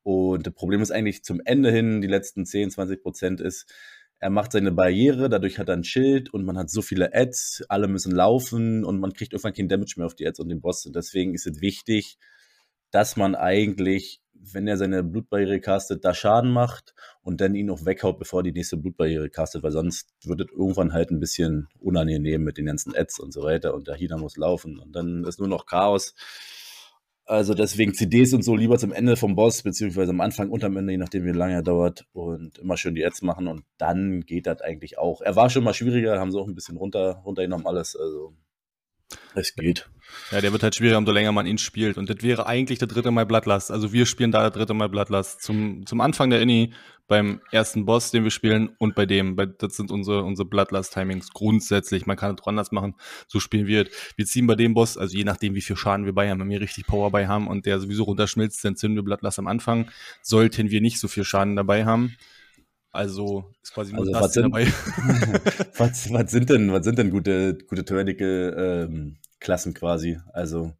Und 0.02 0.46
das 0.46 0.54
Problem 0.54 0.80
ist 0.80 0.90
eigentlich 0.90 1.22
zum 1.22 1.40
Ende 1.44 1.70
hin, 1.70 2.00
die 2.00 2.08
letzten 2.08 2.44
10, 2.44 2.70
20 2.70 3.02
Prozent 3.02 3.40
ist, 3.40 3.72
er 4.18 4.30
macht 4.30 4.52
seine 4.52 4.72
Barriere, 4.72 5.28
dadurch 5.28 5.58
hat 5.58 5.68
er 5.68 5.76
ein 5.76 5.84
Schild 5.84 6.32
und 6.32 6.44
man 6.44 6.56
hat 6.56 6.70
so 6.70 6.80
viele 6.80 7.12
Ads, 7.12 7.64
alle 7.68 7.88
müssen 7.88 8.12
laufen 8.12 8.84
und 8.84 9.00
man 9.00 9.12
kriegt 9.12 9.32
irgendwann 9.32 9.52
kein 9.52 9.68
Damage 9.68 9.94
mehr 9.96 10.06
auf 10.06 10.14
die 10.14 10.26
Ads 10.26 10.40
und 10.40 10.48
den 10.48 10.60
Boss. 10.60 10.86
Und 10.86 10.94
deswegen 10.94 11.34
ist 11.34 11.46
es 11.46 11.60
wichtig, 11.60 12.18
dass 12.92 13.16
man 13.16 13.34
eigentlich 13.34 14.21
wenn 14.52 14.66
er 14.66 14.76
seine 14.76 15.02
Blutbarriere 15.02 15.60
castet, 15.60 16.04
da 16.04 16.14
Schaden 16.14 16.50
macht 16.50 16.94
und 17.22 17.40
dann 17.40 17.54
ihn 17.54 17.70
auch 17.70 17.84
weghaut, 17.84 18.18
bevor 18.18 18.42
die 18.42 18.52
nächste 18.52 18.76
Blutbarriere 18.76 19.30
castet, 19.30 19.62
weil 19.62 19.72
sonst 19.72 20.10
wird 20.24 20.40
es 20.40 20.46
irgendwann 20.50 20.92
halt 20.92 21.10
ein 21.10 21.20
bisschen 21.20 21.68
unangenehm 21.78 22.42
mit 22.42 22.58
den 22.58 22.66
ganzen 22.66 22.96
Ads 22.96 23.20
und 23.20 23.32
so 23.32 23.42
weiter 23.42 23.74
und 23.74 23.88
der 23.88 23.94
Healer 23.94 24.18
muss 24.18 24.36
laufen 24.36 24.78
und 24.78 24.94
dann 24.96 25.24
ist 25.24 25.38
nur 25.38 25.48
noch 25.48 25.66
Chaos. 25.66 26.14
Also 27.24 27.54
deswegen 27.54 27.94
CDs 27.94 28.34
und 28.34 28.42
so 28.42 28.56
lieber 28.56 28.78
zum 28.78 28.92
Ende 28.92 29.16
vom 29.16 29.36
Boss, 29.36 29.62
beziehungsweise 29.62 30.10
am 30.10 30.20
Anfang 30.20 30.50
und 30.50 30.64
am 30.64 30.76
Ende, 30.76 30.92
je 30.92 30.98
nachdem 30.98 31.24
wie 31.24 31.30
lange 31.30 31.54
er 31.54 31.62
dauert 31.62 32.04
und 32.12 32.58
immer 32.58 32.76
schön 32.76 32.96
die 32.96 33.06
Ads 33.06 33.22
machen 33.22 33.46
und 33.46 33.62
dann 33.78 34.22
geht 34.22 34.46
das 34.46 34.60
eigentlich 34.60 34.98
auch. 34.98 35.20
Er 35.20 35.36
war 35.36 35.48
schon 35.48 35.62
mal 35.62 35.72
schwieriger, 35.72 36.18
haben 36.18 36.32
sie 36.32 36.38
auch 36.38 36.48
ein 36.48 36.56
bisschen 36.56 36.76
runter, 36.76 37.22
runtergenommen 37.24 37.66
alles, 37.66 37.94
also 37.94 38.34
Es 39.34 39.54
geht. 39.54 39.88
Ja, 40.30 40.40
der 40.40 40.52
wird 40.52 40.62
halt 40.62 40.74
schwieriger, 40.74 40.98
umso 40.98 41.12
länger 41.12 41.32
man 41.32 41.46
ihn 41.46 41.58
spielt. 41.58 41.96
Und 41.96 42.08
das 42.10 42.22
wäre 42.22 42.46
eigentlich 42.46 42.78
der 42.78 42.88
dritte 42.88 43.10
Mal 43.10 43.26
Bloodlust. 43.26 43.70
Also 43.70 43.92
wir 43.92 44.06
spielen 44.06 44.32
da 44.32 44.40
der 44.40 44.50
dritte 44.50 44.74
Mal 44.74 44.88
Bloodlust. 44.88 45.42
Zum, 45.42 45.86
zum 45.86 46.00
Anfang 46.00 46.30
der 46.30 46.40
Inni, 46.40 46.72
beim 47.08 47.40
ersten 47.50 47.84
Boss, 47.84 48.10
den 48.10 48.24
wir 48.24 48.30
spielen, 48.30 48.70
und 48.78 48.94
bei 48.94 49.06
dem. 49.06 49.36
Das 49.58 49.76
sind 49.76 49.90
unsere, 49.90 50.24
unsere 50.24 50.48
Bloodlust-Timings 50.48 51.32
grundsätzlich. 51.32 52.06
Man 52.06 52.16
kann 52.16 52.34
es 52.34 52.46
anders 52.46 52.72
machen. 52.72 52.94
So 53.26 53.40
spielen 53.40 53.66
wir. 53.66 53.88
Wir 54.16 54.26
ziehen 54.26 54.46
bei 54.46 54.54
dem 54.54 54.74
Boss, 54.74 54.96
also 54.96 55.16
je 55.16 55.24
nachdem, 55.24 55.54
wie 55.54 55.60
viel 55.60 55.76
Schaden 55.76 56.06
wir 56.06 56.14
bei 56.14 56.30
haben, 56.30 56.40
wenn 56.40 56.50
wir 56.50 56.60
richtig 56.60 56.86
Power 56.86 57.10
bei 57.10 57.26
haben 57.26 57.48
und 57.48 57.66
der 57.66 57.80
sowieso 57.80 58.04
runterschmilzt, 58.04 58.64
dann 58.64 58.76
zünden 58.76 58.96
wir 58.96 59.02
Bloodlust 59.02 59.38
am 59.38 59.46
Anfang. 59.46 59.90
Sollten 60.22 60.70
wir 60.70 60.80
nicht 60.80 60.98
so 61.00 61.08
viel 61.08 61.24
Schaden 61.24 61.56
dabei 61.56 61.84
haben. 61.84 62.16
Also 62.92 63.50
ist 63.62 63.72
quasi 63.72 63.92
nur 63.92 64.00
also, 64.00 64.12
das 64.12 64.22
was 64.22 64.32
sind, 64.34 64.42
dabei. 64.44 64.66
was, 65.78 66.12
was, 66.12 66.30
sind 66.30 66.50
denn, 66.50 66.72
was 66.72 66.84
sind 66.84 66.98
denn 66.98 67.10
gute, 67.10 67.56
gute 67.66 67.84
Tyrannical 67.84 68.86
ähm, 68.88 69.16
Klassen 69.40 69.72
quasi? 69.72 70.18
Also, 70.32 70.72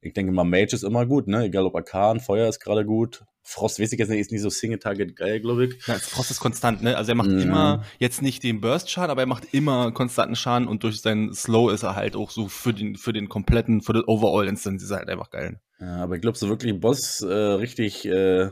ich 0.00 0.12
denke 0.12 0.32
mal, 0.32 0.44
Mage 0.44 0.74
ist 0.74 0.82
immer 0.82 1.06
gut, 1.06 1.28
ne? 1.28 1.44
Egal 1.44 1.64
ob 1.64 1.76
Arkan, 1.76 2.20
Feuer 2.20 2.48
ist 2.48 2.58
gerade 2.60 2.84
gut. 2.84 3.22
Frost 3.42 3.80
weiß 3.80 3.92
ich 3.92 3.98
jetzt 3.98 4.08
nicht, 4.08 4.20
ist 4.20 4.32
nicht 4.32 4.42
so 4.42 4.50
Single-Target 4.50 5.16
geil, 5.16 5.40
glaube 5.40 5.66
ich. 5.66 5.86
Ja, 5.86 5.94
Frost 5.94 6.30
ist 6.30 6.40
konstant, 6.40 6.82
ne? 6.82 6.96
Also 6.96 7.12
er 7.12 7.14
macht 7.16 7.30
mhm. 7.30 7.40
immer 7.40 7.84
jetzt 7.98 8.20
nicht 8.20 8.42
den 8.42 8.60
Burst-Schaden, 8.60 9.10
aber 9.10 9.22
er 9.22 9.26
macht 9.26 9.54
immer 9.54 9.92
konstanten 9.92 10.36
Schaden 10.36 10.68
und 10.68 10.82
durch 10.82 11.00
seinen 11.00 11.32
Slow 11.32 11.72
ist 11.72 11.82
er 11.82 11.96
halt 11.96 12.16
auch 12.16 12.30
so 12.30 12.48
für 12.48 12.72
den, 12.72 12.96
für 12.96 13.12
den 13.12 13.28
kompletten, 13.28 13.80
für 13.80 13.92
das 13.92 14.06
Overall-Instance 14.06 14.84
ist 14.84 14.90
er 14.90 14.98
halt 14.98 15.08
einfach 15.08 15.30
geil. 15.30 15.60
Ja, 15.80 15.96
aber 15.96 16.16
ich 16.16 16.20
glaube, 16.20 16.36
so 16.36 16.48
wirklich 16.48 16.78
Boss, 16.78 17.22
äh, 17.22 17.32
richtig 17.32 18.06
äh, 18.06 18.50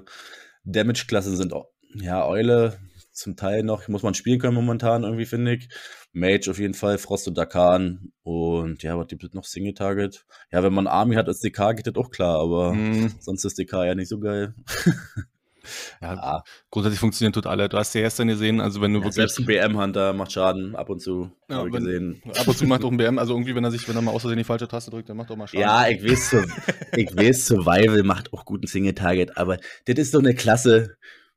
Damage-Klassen 0.65 1.37
sind, 1.37 1.53
ja, 1.95 2.27
Eule, 2.27 2.79
zum 3.19 3.37
Teil 3.37 3.63
noch, 3.63 3.89
muss 3.89 4.03
man 4.03 4.15
spielen 4.15 4.39
können 4.39 4.55
momentan 4.55 5.03
irgendwie, 5.03 5.27
finde 5.27 5.55
ich. 5.55 5.69
Mage 6.13 6.51
auf 6.51 6.59
jeden 6.59 6.75
Fall, 6.75 6.99
Frost 6.99 7.29
und 7.29 7.37
Dakan 7.37 8.13
und 8.23 8.83
ja, 8.83 8.99
was 8.99 9.09
gibt 9.09 9.25
es 9.25 9.35
noch? 9.35 9.45
Single 9.45 9.75
Target. 9.75 10.25
Ja, 10.51 10.63
wenn 10.63 10.73
man 10.73 10.87
Army 10.87 11.17
hat 11.17 11.29
als 11.29 11.41
DK, 11.41 11.77
geht 11.77 11.87
das 11.87 11.97
auch 11.97 12.11
klar, 12.11 12.41
aber 12.41 12.73
mm. 12.75 13.17
sonst 13.21 13.45
ist 13.45 13.59
DK 13.59 13.85
ja 13.85 13.95
nicht 13.95 14.09
so 14.09 14.19
geil. 14.19 14.55
ja, 16.03 16.15
ja, 16.15 16.43
grundsätzlich 16.71 17.01
funktionieren 17.01 17.33
tut 17.33 17.47
alle. 17.47 17.69
Du 17.69 17.77
hast 17.77 17.95
ja 17.95 18.01
gestern 18.01 18.29
gesehen, 18.29 18.61
also 18.61 18.81
wenn 18.81 18.93
du 18.93 19.01
ja, 19.01 19.05
wirklich. 19.05 19.17
Selbst 19.17 19.39
ein 19.39 19.47
BM-Hunter 19.47 20.13
macht 20.13 20.33
Schaden 20.33 20.77
ab 20.77 20.89
und 20.89 21.01
zu. 21.01 21.31
Ja, 21.49 21.65
wenn, 21.65 21.73
gesehen. 21.73 22.23
Ab 22.37 22.49
und 22.49 22.57
zu 22.57 22.67
macht 22.67 22.85
auch 22.85 22.91
ein 22.91 22.97
BM, 22.97 23.19
also 23.19 23.35
irgendwie, 23.35 23.55
wenn 23.55 23.65
er 23.65 23.71
sich, 23.71 23.89
wenn 23.89 23.97
er 23.97 24.03
mal 24.03 24.13
aus 24.13 24.23
Versehen 24.23 24.39
die 24.39 24.45
falsche 24.45 24.69
Taste 24.69 24.91
drückt, 24.91 25.09
dann 25.09 25.17
macht 25.17 25.31
er 25.31 25.35
auch 25.35 25.39
mal 25.39 25.47
Schaden. 25.47 25.61
Ja, 25.61 25.89
ich 25.89 26.03
weiß, 26.03 26.37
ich 26.97 27.17
weiß, 27.17 27.47
Survival 27.47 28.03
macht 28.03 28.33
auch 28.33 28.45
guten 28.45 28.67
Single-Target, 28.67 29.37
aber 29.37 29.59
das 29.87 29.99
ist 29.99 30.13
so 30.13 30.19
eine 30.19 30.35
Klasse, 30.35 30.97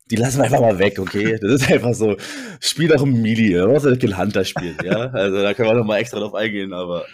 die 0.10 0.16
lassen 0.16 0.38
wir 0.40 0.46
einfach 0.46 0.60
mal 0.60 0.80
weg, 0.80 1.00
okay? 1.00 1.38
Das 1.42 1.62
ist 1.62 1.72
einfach 1.72 1.94
so, 1.94 2.18
spiel 2.60 2.90
doch 2.90 3.04
ein 3.04 3.22
Melee, 3.22 3.62
was 3.62 3.84
soll 3.84 3.98
kein 3.98 4.18
Hunter 4.18 4.44
spielt, 4.44 4.84
ja? 4.84 5.08
Also 5.12 5.42
da 5.42 5.54
können 5.54 5.70
wir 5.70 5.76
noch 5.76 5.86
mal 5.86 5.98
extra 5.98 6.20
drauf 6.20 6.36
eingehen, 6.36 6.74
aber. 6.74 7.06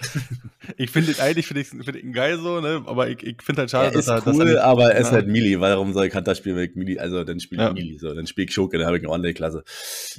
Ich 0.75 0.91
finde 0.91 1.13
eigentlich 1.21 1.47
finde 1.47 1.61
ich, 1.61 1.67
find 1.69 1.95
ich 1.95 2.13
geil 2.13 2.37
so, 2.39 2.59
ne? 2.59 2.83
Aber 2.85 3.09
ich, 3.09 3.23
ich 3.23 3.41
finde 3.41 3.61
halt 3.61 3.71
schade, 3.71 3.87
ja, 3.87 3.91
dass 3.91 4.07
er. 4.07 4.25
Cool, 4.27 4.45
dass 4.45 4.53
er 4.55 4.63
aber 4.63 4.95
es 4.95 5.07
ist 5.07 5.13
halt 5.13 5.27
weil 5.27 5.59
warum 5.71 5.93
soll 5.93 6.07
ich 6.07 6.15
Hunter 6.15 6.35
spielen, 6.35 6.57
wenn 6.57 6.69
ich 6.69 6.75
Melee, 6.75 6.99
also 6.99 7.23
dann 7.23 7.39
spiele 7.39 7.63
ich 7.63 7.67
ja. 7.67 7.73
Melee, 7.73 7.97
so, 7.97 8.13
dann 8.13 8.27
spiele 8.27 8.47
ich 8.47 8.53
Schurke, 8.53 8.77
dann 8.77 8.87
habe 8.87 8.97
ich 8.97 9.03
eine 9.03 9.11
Online-Klasse. 9.11 9.63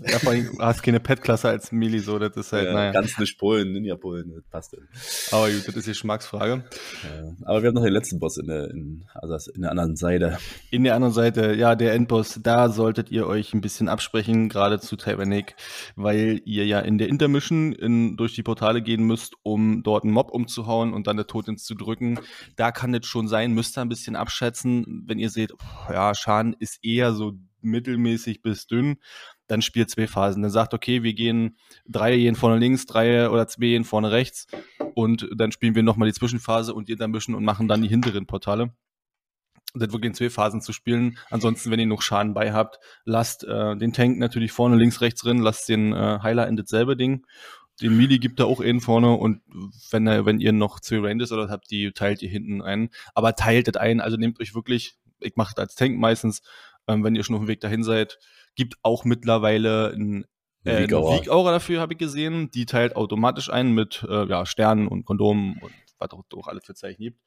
Ja, 0.07 0.19
vor 0.19 0.33
allem 0.33 0.59
hast 0.59 0.83
keine 0.83 1.01
Pet-Klasse 1.01 1.49
als 1.49 1.73
Melee, 1.73 1.99
so, 1.99 2.19
das 2.19 2.37
ist 2.37 2.53
halt, 2.53 2.67
ja, 2.67 2.73
naja. 2.73 2.93
Ganz 2.93 3.19
nicht 3.19 3.39
Polen, 3.39 3.73
Ninja-Polen, 3.73 4.33
das 4.35 4.45
passt 4.51 4.73
dann. 4.73 4.89
Aber 5.33 5.51
gut, 5.51 5.69
das 5.69 5.77
ist 5.77 5.87
die 5.87 5.91
Geschmacksfrage. 5.91 6.65
Ja, 7.05 7.33
aber 7.45 7.63
wir 7.63 7.69
haben 7.69 7.75
noch 7.75 7.85
den 7.85 7.93
letzten 7.93 8.19
Boss 8.19 8.39
in 8.39 8.47
der, 8.47 8.71
in, 8.71 9.05
also 9.15 9.51
in 9.53 9.63
der 9.63 9.71
anderen 9.71 9.97
Seite. 9.97 10.39
In 10.71 10.85
der 10.85 10.95
anderen 10.95 11.15
Seite, 11.15 11.55
ja, 11.55 11.75
der 11.75 11.95
Endboss, 11.95 12.41
da 12.43 12.69
solltet 12.69 13.11
ihr 13.11 13.27
euch 13.27 13.55
ein 13.55 13.61
bisschen 13.61 13.89
absprechen, 13.89 14.49
gerade 14.49 14.81
zu 14.81 14.97
Tyrannic, 14.97 15.55
weil 15.97 16.41
ihr 16.45 16.67
ja 16.67 16.81
in 16.81 16.99
der 16.99 17.09
Intermission 17.09 17.73
in, 17.73 18.17
durch 18.17 18.35
die 18.35 18.43
Portale 18.43 18.83
gehen 18.83 19.03
müsst, 19.05 19.35
um 19.43 19.83
dort 19.83 20.05
einen 20.05 20.13
Mob 20.13 20.31
umzuhauen 20.39 20.93
und 20.95 21.07
dann 21.07 21.17
der 21.17 21.27
Tod 21.27 21.49
ins 21.49 21.65
zu 21.65 21.75
drücken. 21.75 22.19
Da 22.57 22.73
kann 22.73 22.95
es 22.95 23.07
schon 23.07 23.29
sein, 23.29 23.53
müsst 23.53 23.77
ihr 23.77 23.83
ein 23.83 23.89
bisschen 23.89 24.17
abschätzen. 24.17 25.05
Wenn 25.07 25.19
ihr 25.19 25.31
seht, 25.31 25.53
ja, 25.91 26.15
Schaden 26.15 26.55
ist 26.59 26.79
eher 26.83 27.13
so 27.13 27.33
mittelmäßig 27.61 28.41
bis 28.41 28.67
dünn, 28.67 28.97
dann 29.49 29.63
spielt 29.63 29.91
zwei 29.91 30.07
Phasen. 30.07 30.43
Dann 30.43 30.51
sagt, 30.51 30.75
okay, 30.75 31.03
wir 31.03 31.15
gehen 31.15 31.59
drei 31.87 32.17
gehen 32.17 32.37
vorne 32.37 32.59
links, 32.59 32.87
drei 32.87 33.29
oder 33.29 33.49
zwei 33.49 33.67
gehen 33.67 33.85
vorne 33.85 34.13
rechts 34.13 34.47
und 34.95 35.29
dann 35.37 35.53
spielen 35.53 35.75
wir 35.75 35.83
nochmal 35.83 36.09
die 36.09 36.15
Zwischenphase 36.15 36.73
und 36.73 36.89
die 36.89 36.93
Intermission 36.93 37.35
und 37.35 37.45
machen 37.45 37.69
dann 37.69 37.83
die 37.83 37.89
hinteren 37.89 38.27
Portale 38.27 38.73
das 39.75 39.93
wirklich 39.93 40.09
in 40.11 40.15
zwei 40.15 40.31
Phasen 40.31 40.61
zu 40.61 40.73
spielen. 40.73 41.19
Ansonsten, 41.31 41.71
wenn 41.71 41.81
ihr 41.81 41.87
noch 41.87 42.03
Schaden 42.03 42.35
bei 42.35 42.53
habt, 42.53 42.79
lasst 43.05 43.45
äh, 43.45 43.77
den 43.77 43.93
Tank 43.93 44.19
natürlich 44.19 44.53
vorne, 44.53 44.77
links, 44.77 45.01
rechts 45.01 45.21
drin, 45.21 45.39
lasst 45.39 45.69
den 45.69 45.93
äh, 45.93 46.19
Heiler 46.23 46.49
in 46.49 46.57
dasselbe 46.57 46.97
Ding. 46.97 47.27
Den 47.81 47.97
Mili 47.97 48.19
gibt 48.19 48.41
da 48.41 48.45
auch 48.45 48.61
einen 48.61 48.81
vorne 48.81 49.13
und 49.13 49.41
wenn, 49.91 50.07
äh, 50.07 50.27
wenn 50.27 50.41
ihr 50.41 50.53
noch 50.53 50.81
zwei 50.81 50.99
Rangers 50.99 51.33
oder 51.33 51.49
habt, 51.49 51.71
die 51.71 51.93
teilt 51.93 52.23
ihr 52.23 52.29
hinten 52.29 52.63
ein. 52.63 52.91
Aber 53.15 53.37
teilt 53.37 53.69
das 53.69 53.77
ein, 53.77 54.01
also 54.01 54.17
nehmt 54.17 54.41
euch 54.41 54.55
wirklich, 54.55 54.97
ich 55.21 55.37
mache 55.37 55.55
das 55.55 55.63
als 55.65 55.75
Tank 55.75 55.99
meistens, 55.99 56.43
ähm, 56.89 57.05
wenn 57.05 57.15
ihr 57.15 57.23
schon 57.23 57.37
auf 57.37 57.43
dem 57.43 57.49
Weg 57.49 57.61
dahin 57.61 57.85
seid, 57.85 58.19
gibt 58.55 58.77
auch 58.83 59.05
mittlerweile 59.05 59.93
ein 59.95 60.25
äh, 60.65 60.89
Week-Aura 60.89 61.53
dafür, 61.53 61.81
habe 61.81 61.95
ich 61.95 61.99
gesehen. 61.99 62.51
Die 62.51 62.67
teilt 62.67 62.97
automatisch 62.97 63.51
ein 63.51 63.73
mit 63.73 64.05
äh, 64.09 64.27
ja, 64.27 64.45
Sternen 64.47 64.89
und 64.89 65.05
Kondomen 65.05 65.59
und 65.61 65.73
was 65.99 66.11
auch, 66.11 66.25
auch 66.37 66.49
alles 66.49 66.65
für 66.65 66.75
Zeichen 66.75 67.03
gibt. 67.03 67.21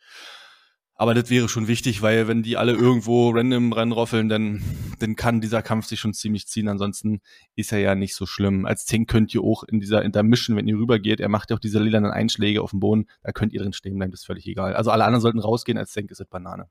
Aber 1.01 1.15
das 1.15 1.31
wäre 1.31 1.49
schon 1.49 1.67
wichtig, 1.67 2.03
weil 2.03 2.27
wenn 2.27 2.43
die 2.43 2.57
alle 2.57 2.73
irgendwo 2.73 3.31
random 3.31 3.73
reinroffeln, 3.73 4.29
dann, 4.29 4.61
dann 4.99 5.15
kann 5.15 5.41
dieser 5.41 5.63
Kampf 5.63 5.87
sich 5.87 5.99
schon 5.99 6.13
ziemlich 6.13 6.45
ziehen. 6.45 6.67
Ansonsten 6.67 7.21
ist 7.55 7.71
er 7.71 7.79
ja 7.79 7.95
nicht 7.95 8.13
so 8.13 8.27
schlimm. 8.27 8.67
Als 8.67 8.85
Tank 8.85 9.09
könnt 9.09 9.33
ihr 9.33 9.41
auch 9.41 9.63
in 9.63 9.79
dieser 9.79 10.03
Intermission, 10.03 10.55
wenn 10.57 10.67
ihr 10.67 10.77
rübergeht, 10.77 11.19
er 11.19 11.27
macht 11.27 11.49
ja 11.49 11.55
auch 11.55 11.59
diese 11.59 11.79
lilanen 11.79 12.11
Einschläge 12.11 12.61
auf 12.61 12.69
dem 12.69 12.81
Boden, 12.81 13.07
da 13.23 13.31
könnt 13.31 13.51
ihr 13.51 13.61
drin 13.61 13.73
stehen 13.73 13.97
bleiben, 13.97 14.11
das 14.11 14.19
ist 14.19 14.25
völlig 14.27 14.45
egal. 14.45 14.75
Also 14.75 14.91
alle 14.91 15.03
anderen 15.03 15.21
sollten 15.21 15.39
rausgehen, 15.39 15.79
als 15.79 15.91
Tank 15.91 16.11
ist 16.11 16.21
es 16.21 16.27
Banane. 16.27 16.69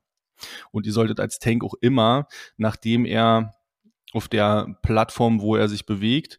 Und 0.71 0.87
ihr 0.87 0.93
solltet 0.93 1.19
als 1.19 1.41
Tank 1.41 1.65
auch 1.65 1.75
immer, 1.81 2.29
nachdem 2.57 3.07
er 3.07 3.57
auf 4.13 4.29
der 4.29 4.79
Plattform, 4.83 5.41
wo 5.41 5.57
er 5.57 5.69
sich 5.69 5.87
bewegt, 5.87 6.39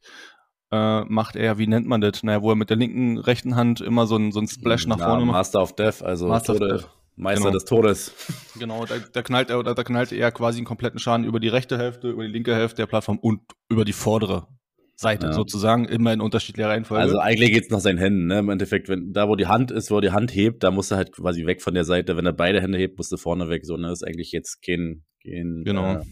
äh, 0.72 1.02
macht 1.02 1.36
er, 1.36 1.58
wie 1.58 1.68
nennt 1.68 1.88
man 1.88 2.00
das? 2.00 2.24
Naja, 2.24 2.42
wo 2.42 2.52
er 2.52 2.56
mit 2.56 2.70
der 2.70 2.78
linken, 2.78 3.18
rechten 3.18 3.58
Hand 3.58 3.82
immer 3.82 4.08
so 4.08 4.16
ein, 4.16 4.32
so 4.32 4.40
ein 4.40 4.48
Splash 4.48 4.88
nach 4.88 4.98
vorne 4.98 5.26
macht. 5.26 5.36
Master 5.36 5.62
of 5.62 5.76
Death, 5.76 6.02
also 6.02 6.30
Master 6.30 6.54
of 6.54 6.60
Death. 6.60 7.01
Meister 7.16 7.46
genau. 7.46 7.54
des 7.54 7.66
Todes. 7.66 8.14
Genau, 8.58 8.86
da, 8.86 8.96
da, 9.00 9.22
knallt 9.22 9.50
er 9.50 9.60
oder 9.60 9.76
da 9.76 9.84
knallt 9.84 10.12
er 10.12 10.32
quasi 10.32 10.58
einen 10.58 10.66
kompletten 10.66 11.00
Schaden 11.00 11.26
über 11.26 11.40
die 11.40 11.50
rechte 11.50 11.78
Hälfte, 11.78 12.10
über 12.10 12.24
die 12.24 12.32
linke 12.32 12.56
Hälfte 12.56 12.78
der 12.78 12.88
Plattform 12.88 13.20
und 13.20 13.42
über 13.70 13.86
die 13.86 13.94
vordere 13.94 14.48
Seite 14.96 15.28
ja. 15.28 15.34
sozusagen, 15.34 15.86
immer 15.86 16.14
in 16.14 16.22
unterschiedlicher 16.22 16.70
Reihenfolge. 16.70 17.02
Also 17.02 17.20
eigentlich 17.20 17.52
geht's 17.52 17.70
nach 17.70 17.80
seinen 17.80 17.98
Händen, 17.98 18.28
ne? 18.28 18.40
Im 18.40 18.50
Endeffekt, 18.50 18.88
wenn 18.88 19.14
da 19.14 19.28
wo 19.28 19.36
die 19.36 19.48
Hand 19.48 19.72
ist, 19.72 19.92
wo 19.92 19.96
er 19.96 20.02
die 20.02 20.12
Hand 20.12 20.34
hebt, 20.34 20.64
da 20.64 20.72
muss 20.72 20.92
er 20.92 20.98
halt 20.98 21.12
quasi 21.12 21.46
weg 21.46 21.62
von 21.62 21.74
der 21.74 21.84
Seite. 21.84 22.16
Wenn 22.16 22.26
er 22.26 22.34
beide 22.34 22.62
Hände 22.62 22.78
hebt, 22.78 22.98
musst 22.98 23.12
du 23.12 23.18
vorne 23.18 23.50
weg. 23.50 23.66
So, 23.66 23.78
ne? 23.78 23.88
Das 23.88 24.02
ist 24.02 24.08
eigentlich 24.08 24.32
jetzt 24.32 24.62
kein, 24.64 25.04
kein 25.24 25.64
genau. 25.66 25.96
Äh, 25.96 26.06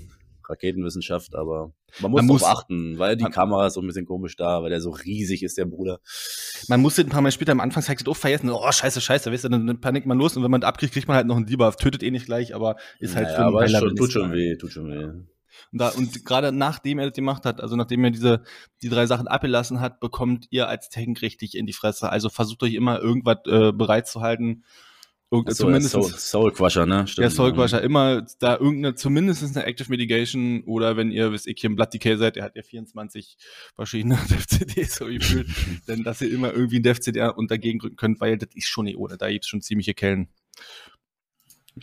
Raketenwissenschaft, 0.49 1.35
aber 1.35 1.73
man 1.99 2.12
muss, 2.12 2.19
man 2.19 2.25
muss 2.25 2.43
achten, 2.43 2.97
weil 2.97 3.15
die 3.15 3.25
Kamera 3.25 3.67
ist 3.67 3.75
so 3.75 3.81
ein 3.81 3.88
bisschen 3.88 4.05
komisch 4.05 4.35
da, 4.35 4.62
weil 4.62 4.69
der 4.69 4.81
so 4.81 4.89
riesig 4.91 5.43
ist, 5.43 5.57
der 5.57 5.65
Bruder. 5.65 5.99
Man 6.67 6.81
musste 6.81 7.01
ein 7.01 7.09
paar 7.09 7.21
Mal 7.21 7.31
später 7.31 7.51
am 7.51 7.59
Anfang 7.59 7.83
zeigt 7.83 8.07
auch 8.07 8.15
vergessen, 8.15 8.49
oh 8.49 8.71
scheiße, 8.71 9.01
scheiße, 9.01 9.31
weißt 9.31 9.45
du, 9.45 9.49
dann, 9.49 9.67
dann 9.67 9.81
panikt 9.81 10.07
man 10.07 10.17
los 10.17 10.35
und 10.35 10.43
wenn 10.43 10.51
man 10.51 10.63
abkriegt, 10.63 10.93
kriegt 10.93 11.07
man 11.07 11.17
halt 11.17 11.27
noch 11.27 11.38
einen 11.38 11.45
Debuff, 11.45 11.75
tötet 11.75 12.03
eh 12.03 12.12
nicht 12.12 12.25
gleich, 12.25 12.55
aber 12.55 12.77
ist 12.99 13.15
halt 13.15 13.27
naja, 13.27 13.38
für 13.38 13.45
aber 13.45 13.67
schon, 13.67 13.95
tut 13.95 14.12
schon 14.12 14.31
weh, 14.33 14.55
tut 14.55 14.71
schon 14.71 14.89
weh. 14.89 15.09
Und, 15.71 15.81
da, 15.81 15.89
und 15.89 16.25
gerade 16.25 16.51
nachdem 16.51 16.99
er 16.99 17.07
das 17.07 17.15
gemacht 17.15 17.45
hat, 17.45 17.62
also 17.62 17.75
nachdem 17.75 18.03
er 18.03 18.12
diese 18.12 18.43
die 18.81 18.89
drei 18.89 19.05
Sachen 19.05 19.27
abgelassen 19.27 19.79
hat, 19.79 19.99
bekommt 19.99 20.47
ihr 20.49 20.67
als 20.67 20.89
Tank 20.89 21.21
richtig 21.21 21.55
in 21.55 21.65
die 21.65 21.73
Fresse. 21.73 22.09
Also 22.09 22.29
versucht 22.29 22.63
euch 22.63 22.73
immer 22.73 22.99
irgendwas 22.99 23.38
äh, 23.45 23.71
bereit 23.71 24.07
zu 24.07 24.21
halten, 24.21 24.63
Irgende, 25.31 25.53
so, 25.53 25.65
zumindest 25.65 25.91
Soul, 25.91 26.05
Soul 26.05 26.51
Crusher, 26.51 26.87
ne? 26.87 27.05
Stimmt, 27.05 27.23
ja, 27.23 27.29
Soul 27.29 27.53
Crusher, 27.53 27.83
immer 27.83 28.25
da 28.39 28.57
irgendeine, 28.57 28.95
zumindest 28.95 29.43
eine 29.55 29.63
Active 29.63 29.87
Mitigation 29.89 30.63
oder 30.63 30.97
wenn 30.97 31.11
ihr, 31.11 31.31
wisst 31.31 31.45
ihr, 31.45 31.53
hier 31.55 31.69
im 31.69 31.75
Blood 31.75 31.93
Decay 31.93 32.17
seid, 32.17 32.35
der 32.35 32.45
hat 32.45 32.55
ja 32.55 32.63
24 32.63 33.37
verschiedene 33.75 34.15
Dev-CDs 34.29 34.95
so 34.95 35.05
gefühlt, 35.05 35.47
denn 35.87 36.03
dass 36.03 36.21
ihr 36.21 36.31
immer 36.31 36.51
irgendwie 36.51 36.79
ein 36.79 36.83
Dev-CD 36.83 37.21
und 37.35 37.51
dagegen 37.51 37.77
drücken 37.77 37.95
könnt, 37.95 38.19
weil 38.21 38.39
das 38.39 38.49
ist 38.55 38.67
schon 38.67 38.87
eh 38.87 38.95
ohne, 38.95 39.17
da 39.17 39.29
gibt's 39.29 39.47
schon 39.47 39.61
ziemliche 39.61 39.93
Kellen. 39.93 40.29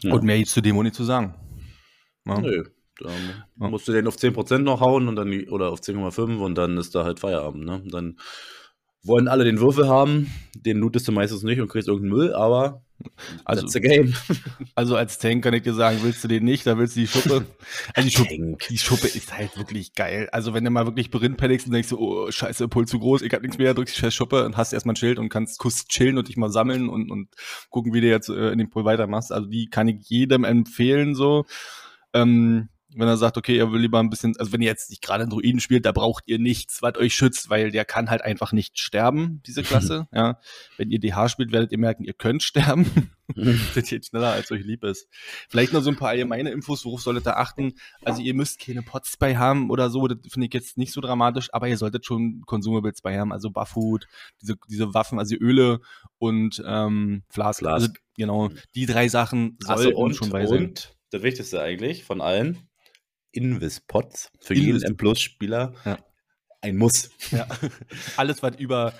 Ja. 0.00 0.12
Und 0.12 0.24
mehr 0.24 0.38
gibt's 0.38 0.52
zu 0.52 0.61
dem 0.61 0.76
nicht 0.82 0.96
zu 0.96 1.04
sagen. 1.04 1.37
Ja. 2.26 2.40
Nö. 2.40 2.64
Da 2.98 3.11
ja. 3.11 3.68
musst 3.68 3.87
du 3.87 3.92
den 3.92 4.09
auf 4.09 4.16
10% 4.16 4.59
noch 4.59 4.80
hauen 4.80 5.06
und 5.06 5.14
dann, 5.14 5.48
oder 5.50 5.70
auf 5.70 5.80
10,5 5.80 6.38
und 6.38 6.56
dann 6.56 6.78
ist 6.78 6.94
da 6.94 7.04
halt 7.04 7.20
Feierabend, 7.20 7.64
ne? 7.64 7.82
Dann 7.87 8.18
wollen 9.04 9.28
alle 9.28 9.44
den 9.44 9.61
Würfel 9.61 9.87
haben, 9.87 10.32
den 10.54 10.78
lootest 10.78 11.06
du 11.06 11.12
meistens 11.12 11.42
nicht 11.42 11.61
und 11.61 11.68
kriegst 11.68 11.88
irgendeinen 11.88 12.18
Müll, 12.18 12.35
aber 12.35 12.82
also, 13.44 13.66
also 14.74 14.96
als 14.96 15.18
Tank 15.18 15.44
kann 15.44 15.54
ich 15.54 15.62
dir 15.62 15.74
sagen, 15.74 15.98
willst 16.02 16.22
du 16.24 16.28
den 16.28 16.44
nicht, 16.44 16.66
da 16.66 16.78
willst 16.78 16.96
du 16.96 17.00
die 17.00 17.06
Schuppe. 17.06 17.46
Also 17.94 18.09
die 18.09 18.14
Schuppe, 18.14 18.56
die 18.70 18.78
Schuppe 18.78 19.06
ist 19.06 19.37
halt 19.37 19.56
wirklich 19.56 19.94
geil. 19.94 20.28
Also 20.32 20.54
wenn 20.54 20.64
du 20.64 20.70
mal 20.70 20.87
wirklich 20.87 21.11
Berin 21.11 21.37
und 21.37 21.70
denkst 21.72 21.88
du, 21.88 21.98
oh 21.98 22.30
scheiße, 22.30 22.68
Pull 22.68 22.87
zu 22.87 22.98
groß, 22.98 23.22
ich 23.22 23.32
hab 23.32 23.42
nichts 23.42 23.59
mehr, 23.59 23.74
drückst 23.74 23.96
die 23.96 24.00
scheiß 24.00 24.14
Schuppe 24.14 24.44
und 24.44 24.56
hast 24.56 24.72
erstmal 24.72 24.94
ein 24.94 24.96
Schild 24.96 25.18
und 25.18 25.28
kannst 25.28 25.59
kurz 25.59 25.87
chillen 25.87 26.18
und 26.18 26.28
dich 26.28 26.37
mal 26.37 26.50
sammeln 26.50 26.88
und, 26.88 27.11
und 27.11 27.28
gucken, 27.70 27.92
wie 27.92 28.00
du 28.00 28.09
jetzt 28.09 28.28
äh, 28.28 28.50
in 28.50 28.59
dem 28.59 28.70
Pull 28.70 28.85
weitermachst. 28.85 29.32
Also 29.32 29.48
die 29.48 29.66
kann 29.66 29.88
ich 29.88 30.09
jedem 30.09 30.44
empfehlen 30.44 31.14
so. 31.14 31.44
Ähm, 32.14 32.68
wenn 32.96 33.09
er 33.09 33.16
sagt, 33.16 33.37
okay, 33.37 33.59
er 33.59 33.70
will 33.72 33.80
lieber 33.80 34.00
ein 34.00 34.09
bisschen, 34.09 34.37
also 34.38 34.52
wenn 34.52 34.62
ihr 34.62 34.68
jetzt 34.68 34.90
nicht 34.90 35.02
gerade 35.02 35.22
einen 35.22 35.30
Druiden 35.30 35.61
spielt, 35.61 35.85
da 35.85 35.92
braucht 35.92 36.24
ihr 36.26 36.38
nichts, 36.38 36.80
was 36.80 36.96
euch 36.96 37.14
schützt, 37.14 37.50
weil 37.50 37.70
der 37.70 37.85
kann 37.85 38.09
halt 38.09 38.22
einfach 38.22 38.52
nicht 38.52 38.78
sterben, 38.78 39.42
diese 39.46 39.62
Klasse. 39.64 40.09
ja. 40.12 40.38
Wenn 40.76 40.90
ihr 40.90 40.98
DH 40.98 41.28
spielt, 41.28 41.52
werdet 41.52 41.72
ihr 41.72 41.78
merken, 41.78 42.04
ihr 42.04 42.14
könnt 42.14 42.42
sterben. 42.42 43.11
Sind 43.35 43.90
jetzt 43.90 44.09
schneller, 44.09 44.32
als 44.32 44.50
euch 44.50 44.64
lieb 44.64 44.85
ist. 44.85 45.09
Vielleicht 45.48 45.72
noch 45.72 45.82
so 45.82 45.90
ein 45.90 45.96
paar 45.96 46.11
allgemeine 46.11 46.50
Infos, 46.50 46.85
worauf 46.85 47.02
solltet 47.02 47.26
ihr 47.26 47.37
achten? 47.37 47.74
Also 48.02 48.22
ihr 48.22 48.35
müsst 48.35 48.61
keine 48.61 48.82
Pots 48.82 49.16
bei 49.16 49.37
haben 49.37 49.70
oder 49.70 49.90
so, 49.90 50.06
das 50.06 50.18
finde 50.32 50.46
ich 50.46 50.54
jetzt 50.54 50.78
nicht 50.78 50.92
so 50.92 51.00
dramatisch, 51.00 51.52
aber 51.52 51.68
ihr 51.68 51.76
solltet 51.76 52.06
schon 52.06 52.42
Consumables 52.46 53.02
bei 53.02 53.18
haben, 53.18 53.32
also 53.32 53.50
Bufffood, 53.50 54.06
diese, 54.40 54.54
diese 54.68 54.94
Waffen, 54.94 55.18
also 55.18 55.35
Öle 55.37 55.80
und 56.18 56.62
ähm, 56.66 57.24
Flask. 57.28 57.64
Also 57.64 57.88
genau, 58.16 58.50
die 58.74 58.87
drei 58.87 59.09
Sachen 59.09 59.59
sollten 59.61 59.92
so, 59.92 59.98
und, 59.98 60.14
schon 60.14 60.30
bei 60.30 60.46
sein. 60.46 60.66
Und 60.66 60.96
das 61.11 61.22
Wichtigste 61.22 61.61
eigentlich 61.61 62.04
von 62.04 62.20
allen, 62.20 62.65
Invis-Pots 63.37 64.31
für 64.40 64.55
Invis 64.55 64.66
jeden 64.66 64.83
M-Plus-Spieler. 64.83 65.75
Ja. 65.85 65.99
Ein 66.61 66.77
Muss. 66.77 67.11
Ja. 67.31 67.46
Alles, 68.16 68.42
was 68.42 68.57
über 68.57 68.92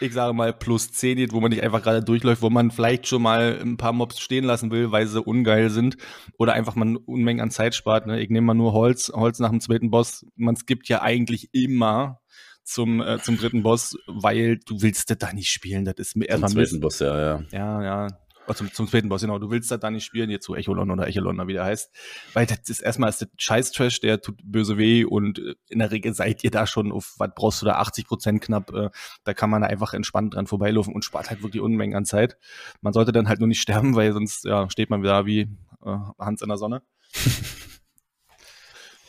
ich 0.00 0.12
sage 0.12 0.32
mal, 0.32 0.52
plus 0.52 0.92
10 0.92 1.16
geht, 1.16 1.32
wo 1.32 1.40
man 1.40 1.50
nicht 1.50 1.62
einfach 1.62 1.82
gerade 1.82 2.02
durchläuft, 2.02 2.42
wo 2.42 2.50
man 2.50 2.70
vielleicht 2.70 3.06
schon 3.06 3.22
mal 3.22 3.58
ein 3.60 3.76
paar 3.76 3.92
Mobs 3.92 4.20
stehen 4.20 4.44
lassen 4.44 4.70
will, 4.70 4.92
weil 4.92 5.06
sie 5.06 5.20
ungeil 5.20 5.70
sind 5.70 5.96
oder 6.38 6.52
einfach 6.52 6.74
mal 6.74 6.96
Unmengen 7.06 7.40
an 7.40 7.50
Zeit 7.50 7.74
spart. 7.74 8.06
Ne? 8.06 8.20
Ich 8.20 8.30
nehme 8.30 8.46
mal 8.46 8.54
nur 8.54 8.72
Holz, 8.72 9.10
Holz 9.14 9.38
nach 9.38 9.50
dem 9.50 9.60
zweiten 9.60 9.90
Boss. 9.90 10.26
Man 10.36 10.56
skippt 10.56 10.88
ja 10.88 11.02
eigentlich 11.02 11.50
immer 11.52 12.20
zum, 12.62 13.00
äh, 13.00 13.18
zum 13.18 13.38
dritten 13.38 13.62
Boss, 13.62 13.96
weil 14.06 14.58
du 14.58 14.82
willst 14.82 15.10
das 15.10 15.18
da 15.18 15.32
nicht 15.32 15.50
spielen. 15.50 15.84
Das 15.84 15.96
ist 15.96 16.16
mir 16.16 16.26
erstmal. 16.26 16.50
Zum 16.50 16.64
zweiten 16.64 16.80
Boss, 16.80 16.98
ja, 17.00 17.20
ja. 17.20 17.42
Ja, 17.50 17.82
ja. 17.82 18.06
Oh, 18.48 18.54
zum, 18.54 18.72
zum 18.72 18.88
zweiten 18.88 19.10
Boss, 19.10 19.20
genau. 19.20 19.38
Du 19.38 19.50
willst 19.50 19.70
das 19.70 19.78
da 19.78 19.90
nicht 19.90 20.06
spielen, 20.06 20.30
jetzt 20.30 20.46
zu 20.46 20.54
Echolon 20.54 20.90
oder 20.90 21.06
Echolon, 21.06 21.46
wie 21.46 21.52
der 21.52 21.64
heißt. 21.64 21.90
Weil 22.32 22.46
das 22.46 22.60
ist 22.68 22.80
erstmal 22.80 23.10
ist 23.10 23.20
das 23.20 23.28
Scheiß-Trash, 23.36 24.00
der 24.00 24.22
tut 24.22 24.38
böse 24.42 24.78
weh 24.78 25.04
und 25.04 25.38
äh, 25.38 25.54
in 25.68 25.80
der 25.80 25.90
Regel 25.90 26.14
seid 26.14 26.42
ihr 26.44 26.50
da 26.50 26.66
schon 26.66 26.90
auf, 26.90 27.14
was 27.18 27.28
brauchst 27.34 27.60
du 27.60 27.66
da, 27.66 27.74
80 27.74 28.06
Prozent 28.06 28.42
knapp. 28.42 28.72
Äh, 28.72 28.88
da 29.24 29.34
kann 29.34 29.50
man 29.50 29.64
einfach 29.64 29.92
entspannt 29.92 30.34
dran 30.34 30.46
vorbeilaufen 30.46 30.94
und 30.94 31.04
spart 31.04 31.28
halt 31.28 31.42
wirklich 31.42 31.60
Unmengen 31.60 31.94
an 31.94 32.06
Zeit. 32.06 32.38
Man 32.80 32.94
sollte 32.94 33.12
dann 33.12 33.28
halt 33.28 33.40
nur 33.40 33.48
nicht 33.48 33.60
sterben, 33.60 33.94
weil 33.94 34.14
sonst 34.14 34.44
ja, 34.44 34.70
steht 34.70 34.88
man 34.88 35.02
wieder 35.02 35.26
wie 35.26 35.40
äh, 35.84 35.98
Hans 36.18 36.40
in 36.40 36.48
der 36.48 36.56
Sonne. 36.56 36.80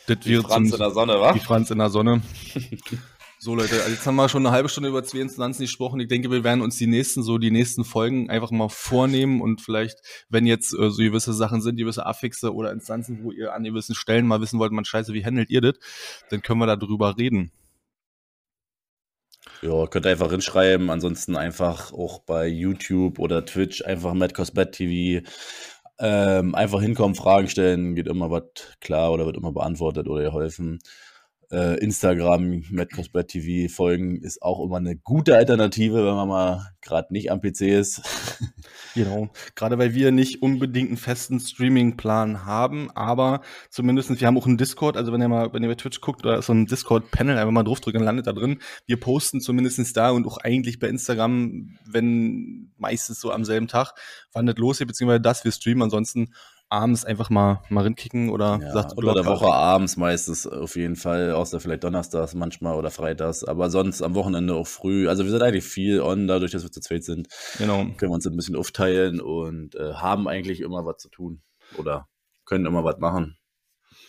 das 0.06 0.20
die 0.20 0.36
Franz 0.36 0.70
in 0.70 0.78
der 0.78 0.90
Sonne, 0.90 1.18
wa? 1.18 1.32
Die 1.32 1.40
Franz 1.40 1.70
in 1.70 1.78
der 1.78 1.88
Sonne. 1.88 2.20
So 3.42 3.54
Leute, 3.54 3.76
also 3.76 3.90
jetzt 3.90 4.06
haben 4.06 4.16
wir 4.16 4.28
schon 4.28 4.44
eine 4.44 4.54
halbe 4.54 4.68
Stunde 4.68 4.90
über 4.90 5.02
zwei 5.02 5.20
Instanzen 5.20 5.62
gesprochen. 5.62 5.98
Ich 5.98 6.08
denke, 6.08 6.30
wir 6.30 6.44
werden 6.44 6.60
uns 6.60 6.76
die 6.76 6.86
nächsten, 6.86 7.22
so 7.22 7.38
die 7.38 7.50
nächsten 7.50 7.84
Folgen 7.86 8.28
einfach 8.28 8.50
mal 8.50 8.68
vornehmen 8.68 9.40
und 9.40 9.62
vielleicht, 9.62 9.96
wenn 10.28 10.44
jetzt 10.44 10.74
äh, 10.74 10.90
so 10.90 11.02
gewisse 11.02 11.32
Sachen 11.32 11.62
sind, 11.62 11.76
gewisse 11.76 12.04
Affixe 12.04 12.52
oder 12.54 12.70
Instanzen, 12.70 13.24
wo 13.24 13.32
ihr 13.32 13.54
an 13.54 13.64
gewissen 13.64 13.94
Stellen 13.94 14.26
mal 14.26 14.42
wissen 14.42 14.58
wollt, 14.58 14.72
man 14.72 14.84
scheiße, 14.84 15.14
wie 15.14 15.24
handelt 15.24 15.48
ihr 15.48 15.62
das, 15.62 15.72
dann 16.28 16.42
können 16.42 16.60
wir 16.60 16.66
da 16.66 16.76
drüber 16.76 17.16
reden. 17.16 17.50
Ja, 19.62 19.86
könnt 19.86 20.04
ihr 20.04 20.10
einfach 20.10 20.30
hinschreiben. 20.30 20.90
Ansonsten 20.90 21.34
einfach 21.34 21.94
auch 21.94 22.18
bei 22.18 22.46
YouTube 22.46 23.18
oder 23.18 23.46
Twitch 23.46 23.82
einfach 23.86 24.12
MadCosBet 24.12 24.72
TV 24.72 25.26
ähm, 25.98 26.54
einfach 26.54 26.82
hinkommen, 26.82 27.14
Fragen 27.14 27.48
stellen, 27.48 27.94
geht 27.94 28.06
immer 28.06 28.30
was 28.30 28.42
klar 28.82 29.12
oder 29.12 29.24
wird 29.24 29.38
immer 29.38 29.52
beantwortet 29.52 30.08
oder 30.08 30.24
geholfen 30.24 30.80
äh, 31.50 31.78
Instagram, 31.80 32.62
MadCosBet 32.70 33.28
TV 33.28 33.72
folgen 33.72 34.22
ist 34.22 34.42
auch 34.42 34.64
immer 34.64 34.76
eine 34.76 34.96
gute 34.96 35.36
Alternative, 35.36 35.96
wenn 36.06 36.14
man 36.14 36.28
mal 36.28 36.72
gerade 36.80 37.12
nicht 37.12 37.32
am 37.32 37.40
PC 37.40 37.62
ist. 37.62 38.02
genau, 38.94 39.30
gerade 39.56 39.76
weil 39.78 39.94
wir 39.94 40.12
nicht 40.12 40.42
unbedingt 40.42 40.88
einen 40.88 40.96
festen 40.96 41.40
Streaming-Plan 41.40 42.44
haben, 42.44 42.90
aber 42.92 43.40
zumindest 43.68 44.20
wir 44.20 44.26
haben 44.26 44.38
auch 44.38 44.46
einen 44.46 44.58
Discord, 44.58 44.96
also 44.96 45.12
wenn 45.12 45.20
ihr 45.20 45.28
mal, 45.28 45.52
wenn 45.52 45.62
ihr 45.62 45.68
bei 45.68 45.74
Twitch 45.74 46.00
guckt, 46.00 46.24
da 46.24 46.36
ist 46.36 46.46
so 46.46 46.52
ein 46.52 46.66
Discord-Panel, 46.66 47.36
einfach 47.36 47.52
mal 47.52 47.64
draufdrücken, 47.64 48.02
landet 48.02 48.26
da 48.28 48.32
drin. 48.32 48.60
Wir 48.86 48.98
posten 48.98 49.40
zumindest 49.40 49.96
da 49.96 50.10
und 50.10 50.26
auch 50.26 50.38
eigentlich 50.38 50.78
bei 50.78 50.88
Instagram, 50.88 51.76
wenn 51.84 52.72
meistens 52.78 53.20
so 53.20 53.32
am 53.32 53.44
selben 53.44 53.66
Tag, 53.66 53.94
wann 54.32 54.46
das 54.46 54.56
losgeht, 54.56 54.88
beziehungsweise 54.88 55.20
das 55.20 55.44
wir 55.44 55.52
streamen, 55.52 55.82
ansonsten 55.82 56.30
abends 56.70 57.04
einfach 57.04 57.30
mal, 57.30 57.62
mal 57.68 57.82
rinkicken 57.82 58.30
oder 58.30 58.60
ja, 58.62 58.72
sagt 58.72 58.96
oder 58.96 59.12
der 59.12 59.26
Woche 59.26 59.52
abends 59.52 59.96
meistens 59.96 60.46
auf 60.46 60.76
jeden 60.76 60.96
Fall, 60.96 61.32
außer 61.32 61.60
vielleicht 61.60 61.84
donnerstags 61.84 62.34
manchmal 62.34 62.76
oder 62.76 62.90
freitags, 62.90 63.44
aber 63.44 63.70
sonst 63.70 64.02
am 64.02 64.14
Wochenende 64.14 64.54
auch 64.54 64.66
früh. 64.66 65.08
Also 65.08 65.24
wir 65.24 65.30
sind 65.30 65.42
eigentlich 65.42 65.64
viel 65.64 66.00
on, 66.00 66.28
dadurch, 66.28 66.52
dass 66.52 66.62
wir 66.62 66.70
zu 66.70 66.80
zweit 66.80 67.04
sind. 67.04 67.28
Genau. 67.58 67.78
Können 67.78 68.10
wir 68.10 68.10
uns 68.10 68.26
ein 68.26 68.36
bisschen 68.36 68.56
aufteilen 68.56 69.20
und 69.20 69.74
äh, 69.74 69.94
haben 69.94 70.28
eigentlich 70.28 70.60
immer 70.60 70.86
was 70.86 70.98
zu 70.98 71.08
tun 71.08 71.42
oder 71.76 72.06
können 72.44 72.66
immer 72.66 72.84
was 72.84 72.98
machen. 72.98 73.36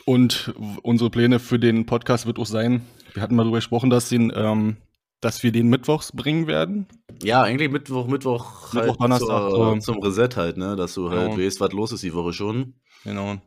Und 0.05 0.53
unsere 0.83 1.09
Pläne 1.09 1.39
für 1.39 1.59
den 1.59 1.85
Podcast 1.85 2.25
wird 2.25 2.39
auch 2.39 2.45
sein, 2.45 2.85
wir 3.13 3.21
hatten 3.21 3.35
mal 3.35 3.43
darüber 3.43 3.57
gesprochen, 3.57 3.89
dass 3.89 4.09
den 4.09 4.31
ähm, 4.35 4.77
dass 5.21 5.43
wir 5.43 5.51
den 5.51 5.69
mittwochs 5.69 6.11
bringen 6.11 6.47
werden. 6.47 6.87
Ja, 7.23 7.43
eigentlich 7.43 7.71
Mittwoch, 7.71 8.07
Mittwoch, 8.07 8.73
Mittwoch 8.73 8.89
halt 8.89 9.01
Donnerstag 9.01 9.49
zur, 9.51 9.79
zum 9.79 9.99
Reset 9.99 10.29
halt, 10.35 10.57
ne, 10.57 10.75
dass 10.75 10.95
du 10.95 11.09
halt 11.09 11.31
genau. 11.31 11.37
weißt, 11.37 11.61
was 11.61 11.71
los 11.71 11.91
ist 11.91 12.03
die 12.03 12.13
Woche 12.13 12.33
schon. 12.33 12.73
Genau. 13.03 13.37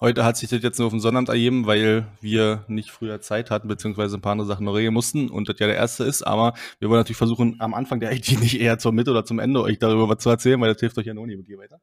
Heute 0.00 0.24
hat 0.24 0.36
sich 0.36 0.50
das 0.50 0.62
jetzt 0.62 0.78
nur 0.78 0.86
auf 0.86 0.92
dem 0.92 1.00
Sonnabend 1.00 1.28
ergeben, 1.28 1.66
weil 1.66 2.06
wir 2.20 2.64
nicht 2.68 2.90
früher 2.90 3.20
Zeit 3.20 3.50
hatten, 3.50 3.68
beziehungsweise 3.68 4.16
ein 4.16 4.20
paar 4.20 4.32
andere 4.32 4.46
Sachen 4.46 4.64
noch 4.64 4.74
regeln 4.74 4.94
mussten 4.94 5.30
und 5.30 5.48
das 5.48 5.56
ja 5.58 5.66
der 5.66 5.76
erste 5.76 6.04
ist, 6.04 6.22
aber 6.22 6.54
wir 6.78 6.88
wollen 6.88 7.00
natürlich 7.00 7.16
versuchen, 7.16 7.56
am 7.58 7.74
Anfang 7.74 8.00
der 8.00 8.12
IT 8.16 8.40
nicht 8.40 8.60
eher 8.60 8.78
zur 8.78 8.92
Mitte 8.92 9.10
oder 9.10 9.24
zum 9.24 9.38
Ende 9.38 9.62
euch 9.62 9.78
darüber 9.78 10.08
was 10.08 10.18
zu 10.18 10.30
erzählen, 10.30 10.60
weil 10.60 10.72
das 10.72 10.80
hilft 10.80 10.98
euch 10.98 11.06
ja 11.06 11.14
noch 11.14 11.26
nie 11.26 11.36
mit 11.36 11.48
dir 11.48 11.58
weiter. 11.58 11.80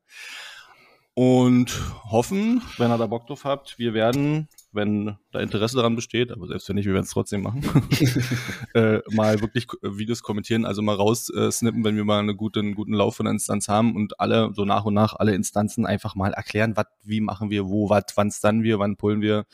Und 1.13 1.71
hoffen, 2.11 2.61
wenn 2.77 2.91
ihr 2.91 2.97
da 2.97 3.07
Bock 3.07 3.25
drauf 3.27 3.45
habt, 3.45 3.79
wir 3.79 3.93
werden 3.93 4.49
wenn 4.75 5.15
da 5.31 5.39
Interesse 5.39 5.77
daran 5.77 5.95
besteht, 5.95 6.31
aber 6.31 6.47
selbst 6.47 6.67
wenn 6.69 6.75
nicht, 6.75 6.85
wir 6.85 6.93
werden 6.93 7.05
es 7.05 7.11
trotzdem 7.11 7.41
machen, 7.41 7.63
äh, 8.73 8.99
mal 9.11 9.41
wirklich 9.41 9.67
Videos 9.81 10.21
kommentieren, 10.21 10.65
also 10.65 10.81
mal 10.81 10.95
raussnippen, 10.95 11.83
wenn 11.83 11.95
wir 11.95 12.03
mal 12.03 12.19
einen 12.19 12.37
guten, 12.37 12.75
guten 12.75 12.93
Lauf 12.93 13.15
von 13.15 13.25
der 13.25 13.33
Instanz 13.33 13.67
haben 13.67 13.95
und 13.95 14.19
alle, 14.19 14.51
so 14.53 14.65
nach 14.65 14.85
und 14.85 14.93
nach, 14.93 15.15
alle 15.15 15.33
Instanzen 15.33 15.85
einfach 15.85 16.15
mal 16.15 16.33
erklären, 16.33 16.75
was, 16.75 16.85
wie 17.03 17.21
machen 17.21 17.49
wir, 17.49 17.67
wo, 17.69 17.89
was, 17.89 18.03
wann 18.15 18.31
stunnen 18.31 18.63
wir, 18.63 18.79
wann 18.79 18.97
pullen 18.97 19.21
wir, 19.21 19.45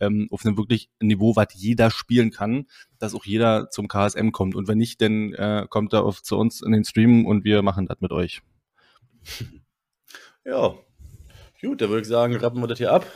ähm, 0.00 0.28
auf 0.30 0.44
einem 0.44 0.56
wirklich 0.56 0.90
Niveau, 1.00 1.36
was 1.36 1.48
jeder 1.54 1.90
spielen 1.90 2.30
kann, 2.30 2.66
dass 2.98 3.14
auch 3.14 3.24
jeder 3.24 3.70
zum 3.70 3.86
KSM 3.86 4.30
kommt. 4.30 4.54
Und 4.54 4.66
wenn 4.66 4.78
nicht, 4.78 5.00
dann 5.00 5.34
äh, 5.34 5.66
kommt 5.68 5.92
er 5.92 6.04
auf, 6.04 6.22
zu 6.22 6.36
uns 6.36 6.62
in 6.62 6.72
den 6.72 6.84
Stream 6.84 7.26
und 7.26 7.44
wir 7.44 7.62
machen 7.62 7.86
das 7.86 8.00
mit 8.00 8.10
euch. 8.10 8.42
Ja, 10.44 10.74
gut, 11.60 11.80
dann 11.80 11.90
würde 11.90 12.02
ich 12.02 12.08
sagen, 12.08 12.34
rappen 12.36 12.60
wir 12.62 12.66
das 12.66 12.78
hier 12.78 12.92
ab. 12.92 13.06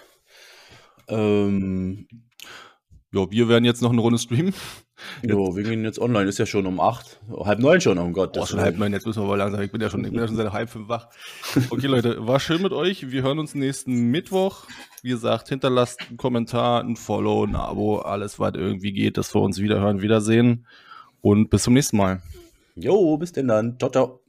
Ähm, 1.08 2.06
ja, 3.12 3.30
wir 3.30 3.48
werden 3.48 3.64
jetzt 3.64 3.82
noch 3.82 3.92
eine 3.92 4.00
Runde 4.00 4.18
streamen. 4.18 4.54
Jo, 5.22 5.56
wir 5.56 5.64
gehen 5.64 5.84
jetzt 5.84 5.98
online, 5.98 6.28
ist 6.28 6.38
ja 6.38 6.46
schon 6.46 6.66
um 6.66 6.80
acht, 6.80 7.20
halb 7.30 7.58
neun 7.58 7.80
schon, 7.80 7.98
um 7.98 8.12
Gott. 8.12 8.36
Oh, 8.38 8.46
schon 8.46 8.60
halb 8.60 8.78
neun, 8.78 8.92
jetzt 8.92 9.06
müssen 9.06 9.22
wir 9.22 9.26
aber 9.26 9.36
langsam, 9.36 9.60
ich 9.60 9.70
bin 9.70 9.80
ja 9.80 9.90
schon, 9.90 10.04
ich 10.04 10.10
bin 10.10 10.20
ja 10.20 10.26
schon 10.26 10.36
seit 10.36 10.52
halb 10.52 10.70
fünf 10.70 10.88
wach. 10.88 11.08
Okay, 11.70 11.86
Leute, 11.86 12.26
war 12.26 12.40
schön 12.40 12.62
mit 12.62 12.72
euch. 12.72 13.10
Wir 13.10 13.22
hören 13.22 13.38
uns 13.38 13.54
nächsten 13.54 14.10
Mittwoch. 14.10 14.64
Wie 15.02 15.10
gesagt, 15.10 15.48
hinterlasst 15.48 16.00
einen 16.08 16.16
Kommentar, 16.16 16.82
ein 16.82 16.96
Follow, 16.96 17.44
ein 17.44 17.56
Abo, 17.56 17.98
alles, 17.98 18.38
was 18.38 18.54
irgendwie 18.54 18.92
geht, 18.92 19.16
dass 19.18 19.34
wir 19.34 19.42
uns 19.42 19.58
wiederhören, 19.60 20.00
wiedersehen. 20.00 20.66
Und 21.20 21.50
bis 21.50 21.64
zum 21.64 21.74
nächsten 21.74 21.96
Mal. 21.96 22.22
Jo, 22.76 23.16
bis 23.16 23.32
denn 23.32 23.48
dann. 23.48 23.78
Ciao, 23.78 23.90
ciao. 23.90 24.23